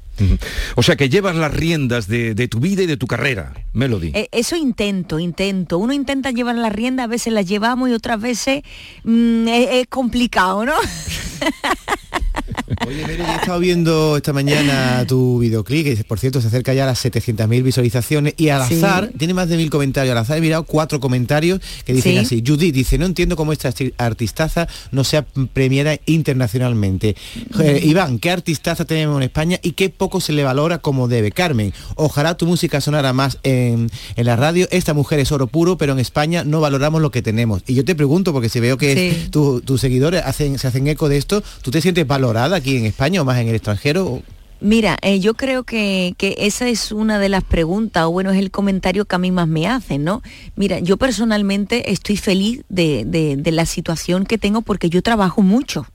O 0.75 0.83
sea 0.83 0.97
que 0.97 1.09
llevas 1.09 1.37
las 1.37 1.53
riendas 1.53 2.09
de, 2.09 2.49
tu 2.49 2.61
vida 2.61 2.83
y 2.83 2.87
de 2.87 2.97
tu 2.97 3.07
carrera, 3.07 3.53
Melody. 3.73 4.13
Eh, 4.15 4.29
Eso 4.33 4.57
intento, 4.57 5.19
intento. 5.19 5.79
Uno 5.79 5.93
intenta 5.93 6.31
llevar 6.31 6.57
la 6.57 6.71
rienda, 6.71 7.05
a 7.05 7.07
veces 7.09 7.33
las 7.33 7.47
llevamos 7.47 7.91
y 7.91 7.93
otras 7.93 8.21
veces 8.21 8.63
mm, 9.05 9.49
es 9.49 9.87
complicado, 9.89 10.65
¿no? 10.65 10.75
Oye, 12.87 13.03
Mary, 13.03 13.23
he 13.23 13.35
estado 13.37 13.59
viendo 13.59 14.17
esta 14.17 14.33
mañana 14.33 15.05
tu 15.07 15.39
videoclip, 15.39 15.85
que 15.85 16.05
por 16.05 16.19
cierto 16.19 16.41
se 16.41 16.49
acerca 16.49 16.73
ya 16.75 16.85
a 16.85 16.87
las 16.87 17.05
700.000 17.05 17.63
visualizaciones, 17.63 18.35
y 18.37 18.49
al 18.51 18.67
Sí. 18.69 18.75
azar, 18.77 19.11
tiene 19.19 19.35
más 19.35 19.49
de 19.49 19.57
mil 19.57 19.71
comentarios, 19.71 20.13
al 20.13 20.19
azar 20.19 20.39
he 20.39 20.41
mirado 20.41 20.65
cuatro 20.65 21.01
comentarios 21.01 21.61
que 21.85 21.93
dicen 21.93 22.13
Sí. 22.13 22.19
así. 22.19 22.45
Judith 22.47 22.75
dice, 22.75 22.99
no 22.99 23.07
entiendo 23.07 23.37
cómo 23.37 23.53
esta 23.53 23.71
arti- 23.73 23.93
artistaza 23.99 24.69
no 24.93 25.05
sea 25.05 25.25
premiada 25.53 25.97
internacionalmente. 26.07 27.17
Eh, 27.61 27.81
Iván, 27.85 28.19
¿qué 28.19 28.31
artistaza 28.31 28.85
tenemos 28.85 29.17
en 29.19 29.25
España 29.25 29.59
y 29.63 29.73
qué 29.73 29.89
poco 29.91 30.21
se 30.21 30.33
le 30.33 30.45
valora 30.45 30.79
como 30.79 31.09
debe? 31.09 31.33
Carmen, 31.33 31.73
ojalá 31.97 32.37
tu 32.37 32.47
música 32.47 32.81
sonara 32.81 33.13
más 33.13 33.39
en, 33.43 33.91
en 34.17 34.27
la 34.27 34.37
radio. 34.37 34.69
Esta 34.71 34.95
mujer 34.95 35.19
es 35.21 35.33
oro 35.33 35.47
puro, 35.47 35.77
pero 35.79 35.93
en 35.93 35.99
España 35.99 36.45
no 36.45 36.61
valoramos 36.61 37.01
lo 37.03 37.11
que 37.11 37.23
tenemos. 37.23 37.63
Y 37.67 37.75
yo 37.75 37.85
te 37.85 37.95
pregunto, 37.95 38.33
porque 38.33 38.49
si 38.49 38.61
veo 38.61 38.77
que 38.77 38.97
Sí. 39.25 39.29
tu- 39.31 39.61
tus 39.61 39.81
seguidores 39.81 40.23
hacen, 40.25 40.59
se 40.59 40.67
hacen 40.69 40.87
eco 40.89 41.09
de 41.09 41.17
esto, 41.17 41.43
¿tú 41.63 41.71
te 41.71 41.81
sientes 41.81 42.07
aquí 42.39 42.77
en 42.77 42.85
España 42.87 43.23
o 43.23 43.25
más 43.25 43.39
en 43.39 43.49
el 43.49 43.55
extranjero? 43.55 44.23
Mira, 44.61 44.97
eh, 45.03 45.21
yo 45.21 45.35
creo 45.35 45.65
que, 45.65 46.15
que 46.17 46.35
esa 46.39 46.67
es 46.69 46.91
una 46.91 47.19
de 47.19 47.29
las 47.29 47.45
preguntas, 47.45 48.05
o 48.05 48.11
bueno, 48.11 48.31
es 48.31 48.39
el 48.39 48.51
comentario 48.51 49.05
que 49.05 49.15
a 49.15 49.19
mí 49.19 49.31
más 49.31 49.47
me 49.49 49.67
hacen, 49.67 50.03
¿no? 50.03 50.23
Mira, 50.57 50.79
yo 50.79 50.97
personalmente 50.97 51.93
estoy 51.93 52.17
feliz 52.17 52.63
de- 52.71 53.05
de 53.37 53.53
la 53.53 53.67
situación 53.67 54.25
que 54.25 54.39
tengo 54.39 54.63
porque 54.63 54.89
yo 54.89 55.03
trabajo 55.03 55.43
mucho. 55.43 55.87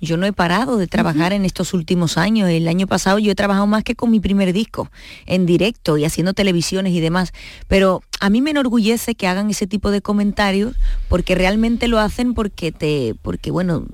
Yo 0.00 0.16
no 0.16 0.26
he 0.26 0.32
parado 0.32 0.76
de 0.76 0.86
trabajar 0.86 1.32
en 1.32 1.44
estos 1.44 1.74
últimos 1.74 2.16
años. 2.18 2.48
El 2.48 2.68
año 2.68 2.86
pasado 2.86 3.18
yo 3.18 3.32
he 3.32 3.34
trabajado 3.34 3.66
más 3.66 3.82
que 3.84 3.94
con 3.96 4.10
mi 4.10 4.20
primer 4.20 4.52
disco, 4.52 4.90
en 5.26 5.44
directo 5.46 5.96
y 5.98 6.04
haciendo 6.04 6.34
televisiones 6.34 6.92
y 6.92 7.00
demás. 7.00 7.32
Pero 7.66 8.02
a 8.20 8.30
mí 8.30 8.40
me 8.42 8.50
enorgullece 8.50 9.14
que 9.14 9.26
hagan 9.26 9.50
ese 9.50 9.66
tipo 9.66 9.90
de 9.90 10.00
comentarios 10.00 10.74
porque 11.08 11.34
realmente 11.34 11.88
lo 11.88 11.98
hacen 11.98 12.34
porque 12.34 12.72
te, 12.72 13.14
porque 13.22 13.50
bueno, 13.50 13.86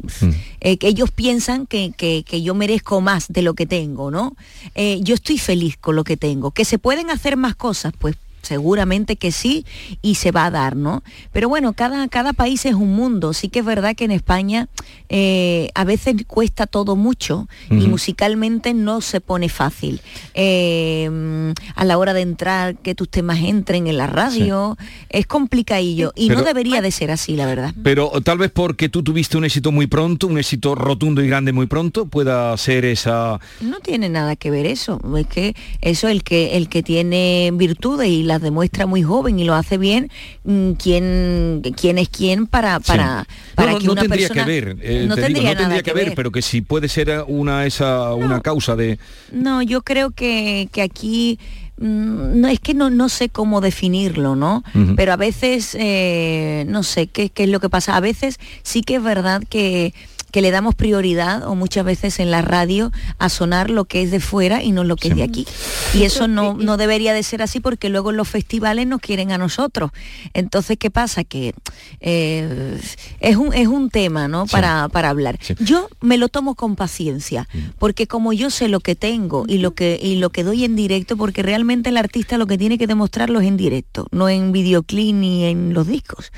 eh, 0.61 0.77
que 0.79 0.89
ellos 0.89 1.11
piensan 1.11 1.67
que, 1.67 1.93
que- 1.97 2.25
que 2.27 2.43
yo 2.43 2.55
merezco 2.55 3.01
más 3.01 3.27
de 3.29 3.43
lo 3.43 3.55
que 3.55 3.67
tengo, 3.67 4.11
¿no? 4.11 4.37
Eh, 4.75 5.01
yo 5.03 5.15
estoy 5.15 5.39
feliz 5.39 5.77
con 5.77 5.97
lo 5.97 6.05
que 6.05 6.17
tengo. 6.17 6.51
Que 6.51 6.65
se 6.65 6.79
pueden 6.79 7.11
hacer 7.11 7.37
más 7.37 7.55
cosas, 7.55 7.93
pues 7.99 8.17
seguramente 8.45 9.17
que 9.17 9.33
sí 9.33 9.65
y 10.03 10.17
se 10.17 10.31
va 10.31 10.47
a 10.47 10.51
dar, 10.51 10.77
¿no? 10.77 11.03
Pero 11.33 11.49
bueno, 11.49 11.73
cada, 11.73 12.07
cada 12.09 12.33
país 12.33 12.65
es 12.67 12.75
un 12.75 12.95
mundo. 12.95 13.33
Sí 13.33 13.49
que 13.49 13.61
es 13.61 13.65
verdad 13.65 13.97
que 13.97 14.05
en 14.05 14.11
España 14.11 14.69
eh, 15.09 15.71
a 15.75 15.85
veces 15.85 16.15
cuesta 16.27 16.67
todo 16.67 16.97
mucho 16.97 17.49
y 17.71 17.87
musicalmente 17.89 18.75
no 18.75 19.01
se 19.01 19.21
pone 19.21 19.49
fácil. 19.49 20.01
Eh, 20.35 21.53
a 21.75 21.85
la 21.85 21.99
hora 21.99 22.15
de 22.15 22.21
entrar, 22.21 22.77
que 22.77 22.95
tus 22.95 23.09
temas 23.09 23.41
entren 23.41 23.87
en 23.87 23.97
la 23.97 24.07
radio, 24.07 24.77
es 25.09 25.27
complicadillo 25.27 26.13
y 26.15 26.29
no 26.29 26.43
debería 26.43 26.81
de 26.83 26.91
ser 26.91 27.11
así, 27.11 27.37
la 27.37 27.47
verdad. 27.47 27.75
Pero 27.83 28.11
tal 28.23 28.39
vez 28.39 28.51
porque 28.51 28.89
tú 28.89 29.03
tuviste 29.03 29.37
un 29.37 29.45
éxito 29.45 29.73
muy 29.73 29.87
pronto, 29.87 30.27
un 30.27 30.39
éxito 30.39 30.75
rotundo 30.75 31.23
y 31.23 31.29
grande 31.29 31.53
muy 31.53 31.67
pronto, 31.67 32.07
pueda 32.07 32.57
ser 32.57 32.85
esa... 32.85 33.41
No 33.61 33.81
tiene 33.81 34.09
nada 34.09 34.37
que 34.37 34.51
ver 34.51 34.67
eso. 34.67 35.01
Es 35.17 35.27
que 35.27 35.55
eso 35.81 36.09
el 36.09 36.23
que 36.23 36.57
el 36.57 36.69
que 36.69 36.83
tiene 36.83 37.51
virtudes 37.55 38.09
y 38.09 38.23
las 38.35 38.43
demuestra 38.43 38.87
muy 38.87 39.03
joven 39.03 39.39
y 39.39 39.45
lo 39.45 39.55
hace 39.55 39.79
bien, 39.79 40.11
mm, 40.45 40.73
¿quién, 40.73 41.63
quién 41.77 41.99
es 41.99 42.09
quién 42.09 42.47
para 42.47 42.81
para, 42.81 43.27
para 43.55 43.73
no, 43.73 43.75
no, 43.75 43.81
que 43.81 43.87
no 43.87 43.93
una 43.93 44.01
tendría 44.03 44.29
persona 44.29 44.45
que 44.45 44.61
ver, 44.61 44.77
eh, 44.83 45.07
no 45.07 45.15
te 45.15 45.21
digo, 45.23 45.41
tendría 45.41 45.55
no 45.55 45.59
tendría 45.59 45.83
que, 45.83 45.93
ver, 45.93 46.15
pero 46.15 46.33
que 46.33 46.43
si 46.43 46.61
puede 46.61 46.89
ser 46.89 47.25
una 47.29 47.65
esa 47.67 48.15
una 48.15 48.41
causa 48.41 48.75
de 48.77 48.99
No, 49.33 49.63
yo 49.63 49.83
creo 49.83 50.11
que, 50.11 50.69
que 50.73 50.83
aquí 50.83 51.39
mm, 51.79 52.41
no 52.41 52.49
es 52.49 52.61
que 52.61 52.75
no, 52.75 52.91
no 52.91 53.09
sé 53.09 53.29
cómo 53.29 53.61
definirlo, 53.61 54.37
¿no? 54.37 54.65
Pero 54.97 55.13
a 55.13 55.17
veces, 55.17 55.77
eh, 55.79 56.65
no 56.69 56.83
sé 56.83 57.07
qué, 57.07 57.31
qué 57.31 57.45
es 57.45 57.49
lo 57.51 57.61
que 57.61 57.69
pasa. 57.69 57.97
A 57.97 58.01
veces 58.01 58.39
sí 58.63 58.83
que 58.83 58.97
es 58.97 59.03
verdad 59.03 59.43
que 59.49 59.95
que 60.35 60.43
le 60.43 60.51
damos 60.51 60.75
prioridad 60.75 61.47
o 61.47 61.55
muchas 61.55 61.85
veces 61.85 62.19
en 62.19 62.33
la 62.33 62.43
radio 62.43 62.91
a 63.21 63.29
sonar 63.29 63.71
lo 63.71 63.85
que 63.85 64.03
es 64.03 64.11
de 64.11 64.19
fuera 64.19 64.65
y 64.65 64.73
no 64.73 64.83
lo 64.83 64.97
que 64.97 65.07
es 65.07 65.15
de 65.15 65.23
aquí. 65.23 65.47
Y 65.95 66.03
eso 66.03 66.27
no, 66.27 66.55
no 66.55 66.77
debería 66.77 67.15
de 67.15 67.23
ser 67.23 67.41
así 67.41 67.61
porque 67.61 67.89
luego 67.89 68.11
en 68.11 68.17
los 68.17 68.29
festivales 68.29 68.85
nos 68.89 69.01
quieren 69.01 69.31
a 69.31 69.39
nosotros. 69.39 69.93
Entonces, 70.33 70.77
¿qué 70.77 70.91
pasa? 70.91 71.23
Que 71.23 71.55
eh, 72.01 72.81
es, 73.21 73.37
un, 73.37 73.55
es 73.55 73.69
un 73.69 73.91
tema, 73.91 74.27
¿no? 74.27 74.47
Para, 74.47 74.89
para 74.89 75.11
hablar. 75.11 75.39
Yo 75.61 75.89
me 76.01 76.19
lo 76.19 76.29
tomo 76.29 76.57
con 76.57 76.75
paciencia, 76.75 77.49
porque 77.79 78.09
como 78.09 78.33
yo 78.33 78.51
sé 78.51 78.67
lo 78.67 78.81
que 78.81 78.97
tengo 78.97 79.45
y 79.47 79.59
lo 79.59 79.77
que, 79.77 80.01
y 80.03 80.17
lo 80.17 80.31
que 80.31 80.43
doy 80.43 80.65
en 80.65 80.75
directo, 80.75 81.17
porque 81.17 81.45
realmente 81.45 81.91
el 81.91 81.97
artista 81.97 82.39
lo 82.39 82.49
que 82.49 82.59
tiene 82.59 82.77
que 82.77 82.89
demostrarlo 82.89 83.39
es 83.39 83.47
en 83.47 83.57
directo, 83.57 84.09
no 84.11 84.29
en 84.29 84.51
videoclip 84.51 85.15
ni 85.15 85.45
en 85.45 85.75
los 85.75 85.87
discos. 85.87 86.33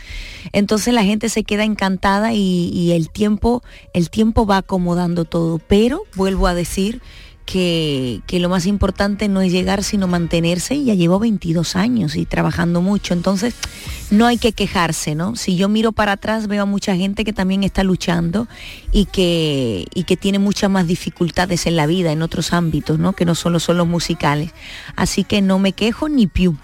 Entonces 0.52 0.92
la 0.92 1.02
gente 1.02 1.30
se 1.30 1.44
queda 1.44 1.64
encantada 1.64 2.34
y, 2.34 2.68
y 2.74 2.92
el 2.92 3.08
tiempo, 3.08 3.62
el 3.96 4.10
tiempo 4.10 4.44
va 4.44 4.58
acomodando 4.58 5.24
todo. 5.24 5.58
Pero 5.58 6.02
vuelvo 6.16 6.46
a 6.46 6.54
decir 6.54 7.00
que, 7.46 8.20
que 8.26 8.40
lo 8.40 8.50
más 8.50 8.66
importante 8.66 9.26
no 9.28 9.40
es 9.40 9.50
llegar 9.50 9.82
sino 9.82 10.06
mantenerse 10.06 10.74
y 10.74 10.84
ya 10.84 10.94
llevo 10.94 11.18
22 11.18 11.76
años 11.76 12.14
y 12.14 12.26
trabajando 12.26 12.82
mucho. 12.82 13.14
Entonces 13.14 13.54
no 14.10 14.26
hay 14.26 14.36
que 14.36 14.52
quejarse, 14.52 15.14
¿no? 15.14 15.34
Si 15.34 15.56
yo 15.56 15.70
miro 15.70 15.92
para 15.92 16.12
atrás 16.12 16.46
veo 16.46 16.64
a 16.64 16.66
mucha 16.66 16.94
gente 16.94 17.24
que 17.24 17.32
también 17.32 17.64
está 17.64 17.84
luchando 17.84 18.48
y 18.92 19.06
que, 19.06 19.86
y 19.94 20.04
que 20.04 20.18
tiene 20.18 20.38
muchas 20.38 20.68
más 20.70 20.86
dificultades 20.86 21.64
en 21.66 21.76
la 21.76 21.86
vida, 21.86 22.12
en 22.12 22.20
otros 22.20 22.52
ámbitos, 22.52 22.98
¿no? 22.98 23.14
Que 23.14 23.24
no 23.24 23.34
solo 23.34 23.60
son 23.60 23.78
los 23.78 23.86
musicales. 23.86 24.50
Así 24.94 25.24
que 25.24 25.40
no 25.40 25.58
me 25.58 25.72
quejo 25.72 26.10
ni 26.10 26.26
piu. 26.26 26.58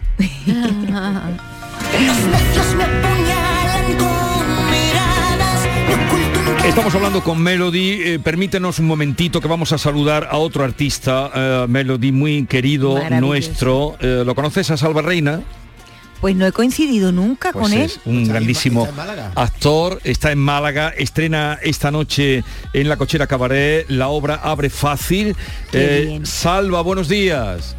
Estamos 6.65 6.95
hablando 6.95 7.23
con 7.25 7.43
Melody, 7.43 8.03
eh, 8.03 8.19
permítenos 8.21 8.79
un 8.79 8.87
momentito 8.87 9.41
que 9.41 9.49
vamos 9.49 9.73
a 9.73 9.79
saludar 9.79 10.29
a 10.31 10.37
otro 10.39 10.63
artista, 10.63 11.31
eh, 11.35 11.67
Melody, 11.69 12.13
muy 12.13 12.47
querido 12.47 12.99
nuestro. 13.11 13.97
Eh, 14.01 14.23
¿Lo 14.25 14.35
conoces 14.37 14.71
a 14.71 14.77
Salva 14.77 15.03
Reina? 15.03 15.41
Pues 16.21 16.37
no 16.37 16.47
he 16.47 16.53
coincidido 16.53 17.11
nunca 17.11 17.53
Pues 17.53 17.65
con 17.65 17.73
él. 17.73 17.83
es 17.83 17.99
un 18.05 18.29
grandísimo 18.29 18.87
actor, 19.35 20.01
está 20.05 20.31
en 20.31 20.39
Málaga, 20.39 20.91
estrena 20.97 21.59
esta 21.63 21.91
noche 21.91 22.45
en 22.73 22.89
la 22.89 22.97
Cochera 22.97 23.27
Cabaret, 23.27 23.87
la 23.89 24.09
obra 24.09 24.37
Abre 24.37 24.71
Fácil. 24.71 25.35
Eh, 25.73 26.21
Salva, 26.23 26.81
buenos 26.83 27.09
días. 27.09 27.75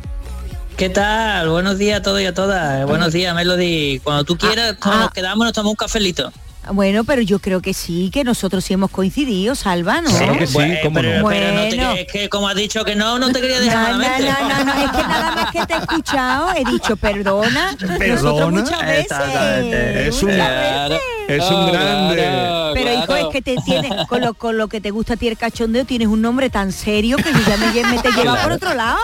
¿Qué 0.75 0.89
tal? 0.89 1.49
Buenos 1.49 1.77
días 1.77 1.99
a 1.99 2.01
todos 2.01 2.19
y 2.19 2.25
a 2.25 2.34
todas. 2.34 2.86
Buenos 2.86 3.13
días, 3.13 3.34
Melody. 3.34 3.99
Cuando 4.03 4.25
tú 4.25 4.38
quieras, 4.38 4.75
cuando 4.81 5.03
nos 5.05 5.11
quedamos, 5.11 5.45
nos 5.45 5.53
tomamos 5.53 5.71
un 5.71 5.77
cafelito. 5.77 6.34
Bueno, 6.72 7.03
pero 7.03 7.22
yo 7.22 7.39
creo 7.39 7.61
que 7.61 7.74
sí, 7.74 8.09
que 8.14 8.24
nosotros 8.24 8.64
sí 8.64 8.74
hemos 8.74 8.89
coincidido, 8.89 9.53
Salva, 9.55 10.01
¿no? 10.01 10.09
Claro 10.09 10.38
que 10.38 10.47
sí, 10.47 10.53
Bueno, 10.53 10.76
cómo 10.84 10.95
pero, 10.95 11.20
no. 11.22 11.28
pero 11.28 11.53
no 11.53 11.61
te- 11.70 11.76
Bueno. 11.76 11.91
es 11.93 12.07
que 12.11 12.30
como 12.30 12.47
has 12.47 12.55
dicho 12.55 12.86
que 12.86 12.95
no, 12.95 13.20
no 13.20 13.32
te 13.32 13.41
quería 13.41 13.59
dejar 13.59 13.91
No, 13.91 13.97
no, 13.97 14.03
no, 14.03 14.07
no, 14.07 14.66
no, 14.66 14.74
es 14.86 14.91
que 14.91 14.97
nada 15.03 15.32
más 15.36 15.51
que 15.51 15.66
te 15.66 15.74
he 15.74 15.78
escuchado, 15.78 16.53
he 16.55 16.64
dicho 16.72 16.95
perdona. 16.95 17.72
Nosotros 17.80 17.97
¿Perdona? 17.99 18.47
muchas 18.61 18.82
veces. 18.86 19.01
Exactamente. 19.03 20.07
Es 20.07 20.24
un, 20.24 20.30
Claro. 20.32 20.95
Es 21.28 21.43
un 21.49 21.71
grande. 21.71 22.15
Claro, 22.15 22.71
Pero 22.74 22.93
hijo, 22.93 23.05
claro. 23.05 23.28
es 23.30 23.34
que 23.34 23.41
te 23.41 23.55
tienes, 23.65 24.07
con 24.07 24.21
lo, 24.21 24.34
con 24.34 24.57
lo 24.57 24.67
que 24.67 24.82
te 24.82 24.91
gusta 24.91 25.13
a 25.13 25.17
ti 25.17 25.28
el 25.28 25.38
cachondeo, 25.38 25.86
tienes 25.86 26.07
un 26.07 26.21
nombre 26.21 26.49
tan 26.49 26.71
serio 26.71 27.17
que 27.17 27.32
yo 27.32 27.39
ya 27.47 27.57
me, 27.57 27.95
me 27.95 28.01
te 28.01 28.11
lleva 28.11 28.36
por 28.38 28.51
otro 28.53 28.74
lado. 28.74 28.97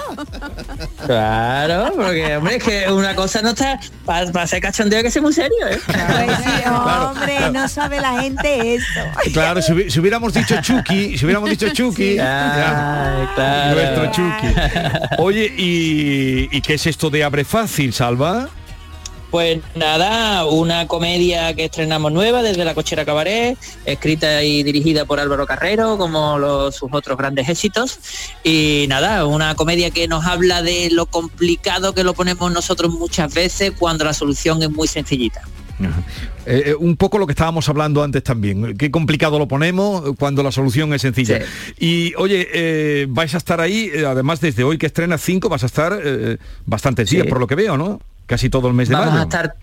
Claro, 1.05 1.91
porque 1.95 2.36
hombre, 2.38 2.55
es 2.57 2.63
que 2.63 2.91
una 2.91 3.15
cosa 3.15 3.41
no 3.41 3.49
está 3.49 3.80
para 4.05 4.47
ser 4.47 4.61
cachondeo 4.61 4.97
hay 4.99 5.03
que 5.03 5.11
ser 5.11 5.22
muy 5.22 5.34
serio, 5.34 5.67
¿eh? 5.70 5.80
Pues 5.86 6.38
sí, 6.43 6.51
hombre, 6.70 7.51
no 7.51 7.67
sabe 7.67 7.99
la 8.01 8.22
gente 8.22 8.76
eso. 8.76 8.86
Claro, 9.34 9.61
si, 9.61 9.72
hubi- 9.74 9.89
si 9.89 9.99
hubiéramos 9.99 10.34
dicho 10.34 10.55
Chucky, 10.61 11.17
si 11.17 11.26
hubiéramos 11.26 11.49
dicho 11.49 11.70
Chucky, 11.70 12.15
ya. 12.15 13.15
Ay, 13.22 13.28
claro. 13.36 13.76
nuestro 13.76 14.05
Chucky. 14.11 14.47
Oye, 15.20 15.53
¿y, 15.57 16.49
y 16.55 16.61
qué 16.61 16.74
es 16.76 16.86
esto 16.88 17.09
de 17.09 17.24
Abre 17.24 17.43
Fácil, 17.45 17.93
Salva? 17.93 18.49
Pues 19.32 19.59
nada, 19.75 20.45
una 20.45 20.88
comedia 20.88 21.53
que 21.53 21.65
estrenamos 21.65 22.11
nueva 22.11 22.41
desde 22.41 22.65
la 22.65 22.73
Cochera 22.73 23.05
Cabaret, 23.05 23.57
escrita 23.86 24.43
y 24.43 24.63
dirigida 24.63 25.05
por 25.05 25.19
Álvaro 25.19 25.45
Carrero, 25.45 25.97
como 25.97 26.39
los, 26.39 26.75
sus 26.75 26.89
otros 26.91 27.17
grandes 27.17 27.47
éxitos. 27.47 27.99
Y 28.43 28.86
nada, 28.89 29.25
una 29.25 29.55
comedia 29.55 29.91
que 29.91 30.07
nos 30.07 30.25
habla 30.25 30.61
de 30.61 30.89
lo 30.91 31.05
complicado 31.05 31.93
que 31.93 32.03
lo 32.03 32.13
ponemos 32.13 32.51
nosotros 32.51 32.91
muchas 32.93 33.34
veces 33.34 33.73
cuando 33.77 34.03
la 34.03 34.13
solución 34.13 34.63
es 34.63 34.71
muy 34.71 34.88
sencillita. 34.88 35.41
Eh, 36.45 36.63
eh, 36.65 36.75
un 36.75 36.97
poco 36.97 37.17
lo 37.17 37.25
que 37.25 37.32
estábamos 37.34 37.69
hablando 37.69 38.03
antes 38.03 38.23
también. 38.23 38.75
Qué 38.77 38.91
complicado 38.91 39.39
lo 39.39 39.47
ponemos 39.47 40.03
cuando 40.17 40.43
la 40.43 40.51
solución 40.51 40.93
es 40.93 41.01
sencilla. 41.01 41.41
Y 41.80 42.13
oye, 42.15 42.47
eh, 42.53 43.05
vais 43.09 43.34
a 43.34 43.38
estar 43.38 43.61
ahí, 43.61 43.89
eh, 43.93 44.05
además 44.05 44.41
desde 44.41 44.63
hoy 44.63 44.77
que 44.77 44.88
estrena 44.88 45.17
5, 45.17 45.47
vas 45.47 45.63
a 45.63 45.67
estar 45.67 45.99
eh, 46.03 46.38
bastantes 46.65 47.09
días, 47.09 47.27
por 47.27 47.39
lo 47.39 47.47
que 47.47 47.55
veo, 47.55 47.77
¿no? 47.77 48.01
Casi 48.30 48.47
todo 48.47 48.67
el 48.67 48.75
mes 48.75 48.89
de 48.89 48.93
Vamos 48.93 49.09
mayo. 49.09 49.21
a 49.21 49.23
estar 49.23 49.55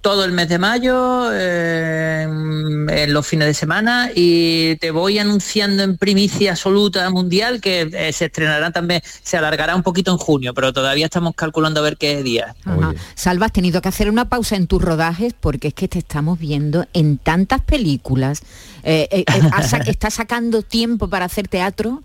todo 0.00 0.24
el 0.24 0.32
mes 0.32 0.48
de 0.48 0.58
mayo, 0.58 1.30
eh, 1.34 2.22
en 2.22 3.12
los 3.12 3.26
fines 3.26 3.46
de 3.46 3.52
semana, 3.52 4.10
y 4.14 4.76
te 4.76 4.90
voy 4.90 5.18
anunciando 5.18 5.82
en 5.82 5.98
primicia 5.98 6.52
absoluta 6.52 7.10
mundial 7.10 7.60
que 7.60 7.90
eh, 7.92 8.12
se 8.12 8.26
estrenará 8.26 8.70
también, 8.70 9.02
se 9.04 9.36
alargará 9.36 9.76
un 9.76 9.82
poquito 9.82 10.12
en 10.12 10.16
junio, 10.16 10.54
pero 10.54 10.72
todavía 10.72 11.06
estamos 11.06 11.34
calculando 11.34 11.80
a 11.80 11.82
ver 11.82 11.98
qué 11.98 12.22
día. 12.22 12.54
Ajá. 12.64 12.94
Salva, 13.16 13.46
has 13.46 13.52
tenido 13.52 13.82
que 13.82 13.88
hacer 13.88 14.08
una 14.08 14.30
pausa 14.30 14.56
en 14.56 14.66
tus 14.66 14.80
rodajes 14.80 15.34
porque 15.38 15.68
es 15.68 15.74
que 15.74 15.88
te 15.88 15.98
estamos 15.98 16.38
viendo 16.38 16.86
en 16.94 17.18
tantas 17.18 17.60
películas. 17.60 18.42
Eh, 18.84 19.08
eh, 19.10 19.24
eh, 19.26 19.40
¿Estás 19.86 20.14
sacando 20.14 20.62
tiempo 20.62 21.10
para 21.10 21.26
hacer 21.26 21.48
teatro? 21.48 22.00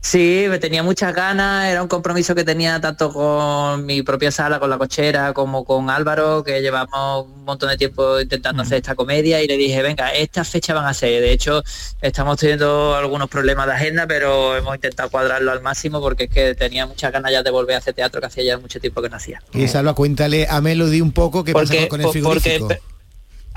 Sí, 0.00 0.46
me 0.48 0.58
tenía 0.58 0.82
muchas 0.84 1.12
ganas, 1.12 1.66
era 1.66 1.82
un 1.82 1.88
compromiso 1.88 2.34
que 2.34 2.44
tenía 2.44 2.80
tanto 2.80 3.12
con 3.12 3.84
mi 3.84 4.02
propia 4.02 4.30
sala, 4.30 4.60
con 4.60 4.70
la 4.70 4.78
cochera, 4.78 5.32
como 5.32 5.64
con 5.64 5.90
Álvaro, 5.90 6.44
que 6.44 6.62
llevamos 6.62 7.26
un 7.26 7.44
montón 7.44 7.68
de 7.68 7.76
tiempo 7.76 8.18
intentando 8.20 8.62
hacer 8.62 8.76
esta 8.78 8.94
comedia 8.94 9.42
y 9.42 9.48
le 9.48 9.56
dije, 9.56 9.82
venga, 9.82 10.10
estas 10.10 10.48
fechas 10.48 10.76
van 10.76 10.86
a 10.86 10.94
ser. 10.94 11.20
De 11.20 11.32
hecho, 11.32 11.62
estamos 12.00 12.38
teniendo 12.38 12.94
algunos 12.94 13.28
problemas 13.28 13.66
de 13.66 13.72
agenda, 13.72 14.06
pero 14.06 14.56
hemos 14.56 14.76
intentado 14.76 15.10
cuadrarlo 15.10 15.50
al 15.50 15.62
máximo 15.62 16.00
porque 16.00 16.24
es 16.24 16.30
que 16.30 16.54
tenía 16.54 16.86
muchas 16.86 17.12
ganas 17.12 17.32
ya 17.32 17.42
de 17.42 17.50
volver 17.50 17.74
a 17.74 17.78
hacer 17.78 17.92
teatro, 17.92 18.20
que 18.20 18.28
hacía 18.28 18.44
ya 18.44 18.58
mucho 18.58 18.78
tiempo 18.80 19.02
que 19.02 19.08
no 19.10 19.16
hacía. 19.16 19.42
Y 19.52 19.66
Salva, 19.66 19.94
cuéntale 19.94 20.46
a 20.48 20.60
Melody 20.60 21.00
un 21.00 21.12
poco 21.12 21.42
qué 21.44 21.52
pasa 21.52 21.74
con 21.88 22.00
el 22.00 22.06
porque- 22.06 22.20
frigorífico. 22.20 22.68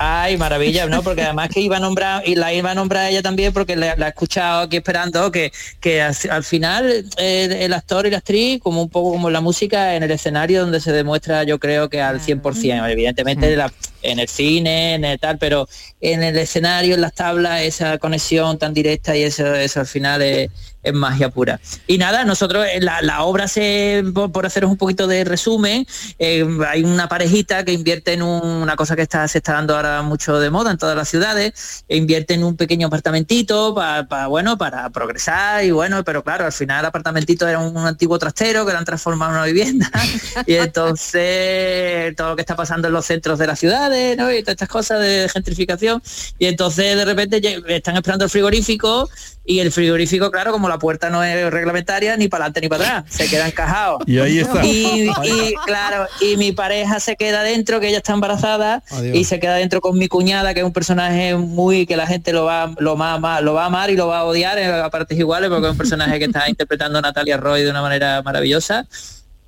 Ay, 0.04 0.36
maravilla, 0.36 0.86
¿no? 0.86 1.02
Porque 1.02 1.22
además 1.22 1.48
que 1.48 1.60
iba 1.60 1.76
a 1.76 1.80
nombrar, 1.80 2.22
y 2.26 2.34
la 2.34 2.52
iba 2.52 2.72
a 2.72 2.74
nombrar 2.74 3.08
ella 3.10 3.22
también 3.22 3.52
porque 3.52 3.76
la, 3.76 3.94
la 3.96 4.06
he 4.06 4.08
escuchado 4.08 4.62
aquí 4.62 4.78
esperando 4.78 5.30
que, 5.30 5.52
que 5.80 6.02
al, 6.02 6.14
al 6.30 6.42
final 6.42 7.04
el, 7.18 7.52
el 7.52 7.72
actor 7.72 8.06
y 8.06 8.10
la 8.10 8.18
actriz, 8.18 8.60
como 8.60 8.82
un 8.82 8.88
poco 8.88 9.12
como 9.12 9.30
la 9.30 9.40
música 9.40 9.94
en 9.94 10.02
el 10.02 10.10
escenario 10.10 10.62
donde 10.62 10.80
se 10.80 10.90
demuestra 10.92 11.44
yo 11.44 11.58
creo 11.60 11.88
que 11.88 12.00
al 12.02 12.20
100%, 12.20 12.90
evidentemente 12.90 13.54
la- 13.56 13.72
en 14.02 14.18
el 14.18 14.28
cine, 14.28 14.94
en 14.94 15.04
el 15.04 15.18
tal, 15.18 15.38
pero 15.38 15.68
en 16.00 16.22
el 16.22 16.36
escenario, 16.38 16.94
en 16.94 17.00
las 17.00 17.14
tablas, 17.14 17.62
esa 17.62 17.98
conexión 17.98 18.58
tan 18.58 18.74
directa 18.74 19.16
y 19.16 19.22
eso, 19.22 19.54
eso 19.54 19.80
al 19.80 19.86
final 19.86 20.22
es, 20.22 20.50
magia 20.92 21.28
pura. 21.28 21.60
Y 21.86 21.96
nada, 21.96 22.24
nosotros 22.24 22.66
eh, 22.66 22.80
la, 22.80 23.00
la 23.02 23.22
obra 23.22 23.46
se, 23.46 24.02
por, 24.12 24.32
por 24.32 24.46
haceros 24.46 24.68
un 24.68 24.76
poquito 24.76 25.06
de 25.06 25.22
resumen, 25.22 25.86
eh, 26.18 26.44
hay 26.68 26.82
una 26.82 27.08
parejita 27.08 27.64
que 27.64 27.72
invierte 27.72 28.14
en 28.14 28.22
un- 28.22 28.42
una 28.62 28.74
cosa 28.74 28.96
que 28.96 29.02
está, 29.02 29.28
se 29.28 29.38
está 29.38 29.52
dando 29.52 29.76
ahora 29.76 30.02
mucho 30.02 30.40
de 30.40 30.50
moda 30.50 30.72
en 30.72 30.78
todas 30.78 30.96
las 30.96 31.08
ciudades, 31.08 31.84
e 31.88 31.96
invierte 31.96 32.34
en 32.34 32.42
un 32.42 32.56
pequeño 32.56 32.88
apartamentito 32.88 33.74
para, 33.76 34.26
bueno, 34.26 34.58
para 34.58 34.90
progresar 34.90 35.64
y 35.64 35.70
bueno, 35.70 36.02
pero 36.02 36.24
claro, 36.24 36.46
al 36.46 36.52
final 36.52 36.80
el 36.80 36.86
apartamentito 36.86 37.46
era 37.46 37.60
un, 37.60 37.76
antiguo 37.86 38.18
trastero 38.18 38.66
que 38.66 38.72
lo 38.72 38.78
han 38.78 38.84
transformado 38.84 39.32
en 39.32 39.36
una 39.38 39.46
vivienda 39.46 39.90
y 40.46 40.54
entonces 40.54 42.14
todo 42.16 42.30
lo 42.30 42.36
que 42.36 42.42
está 42.42 42.56
pasando 42.56 42.88
en 42.88 42.94
los 42.94 43.06
centros 43.06 43.38
de 43.38 43.46
las 43.46 43.58
ciudades, 43.92 44.16
¿no? 44.16 44.32
Y 44.32 44.42
todas 44.42 44.54
estas 44.54 44.68
cosas 44.68 45.00
de 45.00 45.28
gentrificación 45.32 46.02
y 46.38 46.46
entonces 46.46 46.96
de 46.96 47.04
repente 47.04 47.40
están 47.68 47.96
esperando 47.96 48.24
el 48.24 48.30
frigorífico 48.30 49.08
y 49.44 49.58
el 49.58 49.72
frigorífico, 49.72 50.30
claro, 50.30 50.52
como 50.52 50.68
la 50.68 50.78
puerta 50.78 51.10
no 51.10 51.24
es 51.24 51.50
reglamentaria, 51.50 52.16
ni 52.16 52.28
para 52.28 52.44
adelante 52.44 52.60
ni 52.60 52.68
para 52.68 52.84
atrás, 52.84 53.04
se 53.12 53.28
queda 53.28 53.48
encajado. 53.48 53.98
Y 54.06 54.18
ahí 54.18 54.38
está. 54.38 54.64
Y, 54.64 55.10
y, 55.24 55.54
claro, 55.66 56.06
y 56.20 56.36
mi 56.36 56.52
pareja 56.52 57.00
se 57.00 57.16
queda 57.16 57.42
dentro, 57.42 57.80
que 57.80 57.88
ella 57.88 57.98
está 57.98 58.12
embarazada, 58.12 58.82
Adiós. 58.90 59.16
y 59.16 59.24
se 59.24 59.40
queda 59.40 59.56
dentro 59.56 59.80
con 59.80 59.98
mi 59.98 60.06
cuñada, 60.06 60.54
que 60.54 60.60
es 60.60 60.66
un 60.66 60.72
personaje 60.72 61.34
muy 61.34 61.86
que 61.86 61.96
la 61.96 62.06
gente 62.06 62.32
lo 62.32 62.44
va, 62.44 62.72
lo 62.78 62.96
va, 62.96 63.14
a 63.14 63.40
lo 63.40 63.54
va 63.54 63.64
a 63.64 63.66
amar 63.66 63.90
y 63.90 63.96
lo 63.96 64.06
va 64.06 64.20
a 64.20 64.24
odiar 64.24 64.58
eh, 64.58 64.66
a 64.66 64.88
partes 64.90 65.18
iguales, 65.18 65.50
porque 65.50 65.66
es 65.66 65.72
un 65.72 65.78
personaje 65.78 66.18
que 66.20 66.26
está 66.26 66.48
interpretando 66.48 67.00
Natalia 67.00 67.36
Roy 67.36 67.62
de 67.62 67.70
una 67.70 67.82
manera 67.82 68.22
maravillosa. 68.22 68.86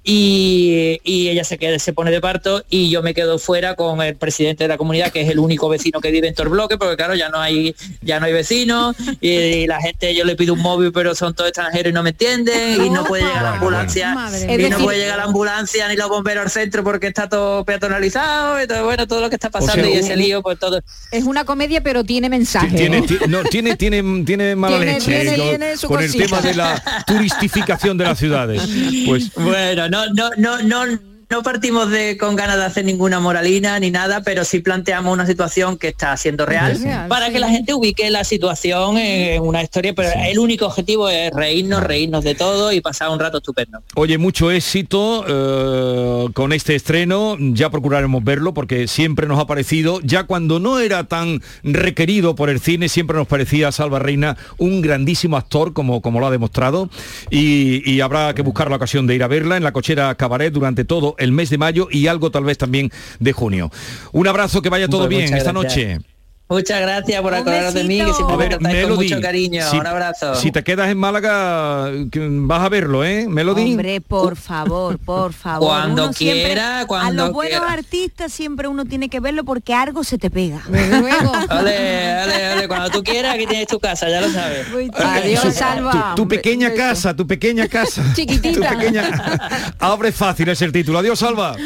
Y, 0.06 1.00
y 1.02 1.28
ella 1.30 1.44
se 1.44 1.56
queda, 1.56 1.78
se 1.78 1.94
pone 1.94 2.10
de 2.10 2.20
parto 2.20 2.62
y 2.68 2.90
yo 2.90 3.02
me 3.02 3.14
quedo 3.14 3.38
fuera 3.38 3.74
con 3.74 4.02
el 4.02 4.16
presidente 4.16 4.64
de 4.64 4.68
la 4.68 4.76
comunidad 4.76 5.10
que 5.10 5.22
es 5.22 5.30
el 5.30 5.38
único 5.38 5.66
vecino 5.70 5.98
que 6.02 6.10
vive 6.10 6.28
en 6.28 6.34
todo 6.34 6.44
el 6.44 6.50
bloque 6.50 6.76
porque 6.76 6.94
claro 6.96 7.14
ya 7.14 7.30
no 7.30 7.40
hay 7.40 7.74
ya 8.02 8.20
no 8.20 8.26
hay 8.26 8.34
vecinos 8.34 8.94
y, 9.22 9.66
la 9.66 9.80
gente 9.80 10.14
yo 10.14 10.24
le 10.26 10.36
pido 10.36 10.52
un 10.52 10.60
móvil 10.60 10.92
pero 10.92 11.14
son 11.14 11.32
todos 11.34 11.48
extranjeros 11.48 11.90
y 11.90 11.94
no 11.94 12.02
me 12.02 12.10
entienden 12.10 12.84
y 12.84 12.90
no 12.90 13.04
puede 13.04 13.22
llegar 13.24 13.42
la 13.44 13.54
ambulancia 13.54 14.14
Madre 14.14 14.66
y 14.66 14.68
no 14.68 14.78
puede 14.78 14.98
llegar 14.98 15.16
la 15.16 15.24
ambulancia 15.24 15.88
ni 15.88 15.96
los 15.96 16.10
bomberos 16.10 16.44
al 16.44 16.50
centro 16.50 16.84
porque 16.84 17.06
está 17.06 17.26
todo 17.30 17.64
peatonalizado 17.64 18.62
y 18.62 18.66
todo 18.66 18.84
bueno 18.84 19.06
todo 19.06 19.22
lo 19.22 19.30
que 19.30 19.36
está 19.36 19.48
pasando 19.48 19.84
sea, 19.84 19.88
y 19.88 19.98
un- 19.98 20.04
ese 20.04 20.16
lío 20.16 20.42
pues 20.42 20.58
todo 20.58 20.80
Es 21.12 21.24
una 21.24 21.44
comedia 21.46 21.82
pero 21.82 22.04
tiene 22.04 22.28
mensaje. 22.28 22.76
Tiene, 22.76 23.00
¿no? 23.00 23.42
no, 23.42 23.44
tiene, 23.44 23.76
tiene, 23.76 24.02
tiene 24.24 24.54
mala 24.54 24.76
Tiene- 24.76 24.92
leche 24.94 25.06
tiene- 25.20 25.36
con, 25.38 25.48
tiene 25.48 25.76
su 25.78 25.88
con 25.88 26.02
el 26.02 26.12
tema 26.12 26.40
de 26.42 26.54
la 26.54 27.04
turistificación 27.06 27.96
de 27.96 28.04
las 28.04 28.18
ciudades. 28.18 28.62
Pues 29.06 29.32
Bueno, 29.34 29.88
no, 29.94 30.06
no, 30.12 30.30
no, 30.36 30.86
no, 30.86 30.98
no 31.34 31.42
partimos 31.42 31.90
de 31.90 32.16
con 32.16 32.36
ganas 32.36 32.58
de 32.58 32.64
hacer 32.64 32.84
ninguna 32.84 33.18
moralina 33.18 33.76
ni 33.80 33.90
nada, 33.90 34.22
pero 34.22 34.44
sí 34.44 34.60
planteamos 34.60 35.12
una 35.12 35.26
situación 35.26 35.76
que 35.76 35.88
está 35.88 36.16
siendo 36.16 36.46
real 36.46 36.78
para 37.08 37.26
sí. 37.26 37.32
que 37.32 37.40
la 37.40 37.48
gente 37.48 37.74
ubique 37.74 38.08
la 38.08 38.22
situación 38.22 38.98
en 38.98 39.42
una 39.42 39.60
historia, 39.60 39.92
pero 39.94 40.10
el 40.14 40.38
único 40.38 40.66
objetivo 40.66 41.08
es 41.08 41.32
reírnos, 41.32 41.82
reírnos 41.82 42.22
de 42.22 42.36
todo 42.36 42.70
y 42.70 42.80
pasar 42.80 43.10
un 43.10 43.18
rato 43.18 43.38
estupendo. 43.38 43.82
Oye, 43.96 44.16
mucho 44.16 44.52
éxito 44.52 45.24
eh, 45.26 46.28
con 46.34 46.52
este 46.52 46.76
estreno. 46.76 47.36
Ya 47.40 47.68
procuraremos 47.68 48.22
verlo 48.22 48.54
porque 48.54 48.86
siempre 48.86 49.26
nos 49.26 49.40
ha 49.40 49.46
parecido, 49.48 50.00
ya 50.04 50.24
cuando 50.24 50.60
no 50.60 50.78
era 50.78 51.02
tan 51.02 51.42
requerido 51.64 52.36
por 52.36 52.48
el 52.48 52.60
cine, 52.60 52.88
siempre 52.88 53.16
nos 53.16 53.26
parecía 53.26 53.72
Salva 53.72 53.98
Reina 53.98 54.36
un 54.58 54.82
grandísimo 54.82 55.36
actor, 55.36 55.72
como, 55.72 56.00
como 56.00 56.20
lo 56.20 56.28
ha 56.28 56.30
demostrado. 56.30 56.88
Y, 57.28 57.82
y 57.90 58.02
habrá 58.02 58.34
que 58.34 58.42
buscar 58.42 58.70
la 58.70 58.76
ocasión 58.76 59.08
de 59.08 59.16
ir 59.16 59.24
a 59.24 59.26
verla 59.26 59.56
en 59.56 59.64
la 59.64 59.72
cochera 59.72 60.14
Cabaret 60.14 60.52
durante 60.52 60.84
todo 60.84 61.16
el 61.18 61.23
mes 61.32 61.50
de 61.50 61.58
mayo 61.58 61.88
y 61.90 62.06
algo 62.06 62.30
tal 62.30 62.44
vez 62.44 62.58
también 62.58 62.90
de 63.20 63.32
junio. 63.32 63.70
Un 64.12 64.26
abrazo, 64.28 64.62
que 64.62 64.68
vaya 64.70 64.88
todo 64.88 65.08
bien 65.08 65.22
esta 65.24 65.52
gracias. 65.52 65.54
noche. 65.54 66.13
Muchas 66.54 66.80
gracias 66.80 67.20
por 67.22 67.34
acordaros 67.34 67.74
de 67.74 67.84
mí, 67.84 67.98
que 67.98 68.12
siempre 68.12 68.34
A 68.34 68.38
me 68.38 68.48
ver, 68.48 68.58
tratáis 68.58 68.86
con 68.86 68.94
mucho 68.96 69.20
cariño. 69.20 69.70
si- 69.70 69.76
un 69.78 69.86
abrazo. 69.86 70.34
Si 70.36 70.50
te 70.52 70.62
quedas 70.62 70.88
en 70.90 70.98
Málaga, 70.98 71.90
vas 72.12 72.60
a 72.62 72.68
verlo, 72.68 73.04
¿eh, 73.04 73.26
Melody? 73.28 73.62
Hombre, 73.72 74.00
por 74.00 74.36
favor, 74.36 74.98
por 74.98 75.32
favor. 75.32 75.68
Cuando 75.68 76.04
Uno 76.04 76.12
siempre- 76.12 76.44
quiera, 76.44 76.80
a 76.80 76.86
cuando 76.86 77.24
los 77.24 77.32
buenos 77.32 77.58
quiera. 77.60 77.72
artistas 77.74 78.32
siempre 78.32 78.68
uno 78.68 78.84
tiene 78.84 79.08
que 79.08 79.20
verlo 79.20 79.44
porque 79.44 79.74
algo 79.74 80.04
se 80.04 80.16
te 80.18 80.30
pega. 80.30 80.60
Luego. 80.68 81.32
Ole, 81.50 82.22
ole, 82.24 82.52
ole, 82.54 82.68
cuando 82.68 82.90
tú 82.90 83.02
quieras, 83.02 83.34
aquí 83.34 83.46
tienes 83.46 83.66
tu 83.66 83.78
casa, 83.80 84.08
ya 84.08 84.20
lo 84.20 84.30
sabes. 84.30 84.66
Adiós, 84.94 85.54
Salva. 85.54 86.12
Tu, 86.14 86.22
tu 86.22 86.28
pequeña 86.28 86.72
casa, 86.74 87.14
tu 87.16 87.26
pequeña 87.26 87.68
casa. 87.68 88.02
Chiquitita. 88.14 88.70
Tu 88.70 88.78
pequeña... 88.78 89.72
Abre 89.80 90.12
fácil 90.12 90.48
es 90.48 90.62
el 90.62 90.72
título. 90.72 90.98
Adiós, 91.00 91.18
Salva. 91.18 91.56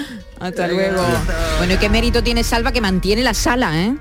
Hasta 0.41 0.67
luego. 0.69 1.03
Bueno, 1.59 1.75
¿y 1.75 1.77
qué 1.77 1.89
mérito 1.89 2.23
tiene 2.23 2.45
Salva 2.45 2.73
que 2.73 2.81
mantiene 2.81 3.23
la 3.23 3.35
sala, 3.35 3.77
eh? 3.83 3.95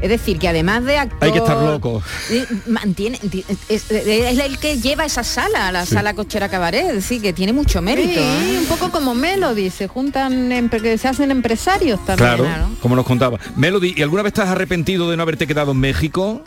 Es 0.00 0.10
decir, 0.10 0.38
que 0.38 0.46
además 0.48 0.84
de 0.84 0.98
actor... 0.98 1.18
Hay 1.22 1.32
que 1.32 1.38
estar 1.38 1.56
loco. 1.56 2.02
eh, 2.30 2.44
Mantiene, 2.66 3.18
es, 3.68 3.90
es 3.90 4.38
el 4.38 4.58
que 4.58 4.78
lleva 4.78 5.04
esa 5.06 5.24
sala, 5.24 5.72
la 5.72 5.86
Sí. 5.86 5.94
sala 5.94 6.12
cochera 6.14 6.48
cabaret, 6.50 6.86
es 6.88 6.92
decir, 6.94 7.22
que 7.22 7.32
tiene 7.32 7.52
mucho 7.54 7.80
mérito. 7.80 8.20
Sí, 8.20 8.54
¿eh? 8.54 8.58
un 8.58 8.66
poco 8.66 8.90
como 8.90 9.14
Melody, 9.14 9.70
se 9.70 9.88
juntan, 9.88 10.50
que 10.70 10.98
se 10.98 11.08
hacen 11.08 11.30
empresarios 11.30 12.04
también. 12.04 12.36
Claro, 12.36 12.68
como 12.82 12.94
nos 12.94 13.06
contaba. 13.06 13.38
Melody, 13.56 13.94
¿y 13.96 14.02
alguna 14.02 14.22
vez 14.22 14.30
estás 14.32 14.50
arrepentido 14.50 15.10
de 15.10 15.16
no 15.16 15.22
haberte 15.22 15.46
quedado 15.46 15.72
en 15.72 15.78
México? 15.78 16.42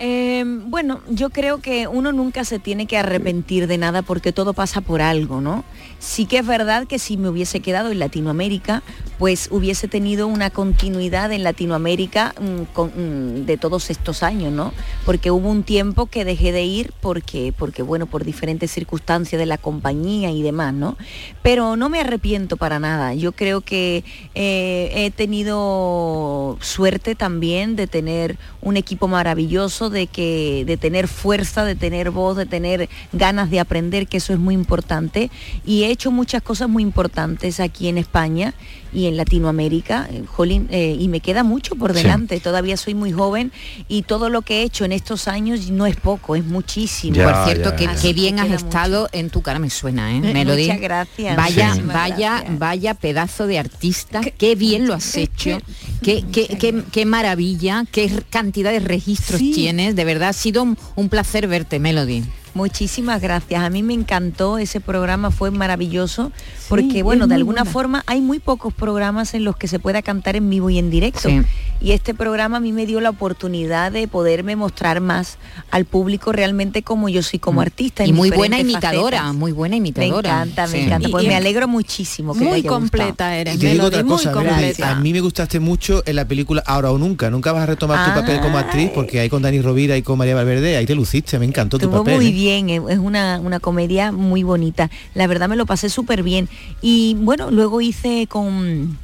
Eh, 0.00 0.44
bueno, 0.46 1.00
yo 1.08 1.30
creo 1.30 1.60
que 1.60 1.88
uno 1.88 2.12
nunca 2.12 2.44
se 2.44 2.60
tiene 2.60 2.86
que 2.86 2.96
arrepentir 2.96 3.66
de 3.66 3.78
nada 3.78 4.02
porque 4.02 4.30
todo 4.32 4.52
pasa 4.54 4.80
por 4.80 5.02
algo, 5.02 5.40
¿no? 5.40 5.64
Sí 5.98 6.26
que 6.26 6.38
es 6.38 6.46
verdad 6.46 6.86
que 6.86 6.98
si 6.98 7.16
me 7.16 7.28
hubiese 7.28 7.60
quedado 7.60 7.90
en 7.90 7.98
Latinoamérica, 7.98 8.82
pues 9.18 9.48
hubiese 9.50 9.88
tenido 9.88 10.28
una 10.28 10.50
continuidad 10.50 11.32
en 11.32 11.42
Latinoamérica 11.42 12.34
mm, 12.40 12.80
mm, 12.80 13.46
de 13.46 13.56
todos 13.56 13.90
estos 13.90 14.22
años, 14.22 14.52
¿no? 14.52 14.72
Porque 15.04 15.32
hubo 15.32 15.48
un 15.48 15.64
tiempo 15.64 16.06
que 16.06 16.24
dejé 16.24 16.52
de 16.52 16.62
ir 16.62 16.92
porque, 17.00 17.52
porque 17.56 17.82
bueno, 17.82 18.06
por 18.06 18.24
diferentes 18.24 18.70
circunstancias 18.70 19.38
de 19.38 19.46
la 19.46 19.58
compañía 19.58 20.30
y 20.30 20.42
demás, 20.42 20.72
¿no? 20.72 20.96
Pero 21.42 21.74
no 21.74 21.88
me 21.88 22.00
arrepiento 22.00 22.56
para 22.56 22.78
nada. 22.78 23.12
Yo 23.14 23.32
creo 23.32 23.60
que 23.60 24.04
eh, 24.36 24.92
he 24.94 25.10
tenido 25.10 26.56
suerte 26.60 27.16
también 27.16 27.74
de 27.74 27.88
tener 27.88 28.38
un 28.60 28.76
equipo 28.76 29.08
maravilloso, 29.08 29.90
de 29.90 30.06
que 30.06 30.62
de 30.64 30.76
tener 30.76 31.08
fuerza, 31.08 31.64
de 31.64 31.74
tener 31.74 32.10
voz, 32.10 32.36
de 32.36 32.46
tener 32.46 32.88
ganas 33.12 33.50
de 33.50 33.58
aprender, 33.58 34.06
que 34.06 34.18
eso 34.18 34.32
es 34.32 34.38
muy 34.38 34.54
importante. 34.54 35.30
Y 35.66 35.87
he 35.88 35.92
hecho 35.92 36.10
muchas 36.10 36.42
cosas 36.42 36.68
muy 36.68 36.82
importantes 36.82 37.60
aquí 37.60 37.88
en 37.88 37.98
España 37.98 38.54
y 38.92 39.06
en 39.06 39.16
Latinoamérica, 39.16 40.08
eh, 40.10 40.22
jolín, 40.26 40.68
eh, 40.70 40.96
y 40.98 41.08
me 41.08 41.20
queda 41.20 41.42
mucho 41.42 41.74
por 41.76 41.92
Sí. 41.94 42.02
delante. 42.02 42.40
Todavía 42.40 42.76
soy 42.76 42.94
muy 42.94 43.12
joven 43.12 43.52
y 43.88 44.02
todo 44.02 44.28
lo 44.30 44.42
que 44.42 44.60
he 44.60 44.62
hecho 44.62 44.84
en 44.84 44.92
estos 44.92 45.28
años 45.28 45.70
no 45.70 45.86
es 45.86 45.96
poco, 45.96 46.36
es 46.36 46.44
muchísimo. 46.44 47.22
Por 47.22 47.44
cierto, 47.44 47.76
que, 47.76 47.86
Así 47.86 48.08
qué 48.08 48.12
bien 48.14 48.36
que 48.36 48.42
has 48.42 48.50
estado 48.50 49.08
en 49.12 49.30
tu 49.30 49.42
cara 49.42 49.58
me 49.58 49.70
suena, 49.70 50.12
¿eh? 50.14 50.18
Eh, 50.22 50.32
Melody. 50.32 50.62
muchas 50.64 50.80
gracias. 50.80 51.36
Vaya, 51.36 51.74
vaya, 51.84 52.44
vaya 52.58 52.94
pedazo 52.94 53.46
de 53.46 53.58
artista, 53.58 54.20
qué, 54.38 54.54
bien 54.54 54.86
lo 54.86 54.94
has 54.94 55.16
hecho, 55.16 55.58
qué, 56.02 56.24
qué, 56.32 56.46
qué- 56.58 56.82
qué 56.90 57.04
maravilla, 57.06 57.84
qué 57.92 58.10
cantidad 58.30 58.70
de 58.72 58.80
registros 58.80 59.38
Sí. 59.38 59.52
tienes, 59.52 59.96
de 59.96 60.04
verdad 60.04 60.30
ha 60.30 60.32
sido 60.32 60.62
un, 60.62 60.76
un 60.96 61.08
placer 61.08 61.46
verte, 61.48 61.78
Melody. 61.78 62.24
Muchísimas 62.58 63.22
gracias. 63.22 63.62
A 63.62 63.70
mí 63.70 63.84
me 63.84 63.94
encantó 63.94 64.58
ese 64.58 64.80
programa, 64.80 65.30
fue 65.30 65.52
maravilloso, 65.52 66.32
porque 66.68 67.04
bueno, 67.04 67.28
de 67.28 67.36
alguna 67.36 67.62
buena. 67.62 67.72
forma 67.72 68.04
hay 68.06 68.20
muy 68.20 68.40
pocos 68.40 68.74
programas 68.74 69.32
en 69.34 69.44
los 69.44 69.56
que 69.56 69.68
se 69.68 69.78
pueda 69.78 70.02
cantar 70.02 70.34
en 70.34 70.50
vivo 70.50 70.68
y 70.68 70.78
en 70.78 70.90
directo. 70.90 71.28
Sí. 71.28 71.40
Y 71.80 71.92
este 71.92 72.12
programa 72.12 72.56
a 72.56 72.60
mí 72.60 72.72
me 72.72 72.86
dio 72.86 73.00
la 73.00 73.10
oportunidad 73.10 73.92
de 73.92 74.08
poderme 74.08 74.56
mostrar 74.56 75.00
más 75.00 75.38
al 75.70 75.84
público 75.84 76.32
realmente 76.32 76.82
como 76.82 77.08
yo 77.08 77.22
soy 77.22 77.38
como 77.38 77.60
artista. 77.60 78.02
Mm. 78.02 78.08
Y 78.08 78.12
muy 78.12 78.30
buena 78.30 78.58
imitadora, 78.58 79.18
facetas. 79.18 79.34
muy 79.36 79.52
buena 79.52 79.76
imitadora. 79.76 80.30
Me 80.38 80.42
encanta, 80.50 80.66
me 80.66 80.84
encanta. 80.84 81.08
Pues 81.08 81.24
Y- 81.24 81.28
me 81.28 81.36
alegro 81.36 81.68
muchísimo 81.68 82.32
que 82.32 82.40
te 82.40 82.44
Muy 82.46 82.54
haya 82.54 82.62
gustado. 82.62 82.80
completa 82.80 83.36
eres, 83.36 83.54
Y 83.54 83.58
te 83.58 83.72
digo 83.72 83.84
otra 83.86 84.02
cosa, 84.02 84.32
completa. 84.32 84.90
a 84.90 84.94
mí 84.96 85.12
me 85.12 85.20
gustaste 85.20 85.60
mucho 85.60 86.02
en 86.04 86.16
la 86.16 86.26
película 86.26 86.62
Ahora 86.66 86.90
o 86.90 86.98
Nunca. 86.98 87.30
Nunca 87.30 87.52
vas 87.52 87.62
a 87.62 87.66
retomar 87.66 88.08
tu 88.12 88.20
papel 88.20 88.40
como 88.40 88.58
actriz 88.58 88.90
porque 88.94 89.20
ahí 89.20 89.28
con 89.28 89.42
Dani 89.42 89.60
Rovira 89.60 89.96
y 89.96 90.02
con 90.02 90.18
María 90.18 90.34
Valverde, 90.34 90.76
ahí 90.76 90.84
te 90.86 90.94
luciste, 90.96 91.38
me 91.38 91.44
encantó 91.44 91.78
tu 91.78 91.90
papel. 91.90 92.16
muy 92.16 92.28
¿eh? 92.28 92.32
bien, 92.32 92.70
eh, 92.70 92.80
es 92.88 92.98
una, 92.98 93.38
una 93.40 93.60
comedia 93.60 94.10
muy 94.10 94.42
bonita. 94.42 94.90
La 95.14 95.26
verdad 95.28 95.48
me 95.48 95.54
lo 95.56 95.64
pasé 95.64 95.88
súper 95.90 96.22
bien. 96.24 96.48
Y 96.82 97.16
bueno, 97.20 97.50
luego 97.52 97.80
hice 97.80 98.26
con 98.28 98.98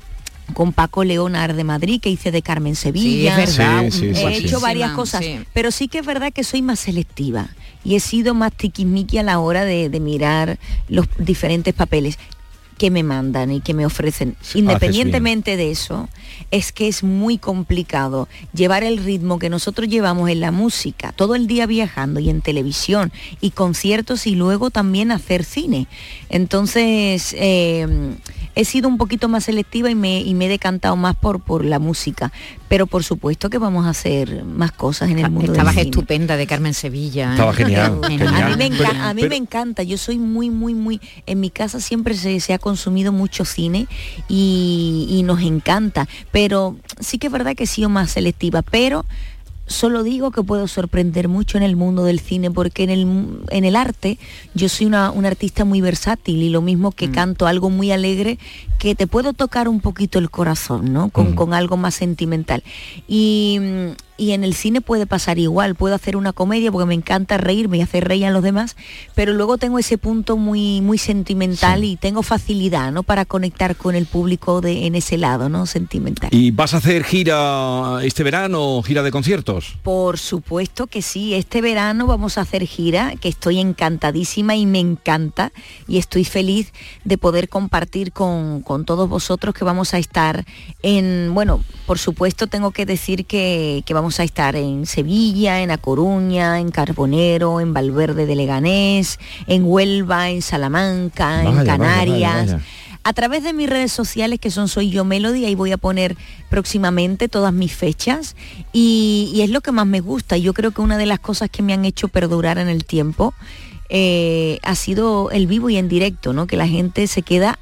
con 0.53 0.73
Paco 0.73 1.05
Leonar 1.05 1.55
de 1.55 1.65
Madrid, 1.65 2.01
que 2.01 2.11
hice 2.11 2.31
de 2.31 2.43
Carmen 2.43 2.77
Sevilla. 2.77 3.35
Sí, 3.37 3.43
es 3.43 3.57
verdad, 3.59 3.85
Sí, 3.85 3.91
sí, 3.91 4.07
He 4.09 4.15
sí, 4.15 4.21
sí. 4.41 4.45
hecho 4.47 4.61
varias 4.61 4.93
cosas, 4.93 5.25
sí. 5.25 5.41
pero 5.53 5.71
sí 5.71 5.89
que 5.89 5.99
es 6.01 6.07
verdad 6.07 6.33
que 6.33 6.45
soy 6.45 6.61
más 6.63 6.81
selectiva 6.81 7.49
y 7.83 7.97
he 7.97 8.01
sido 8.01 8.35
más 8.35 8.53
tiquismiqui 8.53 9.19
a 9.19 9.23
la 9.23 9.39
hora 9.39 9.65
de, 9.65 9.89
de 9.89 10.01
mirar 10.01 10.59
los 10.89 11.07
diferentes 11.19 11.73
papeles 11.75 12.19
que 12.79 12.91
me 12.91 13.05
mandan 13.05 13.53
y 13.53 13.61
que 13.61 13.73
me 13.73 13.87
ofrecen. 13.87 14.35
Independientemente 14.55 15.57
de 15.57 15.71
eso, 15.71 16.09
es 16.51 16.73
que 16.73 16.89
es 16.89 17.05
muy 17.05 17.39
complicado 17.39 18.29
llevar 18.53 18.83
el 18.83 18.99
ritmo 18.99 19.39
que 19.39 19.49
nosotros 19.49 19.89
llevamos 19.89 20.29
en 20.29 20.41
la 20.41 20.51
música, 20.51 21.13
todo 21.13 21.37
el 21.37 21.47
día 21.47 21.67
viajando 21.67 22.19
y 22.19 22.31
en 22.31 22.41
televisión 22.41 23.13
y 23.41 23.53
conciertos 23.53 24.27
y 24.27 24.35
luego 24.35 24.71
también 24.71 25.13
hacer 25.13 25.45
cine. 25.45 25.87
Entonces, 26.31 27.35
eh, 27.39 27.87
he 28.57 28.65
sido 28.65 28.89
un 28.89 28.99
poquito 28.99 29.29
más 29.29 29.45
selectiva 29.45 29.91
y 29.91 29.95
me, 29.95 30.21
y 30.21 30.35
me 30.35 30.47
he 30.47 30.49
decantado 30.49 30.97
más 30.97 31.17
por, 31.17 31.41
por 31.41 31.65
la 31.65 31.79
música. 31.79 32.33
Pero 32.69 32.87
por 32.87 33.05
supuesto 33.05 33.51
que 33.51 33.59
vamos 33.59 33.87
a 33.87 33.91
hacer 33.91 34.45
más 34.45 34.73
cosas 34.73 35.11
en 35.11 35.19
el 35.19 35.31
mundo 35.31 35.43
del 35.43 35.51
Estabas 35.53 35.75
cine. 35.75 35.85
estupenda 35.85 36.37
de 36.37 36.47
Carmen 36.47 36.75
Sevilla. 36.75 37.29
¿eh? 37.29 37.33
Estaba 37.33 37.53
genial, 37.53 38.01
A 38.05 38.09
mí, 38.09 38.17
me, 38.57 38.67
enca- 38.71 38.89
Pero- 38.91 39.03
a 39.03 39.15
mí 39.15 39.21
pero- 39.23 39.31
me 39.31 39.37
encanta, 39.37 39.83
yo 39.83 39.99
soy 39.99 40.19
muy, 40.19 40.51
muy, 40.51 40.75
muy... 40.75 41.01
En 41.27 41.41
mi 41.41 41.51
casa 41.51 41.81
siempre 41.81 42.15
se, 42.15 42.41
se 42.41 42.53
ha 42.53 42.59
consumido 42.59 43.13
mucho 43.13 43.45
cine 43.45 43.87
y, 44.29 45.07
y 45.11 45.23
nos 45.25 45.41
encanta, 45.43 46.09
pero 46.33 46.77
sí 47.01 47.19
que 47.19 47.27
es 47.29 47.33
verdad 47.33 47.55
que 47.55 47.65
he 47.65 47.67
sido 47.69 47.89
más 47.89 48.11
selectiva, 48.13 48.63
pero 48.63 49.05
solo 49.67 50.03
digo 50.03 50.31
que 50.31 50.43
puedo 50.43 50.69
sorprender 50.69 51.29
mucho 51.29 51.57
en 51.57 51.63
el 51.63 51.77
mundo 51.77 52.05
del 52.05 52.21
cine 52.21 52.51
porque 52.51 52.85
en 52.85 52.91
el, 52.91 53.39
en 53.51 53.65
el 53.65 53.77
arte 53.77 54.19
yo 54.55 54.69
soy 54.69 54.87
una, 54.87 55.11
una 55.11 55.29
artista 55.29 55.65
muy 55.65 55.81
versátil 55.81 56.43
y 56.43 56.51
lo 56.51 56.61
mismo 56.61 56.93
que 56.93 57.11
canto 57.11 57.47
algo 57.47 57.71
muy 57.71 57.91
alegre 57.91 58.39
que 58.79 58.95
te 58.95 59.07
puedo 59.07 59.33
tocar 59.33 59.69
un 59.69 59.81
poquito 59.81 60.19
el 60.19 60.31
corazón, 60.31 60.93
¿no? 60.93 61.09
Con, 61.09 61.35
con 61.35 61.55
algo 61.55 61.77
más 61.77 61.95
sentimental. 61.95 62.63
Y, 63.09 63.59
mm, 63.61 64.04
y 64.17 64.33
en 64.33 64.45
el 64.45 64.55
cine 64.55 64.81
puede 64.81 65.07
pasar 65.07 65.39
igual, 65.39 65.75
puedo 65.75 65.95
hacer 65.95 66.17
una 66.17 66.33
comedia 66.33 66.71
porque 66.71 66.87
me 66.87 66.95
encanta 66.95 67.37
reírme 67.37 67.79
y 67.79 67.81
hacer 67.81 68.07
reír 68.07 68.27
a 68.27 68.31
los 68.31 68.43
demás, 68.43 68.77
pero 69.15 69.33
luego 69.33 69.59
tengo 69.59 69.79
ese 69.79 69.99
punto 69.99 70.37
muy, 70.37 70.81
muy 70.81 70.99
sentimental 70.99 71.85
y 71.85 71.97
tengo 71.97 72.23
facilidad, 72.23 72.93
¿no? 72.93 73.03
Para 73.03 73.25
conectar 73.25 73.77
con 73.77 73.95
el 73.95 74.07
público 74.07 74.61
de, 74.61 74.87
en 74.87 74.95
ese 74.95 75.19
lado, 75.19 75.49
¿no? 75.49 75.67
Sentimental. 75.67 76.31
¿Y 76.33 76.53
vas 76.53 76.75
a 76.75 76.77
hacer 76.77 77.05
gira 77.05 77.99
este 78.03 78.23
verano, 78.23 78.83
gira 78.83 79.03
de 79.03 79.11
conciertos? 79.11 79.77
Por 79.83 80.19
supuesto 80.19 80.87
que 80.87 81.03
sí, 81.03 81.35
este 81.35 81.61
verano 81.61 82.07
vamos 82.07 82.39
a 82.39 82.43
hacer 82.43 82.65
gira, 82.67 83.15
que 83.21 83.29
estoy 83.29 83.59
encantadísima 83.59 84.55
y 84.55 84.67
me 84.67 84.79
encanta 84.79 85.53
y 85.89 85.99
estoy 85.99 86.25
feliz 86.25 86.73
de 87.05 87.19
poder 87.19 87.49
compartir 87.49 88.13
con, 88.13 88.63
con 88.63 88.85
todos 88.85 89.09
vosotros 89.09 89.55
que 89.55 89.65
vamos 89.65 89.95
a 89.95 89.99
estar 89.99 90.45
en, 90.83 91.33
bueno, 91.35 91.65
por 91.87 91.99
supuesto 91.99 92.47
tengo 92.47 92.71
que 92.71 92.87
decir 92.87 93.27
que, 93.27 93.83
que 93.85 93.95
vamos 93.95 94.04
a 94.21 94.25
estar 94.25 94.57
en 94.57 94.87
Sevilla, 94.87 95.61
en 95.63 95.71
A 95.71 95.79
Coruña, 95.79 96.61
en 96.61 96.71
Carbonero, 96.71 97.61
en 97.61 97.73
Valverde 97.75 98.27
de 98.27 98.37
Leganés, 98.37 99.19
en 99.47 99.65
Huelva, 99.65 100.31
en 100.31 100.43
Salamanca, 100.43 101.43
Vaya, 101.43 101.61
en 101.61 101.67
Canarias. 101.67 102.35
vaya, 102.35 102.53
vaya. 102.55 102.65
A 103.07 103.13
través 103.13 103.43
de 103.43 103.53
mis 103.53 103.69
redes 103.69 103.93
sociales, 103.93 104.41
que 104.41 104.51
son 104.51 104.67
Soy 104.67 104.89
Yo 104.91 105.05
Melody, 105.05 105.45
ahí 105.45 105.55
voy 105.55 105.73
a 105.73 105.77
poner 105.77 106.17
próximamente 106.49 107.29
todas 107.29 107.53
mis 107.53 107.75
fechas 107.75 108.35
y, 108.73 109.31
y 109.35 109.43
es 109.43 109.51
lo 109.51 109.61
que 109.61 109.73
más 109.73 109.87
me 109.87 110.01
gusta. 110.01 110.39
Yo 110.39 110.55
creo 110.55 110.71
que 110.71 110.81
una 110.81 110.97
de 110.97 111.05
las 111.05 111.21
cosas 111.21 111.51
que 111.51 111.63
me 111.63 111.75
han 111.75 111.85
hecho 111.85 112.09
perdurar 112.09 112.57
en 112.57 112.69
el 112.69 112.87
tiempo 112.87 113.35
eh, 113.91 114.59
ha 114.63 114.75
sido 114.75 115.31
el 115.31 115.47
vivo 115.47 115.69
y 115.69 115.77
en 115.77 115.89
directo, 115.89 116.33
¿no? 116.33 116.47
Que 116.47 116.57
la 116.57 116.67
gente 116.67 117.07
se 117.07 117.21
queda 117.21 117.59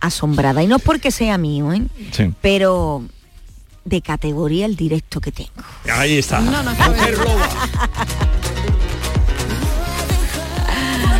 asombrada. 0.00 0.62
Y 0.62 0.68
no 0.68 0.76
es 0.76 0.82
porque 0.82 1.10
sea 1.10 1.38
mío, 1.38 1.72
¿eh? 1.72 1.82
Sí. 2.12 2.32
Pero 2.40 3.02
de 3.88 4.02
categoría 4.02 4.66
el 4.66 4.76
directo 4.76 5.20
que 5.20 5.32
tengo. 5.32 5.50
Ahí 5.92 6.18
está. 6.18 6.40
No, 6.40 6.62
no. 6.62 6.72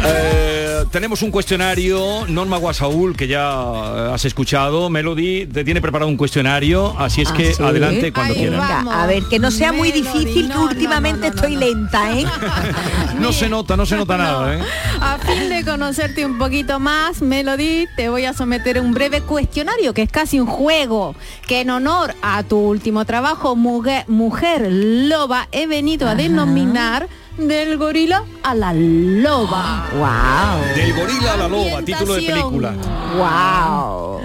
Eh, 0.05 0.48
tenemos 0.91 1.23
un 1.23 1.31
cuestionario, 1.31 2.27
Norma 2.29 2.57
Guasaúl, 2.57 3.17
que 3.17 3.29
ya 3.29 3.51
eh, 3.51 4.11
has 4.15 4.25
escuchado. 4.25 4.91
Melody 4.91 5.47
te 5.47 5.65
tiene 5.65 5.81
preparado 5.81 6.09
un 6.11 6.17
cuestionario, 6.17 6.99
así 6.99 7.23
es 7.23 7.31
Ah, 7.31 7.35
que 7.35 7.55
¿sí? 7.55 7.63
adelante 7.63 8.13
cuando 8.13 8.35
quieras. 8.35 8.87
a 8.91 9.07
ver, 9.07 9.23
que 9.31 9.39
no 9.39 9.51
sea 9.51 9.73
muy 9.73 9.93
difícil, 9.93 10.51
que 10.51 10.59
últimamente 10.59 11.29
estoy 11.29 11.57
lenta, 11.57 12.13
¿eh? 12.19 12.25
No 13.21 13.33
se 13.33 13.49
nota, 13.49 13.77
no 13.77 13.85
se 13.87 13.97
nota 13.97 14.17
nada, 14.17 14.55
¿eh? 14.57 14.61
A 15.01 15.19
fin 15.19 15.49
de 15.49 15.65
conocerte 15.65 16.25
un 16.25 16.39
poquito 16.39 16.79
más, 16.81 17.21
Melody, 17.23 17.87
te 17.97 18.09
voy 18.09 18.25
a 18.25 18.33
someter 18.33 18.79
a 18.79 18.81
un 18.81 18.93
breve 18.95 19.21
cuestionario, 19.23 19.93
que 19.95 20.03
es 20.03 20.11
casi 20.11 20.39
un 20.41 20.47
juego, 20.47 21.15
que 21.47 21.61
en 21.63 21.71
honor 21.71 22.15
a 22.23 22.43
tu 22.45 22.59
último 22.59 23.05
trabajo, 23.05 23.57
Mujer, 23.57 24.05
Mujer 24.09 24.69
Loba, 24.71 25.49
he 25.53 25.67
venido 25.67 26.09
a 26.09 26.15
denominar 26.15 27.09
del 27.39 27.79
gorila 27.79 28.25
a 28.43 28.55
la 28.55 28.73
loba. 28.73 29.87
¡Wow! 29.93 30.75
Del 30.75 30.93
gorila 30.95 31.35
a 31.35 31.37
la 31.37 31.49
loba, 31.49 31.83
título 31.83 32.15
de 32.15 32.23
película. 32.23 32.75
¡Wow! 33.17 34.21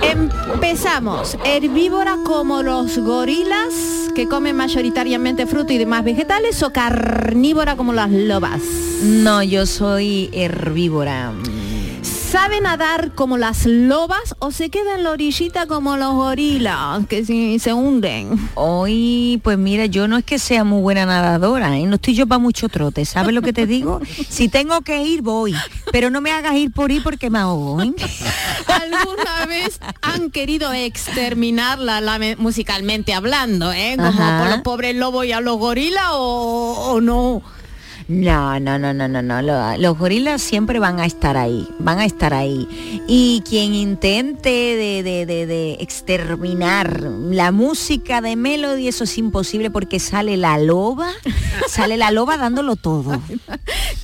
Empezamos. 0.00 1.36
Herbívora 1.44 2.18
como 2.24 2.62
los 2.62 2.98
gorilas, 2.98 3.74
que 4.14 4.26
comen 4.26 4.56
mayoritariamente 4.56 5.46
fruto 5.46 5.72
y 5.72 5.78
demás 5.78 6.04
vegetales, 6.04 6.62
o 6.62 6.72
carnívora 6.72 7.76
como 7.76 7.92
las 7.92 8.10
lobas. 8.10 8.60
No, 9.02 9.42
yo 9.42 9.66
soy 9.66 10.30
herbívora. 10.32 11.32
¿Sabe 12.30 12.60
nadar 12.60 13.12
como 13.14 13.38
las 13.38 13.64
lobas 13.64 14.34
o 14.38 14.50
se 14.50 14.68
queda 14.68 14.96
en 14.96 15.04
la 15.04 15.12
orillita 15.12 15.66
como 15.66 15.96
los 15.96 16.12
gorilas, 16.12 17.06
que 17.06 17.24
si 17.24 17.58
se 17.58 17.72
hunden? 17.72 18.50
Hoy, 18.54 19.40
pues 19.42 19.56
mira, 19.56 19.86
yo 19.86 20.08
no 20.08 20.18
es 20.18 20.24
que 20.24 20.38
sea 20.38 20.62
muy 20.62 20.82
buena 20.82 21.06
nadadora, 21.06 21.78
¿eh? 21.78 21.86
no 21.86 21.94
estoy 21.94 22.14
yo 22.14 22.26
para 22.26 22.38
mucho 22.38 22.68
trote, 22.68 23.06
¿sabes 23.06 23.34
lo 23.34 23.40
que 23.40 23.52
te 23.54 23.66
digo? 23.66 24.00
Si 24.28 24.48
tengo 24.48 24.82
que 24.82 25.02
ir, 25.02 25.22
voy, 25.22 25.54
pero 25.90 26.10
no 26.10 26.20
me 26.20 26.30
hagas 26.30 26.54
ir 26.56 26.70
por 26.70 26.92
ir 26.92 27.02
porque 27.02 27.30
me 27.30 27.38
ahogo. 27.38 27.80
¿eh? 27.82 27.92
¿Alguna 28.66 29.46
vez 29.46 29.80
han 30.02 30.30
querido 30.30 30.72
exterminarla 30.72 32.00
la 32.02 32.18
me- 32.18 32.36
musicalmente 32.36 33.14
hablando, 33.14 33.72
eh? 33.72 33.94
Como 33.96 34.08
Ajá. 34.08 34.40
por 34.42 34.50
los 34.50 34.60
pobres 34.60 34.96
lobos 34.96 35.24
y 35.24 35.32
a 35.32 35.40
los 35.40 35.56
gorilas 35.58 36.08
o, 36.12 36.92
o 36.92 37.00
no? 37.00 37.42
No, 38.08 38.58
no, 38.58 38.78
no, 38.78 38.94
no, 38.94 39.06
no, 39.06 39.20
no. 39.20 39.42
lo- 39.42 39.76
Los 39.76 39.98
gorilas 39.98 40.40
siempre 40.40 40.78
van 40.78 40.98
a 40.98 41.04
estar 41.04 41.36
ahí, 41.36 41.68
van 41.78 41.98
a 41.98 42.06
estar 42.06 42.32
ahí. 42.32 42.66
Y 43.06 43.42
quien 43.46 43.74
intente 43.74 44.48
de, 44.48 45.02
de- 45.02 45.26
de- 45.26 45.46
de 45.46 45.72
exterminar 45.80 47.02
la 47.02 47.52
música 47.52 48.22
de 48.22 48.34
Melody, 48.34 48.88
eso 48.88 49.04
es 49.04 49.18
imposible 49.18 49.70
porque 49.70 50.00
sale 50.00 50.38
la 50.38 50.56
loba, 50.56 51.10
sale 51.68 51.98
la 51.98 52.10
loba 52.10 52.38
dándolo 52.38 52.76
todo. 52.76 53.20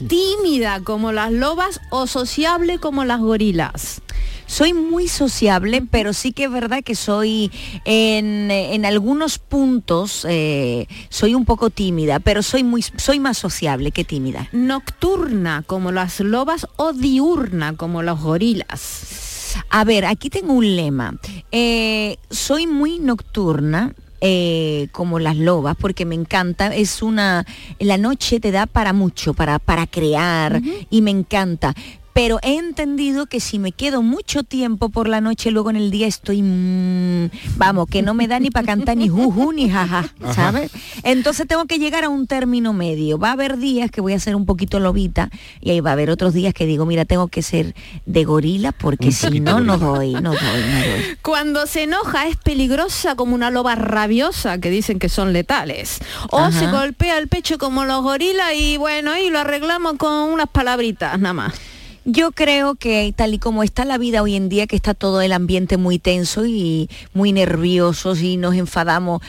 Tímida 0.07 0.81
como 0.81 1.11
las 1.13 1.33
lobas 1.33 1.81
o 1.91 2.07
sociable 2.07 2.79
como 2.79 3.05
las 3.07 3.21
gorilas. 3.21 4.03
Soy 4.47 4.73
muy 4.73 5.09
sociable, 5.09 5.83
pero 5.91 6.13
sí 6.13 6.33
que 6.33 6.45
es 6.45 6.51
verdad 6.51 6.83
que 6.85 6.95
soy 6.95 7.51
en, 7.85 8.51
en 8.51 8.85
algunos 8.85 9.39
puntos 9.39 10.25
eh, 10.29 10.87
soy 11.09 11.35
un 11.35 11.45
poco 11.45 11.71
tímida, 11.71 12.21
pero 12.21 12.43
soy 12.43 12.63
muy 12.63 12.83
soy 12.83 13.21
más 13.21 13.39
sociable 13.39 13.91
que 13.91 14.05
tímida. 14.05 14.49
Nocturna 14.53 15.65
como 15.67 15.93
las 15.93 16.21
lobas 16.21 16.67
o 16.77 16.93
diurna 16.93 17.77
como 17.77 18.03
los 18.03 18.21
gorilas. 18.21 19.55
A 19.71 19.85
ver, 19.85 20.05
aquí 20.05 20.31
tengo 20.31 20.53
un 20.53 20.77
lema. 20.77 21.15
Eh, 21.53 22.19
soy 22.31 22.67
muy 22.67 22.99
nocturna. 22.99 23.95
eh, 24.27 24.89
como 24.93 25.19
las 25.19 25.37
lobas 25.37 25.77
porque 25.79 26.07
me 26.07 26.15
encanta 26.15 26.75
es 26.75 27.03
una 27.03 27.45
la 27.79 27.99
noche 27.99 28.41
te 28.41 28.53
da 28.53 28.65
para 28.65 28.95
mucho 28.95 29.35
para 29.35 29.59
para 29.59 29.87
crear 29.87 30.63
y 30.89 31.03
me 31.03 31.11
encanta 31.11 31.75
pero 32.15 32.39
he 32.43 32.57
entendido 32.57 33.27
que 33.27 33.41
si 33.41 33.59
me 33.59 33.73
quedo 33.73 34.01
mucho 34.01 34.45
tiempo 34.45 34.89
por 34.89 35.09
la 35.09 35.21
noche, 35.21 35.51
luego 35.51 35.71
en 35.71 35.77
el 35.77 35.91
día 35.91 36.07
estoy, 36.07 36.43
mm, 36.43 37.29
vamos, 37.57 37.89
que 37.91 38.03
no 38.03 38.15
me 38.15 38.29
da 38.29 38.39
ni 38.39 38.51
para 38.51 38.67
cantar 38.67 38.97
ni 38.97 39.09
juju 39.09 39.53
ni 39.53 39.69
jaja. 39.69 40.05
¿sabes? 40.33 40.71
Entonces 41.03 41.49
tengo 41.49 41.65
que 41.67 41.81
llegar 41.81 42.05
a 42.05 42.09
un 42.09 42.29
término 42.29 42.73
medio. 42.73 43.19
Va 43.19 43.31
a 43.31 43.33
haber 43.33 43.59
días 43.59 43.91
que 43.91 44.01
voy 44.01 44.13
a 44.13 44.21
ser 44.21 44.37
un 44.37 44.47
poquito 44.47 44.79
lobita 44.79 45.29
y 45.61 45.71
ahí 45.71 45.81
va 45.81 45.91
a 45.91 45.93
haber 45.95 46.09
otros 46.09 46.33
días 46.33 46.55
que 46.55 46.67
digo, 46.67 46.87
mira, 46.87 47.05
tengo 47.05 47.27
que 47.27 47.43
ser 47.43 47.75
de 48.07 48.25
gorila 48.25 48.71
porque 48.71 49.11
si 49.11 49.41
no, 49.41 49.59
no 49.59 49.77
doy, 49.77 50.13
no 50.13 50.31
doy, 50.31 50.31
no 50.31 50.79
doy. 50.79 51.17
Cuando 51.21 51.67
se 51.67 51.83
enoja 51.83 52.29
es 52.29 52.37
peligrosa 52.37 53.17
como 53.17 53.35
una 53.35 53.51
loba 53.51 53.75
rabiosa 53.75 54.59
que 54.59 54.71
dicen 54.71 55.01
que 55.01 55.09
son 55.09 55.33
letales. 55.33 55.99
O 56.31 56.39
Ajá. 56.39 56.53
se 56.53 56.67
golpea 56.69 57.19
el 57.19 57.27
pecho 57.27 57.59
como 57.59 57.85
los 57.85 58.03
gorilas 58.05 58.53
y 58.57 58.77
bueno, 58.77 59.17
y 59.17 59.31
lo 59.31 59.41
arreglamos 59.41 59.95
con 59.95 60.13
unas 60.13 60.49
palabritas 60.49 61.19
nada 61.19 61.33
más. 61.33 61.55
Yo 62.07 62.33
creo 62.33 62.75
que 62.75 63.15
tal 63.17 63.33
y 63.33 63.39
como 63.39 63.63
está 63.63 63.87
la 63.87 63.97
vida 63.97 64.21
hoy 64.23 64.37
en 64.37 64.51
día, 64.51 64.67
que 64.67 64.77
está 64.77 64.93
todo 64.93 65.23
el 65.23 65.33
ambiente 65.33 65.79
muy 65.79 65.99
tenso 65.99 66.45
y 66.45 66.91
muy 67.15 67.33
nerviosos 67.33 68.21
y 68.21 68.37
nos 68.37 68.55
enfadamos, 68.55 69.23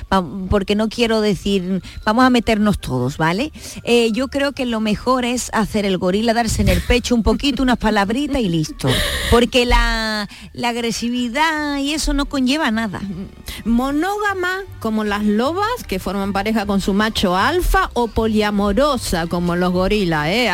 porque 0.50 0.76
no 0.76 0.90
quiero 0.90 1.22
decir, 1.22 1.82
vamos 2.04 2.26
a 2.26 2.30
meternos 2.30 2.80
todos, 2.80 3.16
¿vale? 3.16 3.54
Eh, 3.84 4.12
yo 4.12 4.28
creo 4.28 4.52
que 4.52 4.66
lo 4.66 4.82
mejor 4.82 5.24
es 5.24 5.50
hacer 5.54 5.86
el 5.86 5.98
gorila, 5.98 6.34
darse 6.34 6.64
en 6.64 6.68
el 6.68 6.82
pecho 6.82 7.16
un 7.16 7.24
poquito, 7.24 7.64
unas 7.64 7.78
palabritas 7.78 8.42
y 8.42 8.50
listo. 8.50 8.90
Porque 9.32 9.66
la, 9.66 10.28
la 10.52 10.70
agresividad 10.70 11.78
y 11.78 11.94
eso 11.94 12.14
no 12.14 12.26
conlleva 12.26 12.72
nada. 12.72 13.02
Monógama 13.64 14.64
como 14.80 15.06
las 15.06 15.24
lobas 15.24 15.84
que 15.88 16.00
forman 16.00 16.34
pareja 16.34 16.66
con 16.66 16.82
su 16.82 16.94
macho 16.94 17.38
alfa 17.38 17.90
o 17.94 18.08
poliamorosa 18.08 19.28
como 19.28 19.56
los 19.56 19.72
gorilas, 19.72 20.28
¿eh? 20.28 20.50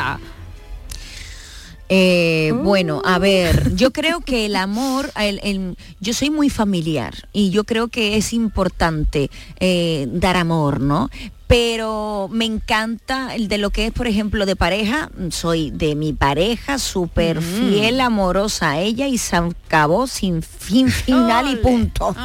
Eh, 1.94 2.54
bueno, 2.64 3.02
a 3.04 3.20
ver, 3.20 3.76
yo 3.76 3.92
creo 3.92 4.22
que 4.22 4.46
el 4.46 4.56
amor, 4.56 5.12
el- 5.20 5.42
el- 5.44 5.78
yo 6.00 6.14
soy 6.14 6.30
muy 6.30 6.50
familiar 6.50 7.28
y 7.34 7.50
yo 7.50 7.66
creo 7.66 7.89
que 7.89 8.16
es 8.16 8.32
importante 8.32 9.30
eh, 9.60 10.08
dar 10.10 10.38
amor, 10.38 10.80
¿no? 10.80 11.10
Pero 11.48 12.30
me 12.32 12.46
encanta 12.46 13.36
el 13.36 13.50
de 13.50 13.58
lo 13.58 13.72
que 13.72 13.88
es, 13.88 13.92
por 13.92 14.08
ejemplo, 14.08 14.46
de 14.46 14.56
pareja. 14.56 15.10
Soy 15.32 15.70
de 15.70 15.96
mi 15.96 16.14
pareja 16.14 16.80
súper 16.80 17.42
fiel, 17.42 18.00
amorosa 18.00 18.70
a 18.72 18.80
ella 18.80 19.10
y 19.10 19.18
se 19.18 19.36
acabó 19.36 20.08
sin 20.08 20.44
fin 20.44 20.88
final 20.89 21.52
y 21.52 21.58
punto. 21.58 22.16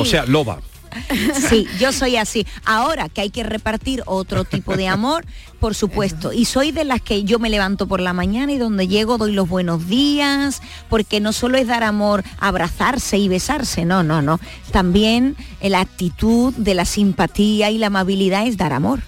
O 0.00 0.04
sea, 0.04 0.26
loba. 0.26 0.60
Sí, 1.48 1.66
yo 1.78 1.92
soy 1.92 2.16
así. 2.16 2.46
Ahora 2.64 3.08
que 3.08 3.20
hay 3.20 3.30
que 3.30 3.42
repartir 3.42 4.02
otro 4.06 4.44
tipo 4.44 4.76
de 4.76 4.88
amor, 4.88 5.24
por 5.60 5.74
supuesto. 5.74 6.32
Y 6.32 6.44
soy 6.44 6.72
de 6.72 6.84
las 6.84 7.00
que 7.00 7.24
yo 7.24 7.38
me 7.38 7.50
levanto 7.50 7.86
por 7.86 8.00
la 8.00 8.12
mañana 8.12 8.52
y 8.52 8.58
donde 8.58 8.88
llego 8.88 9.18
doy 9.18 9.32
los 9.32 9.48
buenos 9.48 9.86
días, 9.86 10.62
porque 10.88 11.20
no 11.20 11.32
solo 11.32 11.58
es 11.58 11.66
dar 11.66 11.84
amor, 11.84 12.24
abrazarse 12.38 13.18
y 13.18 13.28
besarse, 13.28 13.84
no, 13.84 14.02
no, 14.02 14.22
no. 14.22 14.40
También 14.70 15.36
la 15.60 15.80
actitud 15.80 16.52
de 16.54 16.74
la 16.74 16.84
simpatía 16.84 17.70
y 17.70 17.78
la 17.78 17.88
amabilidad 17.88 18.46
es 18.46 18.56
dar 18.56 18.72
amor. 18.72 19.00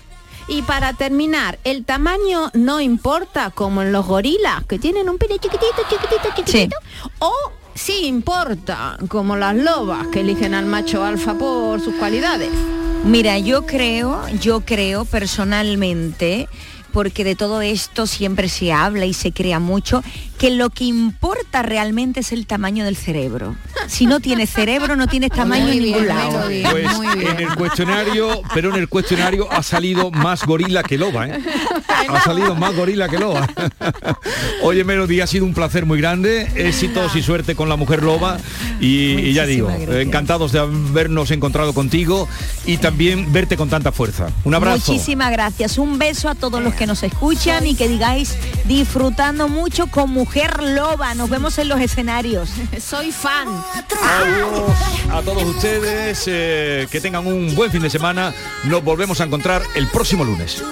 Y 0.47 0.63
para 0.63 0.93
terminar, 0.93 1.59
el 1.65 1.85
tamaño 1.85 2.51
no 2.53 2.81
importa 2.81 3.51
como 3.51 3.83
en 3.83 3.93
los 3.93 4.07
gorilas, 4.07 4.65
que 4.67 4.79
tienen 4.79 5.09
un 5.09 5.17
pene 5.17 5.39
chiquitito, 5.39 5.83
chiquitito, 5.89 6.29
chiquitito. 6.37 6.77
O 7.19 7.33
sí 7.75 8.07
importa, 8.07 8.97
como 9.09 9.37
las 9.37 9.55
lobas, 9.57 10.07
que 10.09 10.21
eligen 10.21 10.55
al 10.55 10.67
macho 10.67 11.05
alfa 11.05 11.35
por 11.35 11.81
sus 11.81 11.95
cualidades. 11.95 12.51
Mira, 13.05 13.39
yo 13.39 13.67
creo, 13.67 14.27
yo 14.41 14.61
creo 14.61 15.05
personalmente, 15.05 16.49
porque 16.95 17.25
de 17.25 17.35
todo 17.35 17.61
esto 17.61 18.07
siempre 18.07 18.49
se 18.49 18.73
habla 18.73 19.05
y 19.05 19.13
se 19.13 19.33
crea 19.33 19.59
mucho, 19.59 20.05
que 20.39 20.51
lo 20.51 20.71
que 20.71 20.85
importa 20.85 21.63
realmente 21.63 22.21
es 22.21 22.31
el 22.31 22.47
tamaño 22.47 22.85
del 22.85 22.97
cerebro. 22.97 23.57
Si 23.89 24.07
no 24.07 24.21
tienes 24.21 24.51
cerebro, 24.51 24.95
no 24.95 25.09
tienes 25.09 25.31
tamaño 25.31 25.69
en 25.69 25.83
ningún 25.83 26.07
lado. 26.07 26.45
Pues 26.71 26.87
en 27.17 27.41
el 27.41 27.55
cuestionario, 27.57 28.43
pero 28.55 28.71
en 28.71 28.77
el 28.77 28.89
cuestionario 28.89 29.51
ha 29.51 29.63
salido 29.65 30.13
más 30.13 30.47
gorila 30.47 30.85
que 30.85 30.97
loba, 30.97 31.27
¿eh? 31.29 31.41
Ha 32.09 32.21
salido 32.21 32.55
más 32.55 32.77
gorila 32.77 33.09
que 33.09 33.19
loba. 33.19 33.49
Oye, 34.63 34.85
Melody, 34.85 35.21
ha 35.21 35.27
sido 35.27 35.45
un 35.45 35.53
placer 35.53 35.87
muy 35.87 35.99
grande, 35.99 36.49
éxitos 36.55 37.17
y 37.17 37.23
suerte 37.23 37.57
con 37.57 37.69
la 37.69 37.77
mujer 37.77 38.05
loba 38.05 38.39
y, 38.81 39.19
y 39.19 39.33
ya 39.33 39.47
digo, 39.47 39.67
gracias. 39.67 39.97
encantados 39.97 40.53
de 40.53 40.61
habernos 40.61 41.33
encontrado 41.33 41.73
contigo 41.73 42.29
y 42.67 42.77
también 42.77 43.33
verte 43.33 43.57
con 43.57 43.69
tanta 43.69 43.91
fuerza. 43.91 44.29
Un 44.45 44.55
abrazo. 44.55 44.93
Muchísimas 44.93 45.33
gracias. 45.33 45.77
Un 45.77 45.99
beso 45.99 46.29
a 46.29 46.37
todos 46.37 46.63
los 46.63 46.75
que 46.75 46.84
nos 46.87 47.03
escuchan 47.03 47.67
y 47.67 47.75
que 47.75 47.89
digáis 47.89 48.37
disfrutando 48.65 49.49
mucho 49.49 49.87
con 49.87 50.11
Mujer 50.11 50.63
Loba. 50.63 51.15
Nos 51.15 51.31
vemos 51.31 51.59
en 51.59 51.69
los 51.69 51.81
escenarios. 51.81 52.51
Soy 52.81 53.13
fan. 53.13 53.49
Adiós 54.03 54.71
a 55.11 55.23
todos 55.23 55.45
ustedes, 55.45 56.25
eh, 56.27 56.89
que 56.91 57.01
tengan 57.01 57.27
un 57.27 57.55
buen 57.55 57.71
fin 57.71 57.83
de 57.83 57.91
semana. 57.91 58.35
Nos 58.65 58.83
volvemos 58.83 59.21
a 59.21 59.25
encontrar 59.25 59.63
el 59.75 59.89
próximo 59.89 60.25
lunes. 60.25 60.63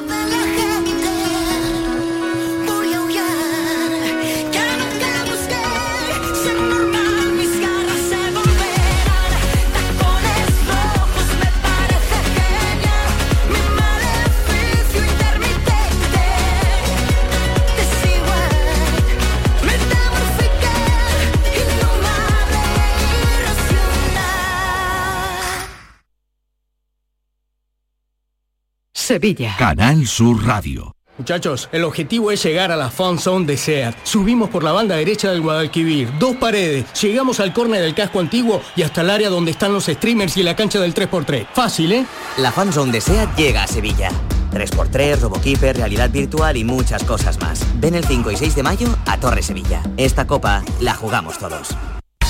Sevilla. 29.13 29.55
Canal 29.59 30.07
Sur 30.07 30.43
Radio. 30.43 30.97
Muchachos, 31.19 31.69
el 31.71 31.85
objetivo 31.85 32.31
es 32.31 32.43
llegar 32.43 32.73
a 32.73 32.77
la 32.77 32.89
Fan 32.89 33.19
Zone 33.19 33.45
de 33.45 33.59
SEAT. 33.59 33.95
Subimos 34.05 34.49
por 34.49 34.65
la 34.65 34.73
banda 34.73 34.97
derecha 34.97 35.31
del 35.31 35.43
Guadalquivir, 35.43 36.09
dos 36.19 36.37
paredes, 36.37 36.87
llegamos 36.99 37.39
al 37.39 37.53
córner 37.53 37.83
del 37.83 37.95
casco 37.95 38.21
antiguo 38.21 38.63
y 38.75 38.81
hasta 38.81 39.03
el 39.03 39.11
área 39.11 39.29
donde 39.29 39.51
están 39.51 39.75
los 39.75 39.85
streamers 39.85 40.39
y 40.39 40.43
la 40.43 40.57
cancha 40.57 40.81
del 40.81 40.95
3x3. 40.95 41.49
Fácil, 41.53 41.93
¿eh? 41.93 42.07
La 42.39 42.53
fanzone 42.53 42.91
de 42.91 43.03
SEAT 43.03 43.37
llega 43.37 43.65
a 43.65 43.67
Sevilla. 43.67 44.09
3x3, 44.51 45.21
Robokeeper, 45.21 45.77
realidad 45.77 46.09
virtual 46.09 46.57
y 46.57 46.65
muchas 46.65 47.05
cosas 47.05 47.39
más. 47.39 47.67
Ven 47.81 47.95
el 47.95 48.05
5 48.07 48.31
y 48.31 48.37
6 48.39 48.55
de 48.55 48.63
mayo 48.63 48.89
a 49.05 49.21
Torre 49.21 49.43
Sevilla. 49.43 49.83
Esta 49.99 50.27
copa 50.27 50.65
la 50.81 50.95
jugamos 50.95 51.37
todos. 51.37 51.77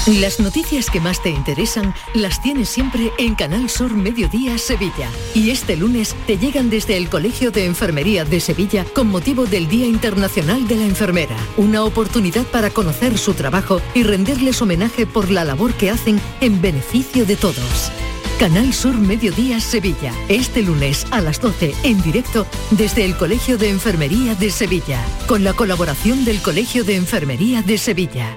Las 0.06 0.40
noticias 0.40 0.90
que 0.90 0.98
más 0.98 1.22
te 1.22 1.30
interesan 1.30 1.94
las 2.12 2.42
tienes 2.42 2.68
siempre 2.68 3.12
en 3.18 3.36
Canal 3.36 3.70
Sur 3.70 3.94
Mediodía 3.94 4.58
Sevilla. 4.58 5.08
Y 5.32 5.50
este 5.50 5.76
lunes 5.76 6.16
te 6.26 6.38
llegan 6.38 6.70
desde 6.70 6.96
el 6.96 7.08
Colegio 7.08 7.52
de 7.52 7.66
Enfermería 7.66 8.24
de 8.24 8.40
Sevilla 8.40 8.84
con 8.96 9.06
motivo 9.06 9.46
del 9.46 9.68
Día 9.68 9.86
Internacional 9.86 10.66
de 10.66 10.74
la 10.74 10.86
Enfermera. 10.86 11.36
Una 11.56 11.84
oportunidad 11.84 12.44
para 12.46 12.70
conocer 12.70 13.16
su 13.16 13.34
trabajo 13.34 13.80
y 13.94 14.02
renderles 14.02 14.60
homenaje 14.60 15.06
por 15.06 15.30
la 15.30 15.44
labor 15.44 15.72
que 15.74 15.90
hacen 15.90 16.20
en 16.40 16.60
beneficio 16.60 17.24
de 17.24 17.36
todos. 17.36 17.92
Canal 18.40 18.72
Sur 18.72 18.98
Mediodía 18.98 19.60
Sevilla. 19.60 20.12
Este 20.28 20.62
lunes 20.62 21.06
a 21.12 21.20
las 21.20 21.40
12 21.40 21.76
en 21.84 22.02
directo 22.02 22.44
desde 22.72 23.04
el 23.04 23.16
Colegio 23.16 23.56
de 23.56 23.70
Enfermería 23.70 24.34
de 24.34 24.50
Sevilla. 24.50 25.00
Con 25.28 25.44
la 25.44 25.52
colaboración 25.52 26.24
del 26.24 26.42
Colegio 26.42 26.82
de 26.82 26.96
Enfermería 26.96 27.62
de 27.62 27.78
Sevilla. 27.78 28.36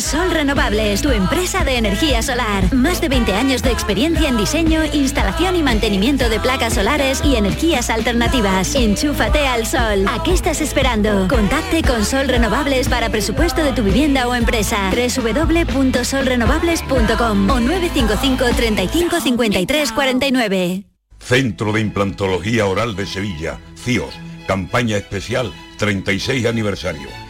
Sol 0.00 0.30
Renovables, 0.30 1.02
tu 1.02 1.10
empresa 1.10 1.64
de 1.64 1.76
energía 1.76 2.22
solar. 2.22 2.72
Más 2.74 3.00
de 3.00 3.08
20 3.08 3.32
años 3.34 3.62
de 3.62 3.70
experiencia 3.70 4.28
en 4.28 4.36
diseño, 4.36 4.84
instalación 4.84 5.56
y 5.56 5.62
mantenimiento 5.62 6.28
de 6.28 6.40
placas 6.40 6.74
solares 6.74 7.22
y 7.24 7.36
energías 7.36 7.90
alternativas. 7.90 8.74
Enchúfate 8.74 9.46
al 9.46 9.66
sol. 9.66 10.06
¿A 10.08 10.22
qué 10.22 10.32
estás 10.32 10.60
esperando? 10.60 11.28
Contacte 11.28 11.82
con 11.82 12.04
Sol 12.04 12.28
Renovables 12.28 12.88
para 12.88 13.10
presupuesto 13.10 13.62
de 13.62 13.72
tu 13.72 13.82
vivienda 13.82 14.28
o 14.28 14.34
empresa. 14.34 14.90
www.solrenovables.com 14.90 17.50
o 17.50 17.60
955 17.60 18.44
35 18.56 19.20
53 19.20 19.92
49. 19.92 20.84
Centro 21.18 21.72
de 21.72 21.80
Implantología 21.80 22.66
Oral 22.66 22.96
de 22.96 23.06
Sevilla, 23.06 23.58
CIOS, 23.76 24.14
campaña 24.46 24.96
especial 24.96 25.52
36 25.78 26.46
aniversario. 26.46 27.29